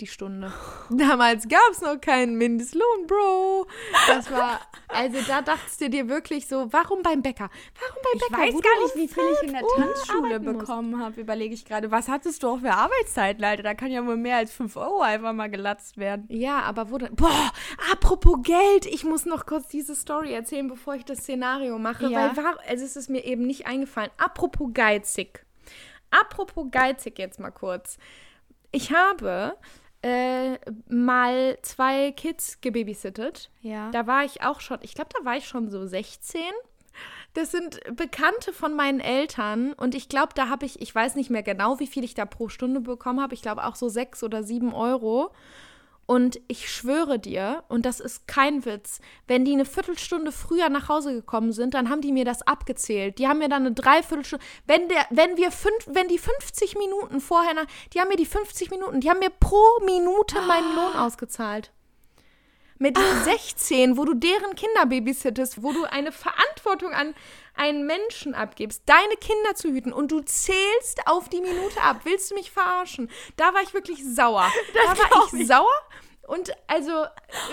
die 0.00 0.06
Stunde. 0.06 0.52
Damals 0.90 1.46
gab 1.48 1.60
es 1.70 1.82
noch 1.82 2.00
keinen 2.00 2.36
Mindestlohn, 2.36 3.06
Bro. 3.06 3.66
Das 4.06 4.30
war, 4.30 4.60
also 4.88 5.18
da 5.26 5.42
dachtest 5.42 5.80
du 5.80 5.90
dir 5.90 6.08
wirklich 6.08 6.46
so, 6.46 6.72
warum 6.72 7.02
beim 7.02 7.20
Bäcker? 7.22 7.50
Warum 7.78 8.02
beim 8.02 8.12
Ich 8.14 8.22
Bäcker? 8.22 8.42
weiß 8.42 8.54
wo 8.54 8.58
gar 8.60 8.82
nicht, 8.82 8.96
wie 8.96 9.08
viel 9.08 9.24
ich 9.42 9.46
in 9.48 9.52
der 9.52 9.60
5 9.60 9.70
Uhr 9.72 9.76
Tanzschule 9.94 10.40
bekommen 10.40 11.02
habe. 11.02 11.20
Überlege 11.20 11.52
ich 11.54 11.64
gerade. 11.66 11.90
Was 11.90 12.08
hattest 12.08 12.42
du 12.42 12.48
auch 12.48 12.60
für 12.60 12.72
Arbeitszeiten, 12.72 13.44
Alter? 13.44 13.62
Da 13.62 13.74
kann 13.74 13.90
ja 13.90 14.04
wohl 14.06 14.16
mehr 14.16 14.36
als 14.38 14.52
5 14.52 14.76
Euro 14.76 15.02
einfach 15.02 15.32
mal 15.34 15.50
gelatzt 15.50 15.98
werden. 15.98 16.24
Ja, 16.28 16.60
aber 16.62 16.90
wo 16.90 16.98
denn? 16.98 17.14
Boah, 17.14 17.52
apropos 17.92 18.38
Geld, 18.42 18.86
ich 18.86 19.04
muss 19.04 19.26
noch 19.26 19.44
kurz 19.44 19.68
diese 19.68 19.94
Story 19.94 20.32
erzählen, 20.32 20.66
bevor 20.68 20.94
ich 20.94 21.04
das 21.04 21.18
Szenario 21.18 21.78
mache, 21.78 22.06
Ja. 22.08 22.34
weil 22.34 22.36
war, 22.42 22.56
also 22.66 22.84
es 22.84 22.96
ist 22.96 23.10
mir 23.10 23.24
eben 23.24 23.46
nicht 23.46 23.66
eingefallen. 23.66 24.10
Apropos 24.16 24.70
geizig. 24.72 25.44
Apropos 26.10 26.66
geizig 26.70 27.18
jetzt 27.18 27.40
mal 27.40 27.50
kurz. 27.50 27.98
Ich 28.72 28.92
habe 28.92 29.56
äh, 30.02 30.58
mal 30.88 31.58
zwei 31.62 32.12
Kids 32.12 32.60
gebabysittet. 32.60 33.50
Ja. 33.62 33.90
Da 33.90 34.06
war 34.06 34.24
ich 34.24 34.42
auch 34.42 34.60
schon, 34.60 34.78
ich 34.82 34.94
glaube, 34.94 35.10
da 35.18 35.24
war 35.24 35.36
ich 35.36 35.46
schon 35.46 35.70
so 35.70 35.86
16. 35.86 36.40
Das 37.34 37.52
sind 37.52 37.80
Bekannte 37.94 38.52
von 38.52 38.74
meinen 38.74 38.98
Eltern 38.98 39.72
und 39.74 39.94
ich 39.94 40.08
glaube, 40.08 40.32
da 40.34 40.48
habe 40.48 40.66
ich, 40.66 40.82
ich 40.82 40.92
weiß 40.92 41.14
nicht 41.14 41.30
mehr 41.30 41.44
genau, 41.44 41.78
wie 41.78 41.86
viel 41.86 42.02
ich 42.02 42.14
da 42.14 42.26
pro 42.26 42.48
Stunde 42.48 42.80
bekommen 42.80 43.20
habe. 43.20 43.34
Ich 43.34 43.42
glaube 43.42 43.64
auch 43.64 43.76
so 43.76 43.88
sechs 43.88 44.24
oder 44.24 44.42
sieben 44.42 44.74
Euro. 44.74 45.30
Und 46.06 46.40
ich 46.48 46.68
schwöre 46.68 47.20
dir, 47.20 47.62
und 47.68 47.86
das 47.86 48.00
ist 48.00 48.26
kein 48.26 48.64
Witz, 48.64 49.00
wenn 49.28 49.44
die 49.44 49.52
eine 49.52 49.64
Viertelstunde 49.64 50.32
früher 50.32 50.68
nach 50.68 50.88
Hause 50.88 51.14
gekommen 51.14 51.52
sind, 51.52 51.74
dann 51.74 51.88
haben 51.88 52.00
die 52.00 52.10
mir 52.10 52.24
das 52.24 52.42
abgezählt. 52.42 53.18
Die 53.18 53.28
haben 53.28 53.38
mir 53.38 53.48
dann 53.48 53.64
eine 53.64 53.74
Dreiviertelstunde, 53.74 54.44
wenn 54.66 54.88
der, 54.88 55.06
wenn 55.10 55.36
wir 55.36 55.52
fünf, 55.52 55.86
wenn 55.86 56.08
die 56.08 56.18
50 56.18 56.76
Minuten 56.76 57.20
vorher 57.20 57.54
nach, 57.54 57.66
die 57.92 58.00
haben 58.00 58.08
mir 58.08 58.16
die 58.16 58.26
50 58.26 58.70
Minuten, 58.70 59.00
die 59.00 59.08
haben 59.08 59.20
mir 59.20 59.30
pro 59.30 59.62
Minute 59.84 60.40
meinen 60.42 60.74
Lohn 60.74 60.96
ausgezahlt. 60.96 61.70
Mit 62.78 62.98
16, 63.24 63.98
wo 63.98 64.06
du 64.06 64.14
deren 64.14 64.54
Kinder 64.56 64.86
babysittest, 64.86 65.62
wo 65.62 65.70
du 65.70 65.84
eine 65.84 66.12
Verantwortung 66.12 66.92
an 66.94 67.14
einen 67.60 67.86
Menschen 67.86 68.34
abgibst, 68.34 68.82
deine 68.86 69.16
Kinder 69.16 69.54
zu 69.54 69.68
hüten 69.68 69.92
und 69.92 70.10
du 70.10 70.20
zählst 70.20 71.06
auf 71.06 71.28
die 71.28 71.42
Minute 71.42 71.80
ab. 71.82 72.00
Willst 72.04 72.30
du 72.30 72.34
mich 72.34 72.50
verarschen? 72.50 73.10
Da 73.36 73.52
war 73.52 73.62
ich 73.62 73.74
wirklich 73.74 74.02
sauer. 74.02 74.50
da 74.74 74.98
war 74.98 75.34
ich, 75.34 75.46
sauer 75.46 75.68
und 76.26 76.52
also 76.66 77.04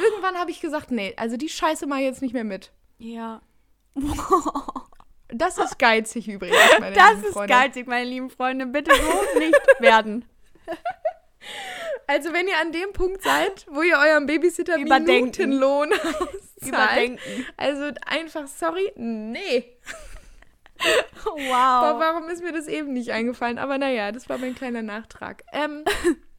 irgendwann 0.02 0.38
habe 0.38 0.50
ich 0.52 0.62
gesagt, 0.62 0.92
nee, 0.92 1.14
also 1.18 1.36
die 1.36 1.50
Scheiße 1.50 1.88
mal 1.88 2.00
jetzt 2.00 2.22
nicht 2.22 2.34
mehr 2.34 2.46
mit. 2.46 2.72
Ja. 2.98 3.42
Das 5.30 5.58
ist 5.58 5.78
geizig 5.78 6.30
übrigens, 6.30 6.58
meine 6.80 6.96
Das 6.96 7.16
lieben 7.16 7.24
ist 7.26 7.34
Freunde. 7.34 7.54
geizig, 7.54 7.86
meine 7.86 8.10
lieben 8.10 8.30
Freunde. 8.30 8.66
Bitte 8.66 8.96
so 8.96 9.40
nicht 9.40 9.60
werden. 9.80 10.24
Also 12.08 12.32
wenn 12.32 12.48
ihr 12.48 12.58
an 12.62 12.72
dem 12.72 12.94
Punkt 12.94 13.22
seid, 13.22 13.66
wo 13.70 13.82
ihr 13.82 13.98
eurem 13.98 14.26
Babysitter. 14.26 14.78
Minutenlohn 14.78 15.92
auszahlt, 15.94 16.62
Überdenken. 16.62 17.46
also 17.58 17.92
einfach, 18.06 18.48
sorry, 18.48 18.92
nee. 18.96 19.78
Wow. 21.26 22.00
warum 22.00 22.30
ist 22.30 22.44
mir 22.44 22.54
das 22.54 22.68
eben 22.68 22.94
nicht 22.94 23.10
eingefallen? 23.10 23.58
Aber 23.58 23.80
naja, 23.80 24.12
das 24.12 24.30
war 24.30 24.38
mein 24.38 24.54
kleiner 24.54 24.84
Nachtrag. 24.84 25.44
Ähm, 25.52 25.84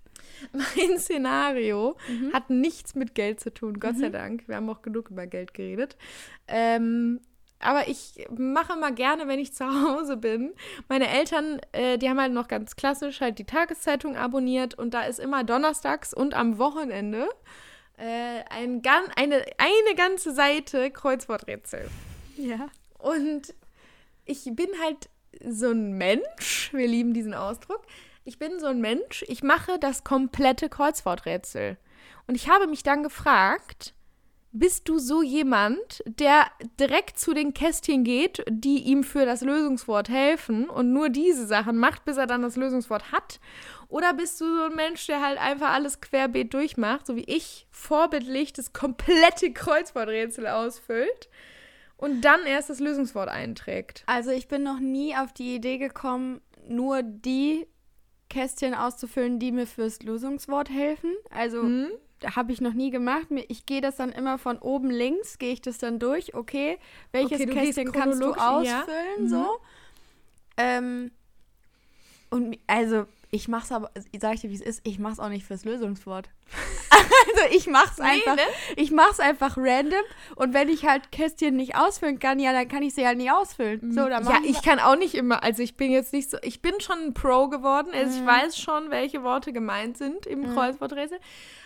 mein 0.52 0.98
Szenario 0.98 1.96
hat 2.32 2.48
nichts 2.48 2.94
mit 2.94 3.16
Geld 3.16 3.40
zu 3.40 3.52
tun, 3.52 3.80
Gott 3.80 3.98
sei 3.98 4.10
Dank. 4.10 4.46
Wir 4.46 4.54
haben 4.54 4.70
auch 4.70 4.80
genug 4.80 5.10
über 5.10 5.26
Geld 5.26 5.54
geredet. 5.54 5.96
Ähm, 6.46 7.20
aber 7.60 7.88
ich 7.88 8.26
mache 8.36 8.76
mal 8.76 8.94
gerne, 8.94 9.26
wenn 9.26 9.38
ich 9.38 9.52
zu 9.52 9.66
Hause 9.66 10.16
bin. 10.16 10.54
Meine 10.88 11.08
Eltern, 11.08 11.60
äh, 11.72 11.98
die 11.98 12.08
haben 12.08 12.20
halt 12.20 12.32
noch 12.32 12.48
ganz 12.48 12.76
klassisch 12.76 13.20
halt 13.20 13.38
die 13.38 13.44
Tageszeitung 13.44 14.16
abonniert 14.16 14.74
und 14.74 14.94
da 14.94 15.02
ist 15.02 15.18
immer 15.18 15.44
donnerstags 15.44 16.14
und 16.14 16.34
am 16.34 16.58
Wochenende 16.58 17.28
äh, 17.96 18.42
ein, 18.50 18.82
eine, 19.16 19.44
eine 19.58 19.94
ganze 19.96 20.32
Seite 20.32 20.90
Kreuzworträtsel. 20.90 21.88
Ja. 22.36 22.68
Und 22.98 23.54
ich 24.24 24.44
bin 24.52 24.68
halt 24.82 25.08
so 25.44 25.70
ein 25.70 25.92
Mensch, 25.92 26.70
wir 26.72 26.86
lieben 26.86 27.12
diesen 27.12 27.34
Ausdruck. 27.34 27.82
Ich 28.24 28.38
bin 28.38 28.60
so 28.60 28.66
ein 28.66 28.80
Mensch, 28.80 29.24
ich 29.26 29.42
mache 29.42 29.78
das 29.78 30.04
komplette 30.04 30.68
Kreuzworträtsel. 30.68 31.78
Und 32.26 32.34
ich 32.34 32.48
habe 32.48 32.66
mich 32.66 32.82
dann 32.82 33.02
gefragt, 33.02 33.94
bist 34.52 34.88
du 34.88 34.98
so 34.98 35.22
jemand, 35.22 36.02
der 36.06 36.46
direkt 36.80 37.18
zu 37.18 37.34
den 37.34 37.52
Kästchen 37.52 38.02
geht, 38.04 38.44
die 38.48 38.82
ihm 38.84 39.04
für 39.04 39.26
das 39.26 39.42
Lösungswort 39.42 40.08
helfen 40.08 40.68
und 40.68 40.92
nur 40.92 41.10
diese 41.10 41.46
Sachen 41.46 41.76
macht, 41.76 42.04
bis 42.04 42.16
er 42.16 42.26
dann 42.26 42.42
das 42.42 42.56
Lösungswort 42.56 43.12
hat? 43.12 43.40
Oder 43.88 44.14
bist 44.14 44.40
du 44.40 44.44
so 44.44 44.64
ein 44.64 44.76
Mensch, 44.76 45.06
der 45.06 45.22
halt 45.22 45.38
einfach 45.38 45.70
alles 45.70 46.00
querbeet 46.00 46.52
durchmacht, 46.52 47.06
so 47.06 47.16
wie 47.16 47.24
ich, 47.24 47.66
vorbildlich 47.70 48.52
das 48.52 48.72
komplette 48.72 49.52
Kreuzworträtsel 49.52 50.46
ausfüllt 50.46 51.28
und 51.96 52.22
dann 52.22 52.44
erst 52.46 52.70
das 52.70 52.80
Lösungswort 52.80 53.28
einträgt? 53.28 54.02
Also 54.06 54.30
ich 54.30 54.48
bin 54.48 54.62
noch 54.62 54.80
nie 54.80 55.14
auf 55.14 55.32
die 55.32 55.54
Idee 55.54 55.78
gekommen, 55.78 56.40
nur 56.66 57.02
die 57.02 57.66
Kästchen 58.28 58.74
auszufüllen, 58.74 59.38
die 59.38 59.52
mir 59.52 59.66
fürs 59.66 60.02
Lösungswort 60.02 60.68
helfen. 60.68 61.14
Also 61.30 61.62
Hm? 61.62 61.90
Habe 62.34 62.52
ich 62.52 62.60
noch 62.60 62.74
nie 62.74 62.90
gemacht. 62.90 63.28
Ich 63.48 63.66
gehe 63.66 63.80
das 63.80 63.96
dann 63.96 64.10
immer 64.12 64.38
von 64.38 64.58
oben 64.58 64.90
links, 64.90 65.38
gehe 65.38 65.52
ich 65.52 65.60
das 65.60 65.78
dann 65.78 65.98
durch. 65.98 66.34
Okay, 66.34 66.78
welches 67.12 67.40
Okay, 67.40 67.52
Kästchen 67.52 67.92
kannst 67.92 68.20
du 68.22 68.32
chronologisch, 68.32 68.68
ja. 68.68 68.80
ausfüllen? 68.80 69.28
So. 69.28 69.58
Ähm, 70.56 71.10
und 72.30 72.58
also 72.66 73.06
ich 73.30 73.48
mach's 73.48 73.70
aber, 73.72 73.90
sag 74.18 74.34
ich 74.34 74.40
dir, 74.40 74.50
wie 74.50 74.54
es 74.54 74.60
ist, 74.60 74.80
ich 74.84 74.98
mach's 74.98 75.18
auch 75.20 75.28
nicht 75.28 75.44
fürs 75.44 75.64
Lösungswort. 75.64 76.30
also 76.90 77.54
ich 77.54 77.66
mach's 77.66 78.00
einfach, 78.00 78.36
ne? 78.36 78.42
ich 78.76 78.90
mach's 78.90 79.20
einfach 79.20 79.56
random 79.58 80.00
und 80.36 80.54
wenn 80.54 80.68
ich 80.70 80.86
halt 80.86 81.12
Kästchen 81.12 81.56
nicht 81.56 81.76
ausfüllen 81.76 82.18
kann, 82.18 82.38
ja, 82.38 82.52
dann 82.52 82.66
kann 82.68 82.82
ich 82.82 82.94
sie 82.94 83.06
halt 83.06 83.18
nicht 83.18 83.30
ausfüllen. 83.30 83.92
So, 83.92 84.08
dann 84.08 84.24
Ja, 84.24 84.38
ich 84.44 84.62
kann 84.62 84.78
auch 84.80 84.96
nicht 84.96 85.14
immer, 85.14 85.42
also 85.42 85.62
ich 85.62 85.76
bin 85.76 85.90
jetzt 85.90 86.12
nicht 86.14 86.30
so, 86.30 86.38
ich 86.42 86.62
bin 86.62 86.80
schon 86.80 86.98
ein 86.98 87.14
Pro 87.14 87.48
geworden, 87.48 87.90
also 87.92 88.18
Mhm. 88.18 88.22
ich 88.22 88.26
weiß 88.26 88.58
schon, 88.58 88.90
welche 88.90 89.22
Worte 89.22 89.52
gemeint 89.52 89.98
sind 89.98 90.26
im 90.26 90.54
Kreuzworträtsel, 90.54 91.18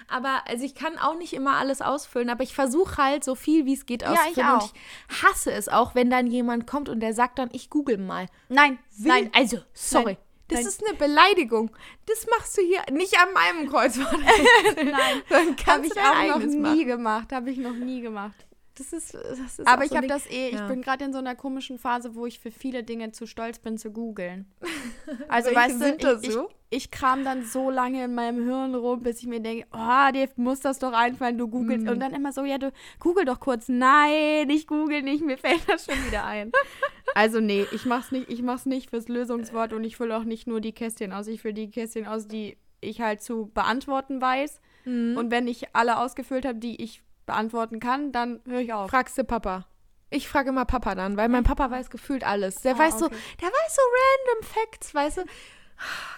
aber 0.08 0.42
also 0.48 0.64
ich 0.64 0.74
kann 0.74 0.98
auch 0.98 1.16
nicht 1.16 1.32
immer 1.32 1.56
alles 1.56 1.80
ausfüllen, 1.80 2.28
aber 2.28 2.42
ich 2.42 2.54
versuche 2.54 2.96
halt 3.00 3.22
so 3.22 3.36
viel 3.36 3.66
wie 3.66 3.74
es 3.74 3.86
geht 3.86 4.02
ich 4.02 4.08
auszufüllen 4.08 4.48
auch. 4.48 4.62
und 4.64 4.72
ich 5.10 5.22
hasse 5.22 5.52
es 5.52 5.68
auch, 5.68 5.94
wenn 5.94 6.10
dann 6.10 6.26
jemand 6.26 6.66
kommt 6.66 6.88
und 6.88 6.98
der 7.00 7.14
sagt 7.14 7.38
dann, 7.38 7.50
ich 7.52 7.70
google 7.70 7.98
mal. 7.98 8.26
Nein, 8.48 8.78
Will, 8.98 9.08
nein, 9.12 9.30
also, 9.32 9.58
sorry. 9.74 10.04
Nein. 10.04 10.16
Das 10.49 10.59
Nein. 10.61 10.68
ist 10.68 10.86
eine 10.86 10.97
Beleidigung. 10.97 11.70
Das 12.07 12.26
machst 12.26 12.59
du 12.59 12.62
hier 12.62 12.82
nicht 12.93 13.16
an 13.18 13.32
meinem 13.32 13.68
Kreuzwort. 13.70 14.12
nein. 14.76 15.22
Dann 15.28 15.47
Habe 15.49 15.57
kannst 15.64 15.95
ich 15.97 16.01
auch 16.01 16.38
noch 16.38 16.47
nie 16.47 16.57
machen. 16.57 16.86
gemacht, 16.86 17.32
habe 17.32 17.51
ich 17.51 17.59
noch 17.59 17.74
nie 17.74 18.01
gemacht. 18.01 18.47
Das 18.78 18.92
ist, 18.92 19.14
das 19.14 19.58
ist 19.58 19.66
Aber 19.68 19.84
ich 19.84 19.90
so 19.90 19.96
habe 19.96 20.06
das 20.06 20.26
eh, 20.30 20.48
ich 20.48 20.54
Ja. 20.58 20.66
bin 20.66 20.80
gerade 20.80 21.04
in 21.04 21.12
so 21.12 21.18
einer 21.18 21.34
komischen 21.34 21.78
Phase, 21.78 22.14
wo 22.14 22.24
ich 22.26 22.38
für 22.38 22.50
viele 22.50 22.82
Dinge 22.82 23.12
zu 23.12 23.26
stolz 23.26 23.58
bin 23.58 23.78
zu 23.78 23.90
googeln. 23.90 24.46
Also 25.28 25.54
weißt 25.54 25.80
du, 25.80 26.18
ich, 26.22 26.32
so? 26.32 26.48
ich, 26.70 26.84
ich 26.84 26.90
kram 26.90 27.24
dann 27.24 27.44
so 27.44 27.70
lange 27.70 28.04
in 28.04 28.14
meinem 28.14 28.44
Hirn 28.44 28.74
rum, 28.74 29.02
bis 29.02 29.18
ich 29.20 29.26
mir 29.26 29.40
denke, 29.40 29.66
oh, 29.72 30.12
dir 30.12 30.28
muss 30.36 30.60
das 30.60 30.78
doch 30.78 30.92
einfallen, 30.92 31.36
du 31.36 31.48
googelst. 31.48 31.84
Mhm. 31.84 31.92
Und 31.92 32.00
dann 32.00 32.14
immer 32.14 32.32
so, 32.32 32.44
ja, 32.44 32.56
du 32.56 32.72
google 32.98 33.24
doch 33.24 33.40
kurz. 33.40 33.68
Nein, 33.68 34.48
ich 34.48 34.66
google 34.66 35.02
nicht, 35.02 35.22
mir 35.22 35.36
fällt 35.36 35.68
das 35.68 35.84
schon 35.86 36.06
wieder 36.06 36.24
ein. 36.24 36.52
Also 37.14 37.40
nee, 37.40 37.66
ich 37.72 37.84
mach's 37.84 38.10
nicht, 38.10 38.30
ich 38.30 38.40
mach's 38.40 38.64
nicht 38.64 38.88
fürs 38.88 39.06
Lösungswort 39.08 39.74
und 39.74 39.84
ich 39.84 39.98
fülle 39.98 40.16
auch 40.16 40.24
nicht 40.24 40.46
nur 40.46 40.62
die 40.62 40.72
Kästchen 40.72 41.12
aus, 41.12 41.26
ich 41.26 41.42
fülle 41.42 41.52
die 41.52 41.70
Kästchen 41.70 42.06
aus, 42.06 42.26
die 42.26 42.56
ich 42.80 43.02
halt 43.02 43.22
zu 43.22 43.50
beantworten 43.52 44.22
weiß. 44.22 44.62
Mhm. 44.86 45.18
Und 45.18 45.30
wenn 45.30 45.46
ich 45.46 45.74
alle 45.76 45.98
ausgefüllt 45.98 46.46
habe, 46.46 46.58
die 46.58 46.80
ich 46.82 47.02
beantworten 47.32 47.80
kann, 47.80 48.12
dann 48.12 48.40
höre 48.46 48.60
ich 48.60 48.72
auf. 48.72 48.90
Fragst 48.90 49.16
du 49.18 49.24
Papa? 49.24 49.66
Ich 50.10 50.28
frage 50.28 50.50
immer 50.50 50.66
Papa 50.66 50.94
dann, 50.94 51.16
weil 51.16 51.28
mein 51.28 51.42
Papa 51.44 51.70
weiß 51.70 51.88
gefühlt 51.88 52.24
alles. 52.24 52.56
Der 52.56 52.74
Ah, 52.74 52.78
weiß 52.78 52.98
so, 52.98 53.06
okay. 53.06 53.16
der 53.40 53.48
weiß 53.48 53.76
so 53.76 53.82
random 53.98 54.48
Facts, 54.48 54.94
weißt 54.94 55.16
du? 55.18 55.22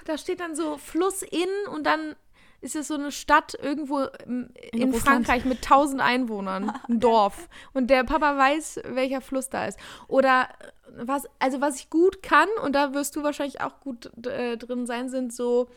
Da 0.04 0.18
steht 0.18 0.40
dann 0.40 0.56
so 0.56 0.76
Fluss 0.76 1.22
in 1.22 1.48
und 1.72 1.84
dann 1.84 2.16
ist 2.60 2.74
es 2.76 2.88
so 2.88 2.94
eine 2.94 3.12
Stadt 3.12 3.54
irgendwo 3.60 4.00
in, 4.26 4.50
In. 4.72 4.92
Frankreich 4.94 5.44
mit 5.44 5.58
1000 5.58 6.00
Einwohnern, 6.02 6.72
ein 6.88 6.98
Dorf. 6.98 7.48
Und 7.72 7.88
der 7.88 8.04
Papa 8.04 8.36
weiß, 8.36 8.80
welcher 8.88 9.20
Fluss 9.20 9.48
da 9.50 9.66
ist. 9.66 9.78
Oder 10.08 10.48
was, 10.96 11.24
also 11.38 11.60
was 11.60 11.76
ich 11.76 11.90
gut 11.90 12.22
kann, 12.22 12.48
und 12.62 12.74
da 12.74 12.94
wirst 12.94 13.16
du 13.16 13.22
wahrscheinlich 13.22 13.60
auch 13.60 13.80
gut 13.80 14.10
äh, 14.26 14.56
drin 14.56 14.86
sein, 14.86 15.08
sind 15.08 15.32
so 15.32 15.68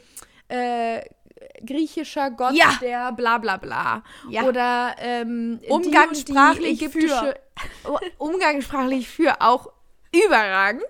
äh, 0.48 1.02
griechischer 1.66 2.32
Gott, 2.32 2.54
Ja. 2.54 2.78
der 2.82 3.12
bla 3.12 3.38
bla 3.38 3.58
bla. 3.58 4.04
Ja. 4.30 4.44
Oder 4.44 4.96
ähm, 5.00 5.60
die 5.62 5.70
und 5.70 5.86
die 5.86 5.90
Umgangssprachlich 5.90 6.82
ägyptische, 6.82 7.36
Oh, 7.86 7.98
umgangssprachlich 8.18 9.08
für 9.10 9.42
auch 9.42 9.72
überragend. 10.14 10.84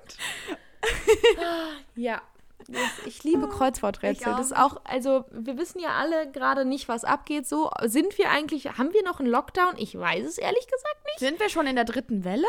ja. 1.96 2.22
Das, 2.70 2.82
ich 3.06 3.24
liebe 3.24 3.48
Kreuzworträtsel. 3.48 4.28
Ich. 4.30 4.38
Das 4.38 4.48
ist 4.48 4.58
auch, 4.58 4.82
also 4.84 5.24
wir 5.32 5.58
wissen 5.58 5.80
ja 5.80 5.92
alle 5.92 6.30
gerade 6.30 6.66
nicht, 6.66 6.90
was 6.90 7.06
abgeht. 7.06 7.48
So, 7.48 7.72
sind 7.84 8.18
wir 8.18 8.30
eigentlich, 8.30 8.66
haben 8.78 8.92
wir 8.94 9.04
noch 9.04 9.22
einen 9.22 9.30
Lockdown? 9.30 9.76
Ich 9.78 9.98
weiß 9.98 10.26
es 10.26 10.38
ehrlich 10.38 10.68
gesagt 10.68 10.98
nicht. 11.06 11.20
Sind 11.20 11.40
wir 11.40 11.48
schon 11.48 11.66
in 11.66 11.78
der 11.78 11.86
dritten 11.86 12.26
Welle? 12.26 12.48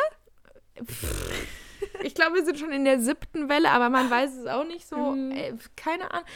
Ich 2.03 2.17
glaube, 2.17 2.35
wir 2.35 2.45
sind 2.45 2.59
schon 2.59 2.73
in 2.73 2.85
der 2.85 3.01
siebten 3.01 3.49
Welle, 3.49 3.71
aber 3.71 3.91
man 3.91 4.11
weiß 4.11 4.35
es 4.39 4.47
auch 4.47 4.65
nicht 4.65 4.89
so. 4.89 4.97
Mhm. 4.97 5.31
Äh, 5.31 5.55
keine 5.77 6.11
Ahnung. 6.11 6.27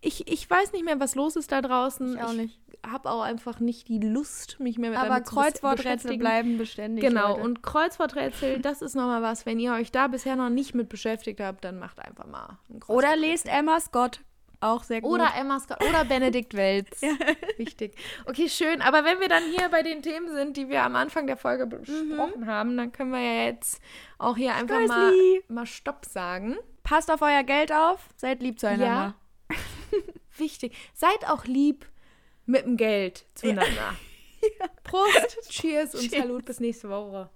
Ich, 0.00 0.28
ich 0.28 0.48
weiß 0.48 0.72
nicht 0.72 0.84
mehr, 0.84 1.00
was 1.00 1.14
los 1.14 1.36
ist 1.36 1.50
da 1.50 1.60
draußen. 1.60 2.16
Ich 2.16 2.22
auch 2.22 2.32
nicht. 2.32 2.60
habe 2.86 3.10
auch 3.10 3.22
einfach 3.22 3.58
nicht 3.58 3.88
die 3.88 3.98
Lust, 3.98 4.60
mich 4.60 4.78
mehr 4.78 4.90
mit 4.90 4.98
Aber 4.98 5.20
Kreuzworträtsel 5.20 6.18
bleiben 6.18 6.56
beständig. 6.56 7.04
Genau, 7.04 7.30
Leute. 7.30 7.42
und 7.42 7.62
Kreuzworträtsel, 7.62 8.60
das 8.60 8.80
ist 8.80 8.94
nochmal 8.94 9.22
was. 9.22 9.44
Wenn 9.44 9.58
ihr 9.58 9.72
euch 9.72 9.90
da 9.90 10.06
bisher 10.06 10.36
noch 10.36 10.50
nicht 10.50 10.74
mit 10.74 10.88
beschäftigt 10.88 11.40
habt, 11.40 11.64
dann 11.64 11.78
macht 11.78 11.98
einfach 11.98 12.26
mal 12.26 12.58
ein 12.70 12.80
Kreuzworträtsel. 12.80 12.94
Oder 12.96 13.16
lest 13.16 13.48
Emma 13.48 13.80
Scott. 13.80 14.20
Auch 14.60 14.82
sehr 14.82 15.00
gut. 15.00 15.12
Oder 15.12 15.30
Emma 15.36 15.60
Scott 15.60 15.78
oder 15.88 16.04
Benedikt 16.04 16.54
Welz. 16.54 17.00
Wichtig. 17.56 17.94
Okay, 18.26 18.48
schön. 18.48 18.82
Aber 18.82 19.04
wenn 19.04 19.20
wir 19.20 19.28
dann 19.28 19.44
hier 19.56 19.68
bei 19.68 19.82
den 19.82 20.02
Themen 20.02 20.28
sind, 20.34 20.56
die 20.56 20.68
wir 20.68 20.82
am 20.82 20.96
Anfang 20.96 21.28
der 21.28 21.36
Folge 21.36 21.66
besprochen 21.66 22.46
haben, 22.46 22.76
dann 22.76 22.90
können 22.90 23.12
wir 23.12 23.20
ja 23.20 23.44
jetzt 23.46 23.80
auch 24.18 24.36
hier 24.36 24.54
einfach 24.54 24.84
mal, 24.86 25.12
mal 25.48 25.66
Stopp 25.66 26.04
sagen. 26.04 26.56
Passt 26.82 27.10
auf 27.10 27.22
euer 27.22 27.44
Geld 27.44 27.72
auf, 27.72 28.08
seid 28.16 28.42
lieb 28.42 28.58
zueinander. 28.58 29.14
Wichtig. 30.36 30.74
Seid 30.94 31.28
auch 31.28 31.44
lieb 31.44 31.86
mit 32.46 32.64
dem 32.64 32.76
Geld 32.76 33.26
zueinander. 33.34 33.96
Prost, 34.84 35.38
Cheers 35.48 35.94
und 35.94 36.08
Cheers. 36.08 36.22
Salut. 36.22 36.44
Bis 36.44 36.60
nächste 36.60 36.88
Woche. 36.88 37.30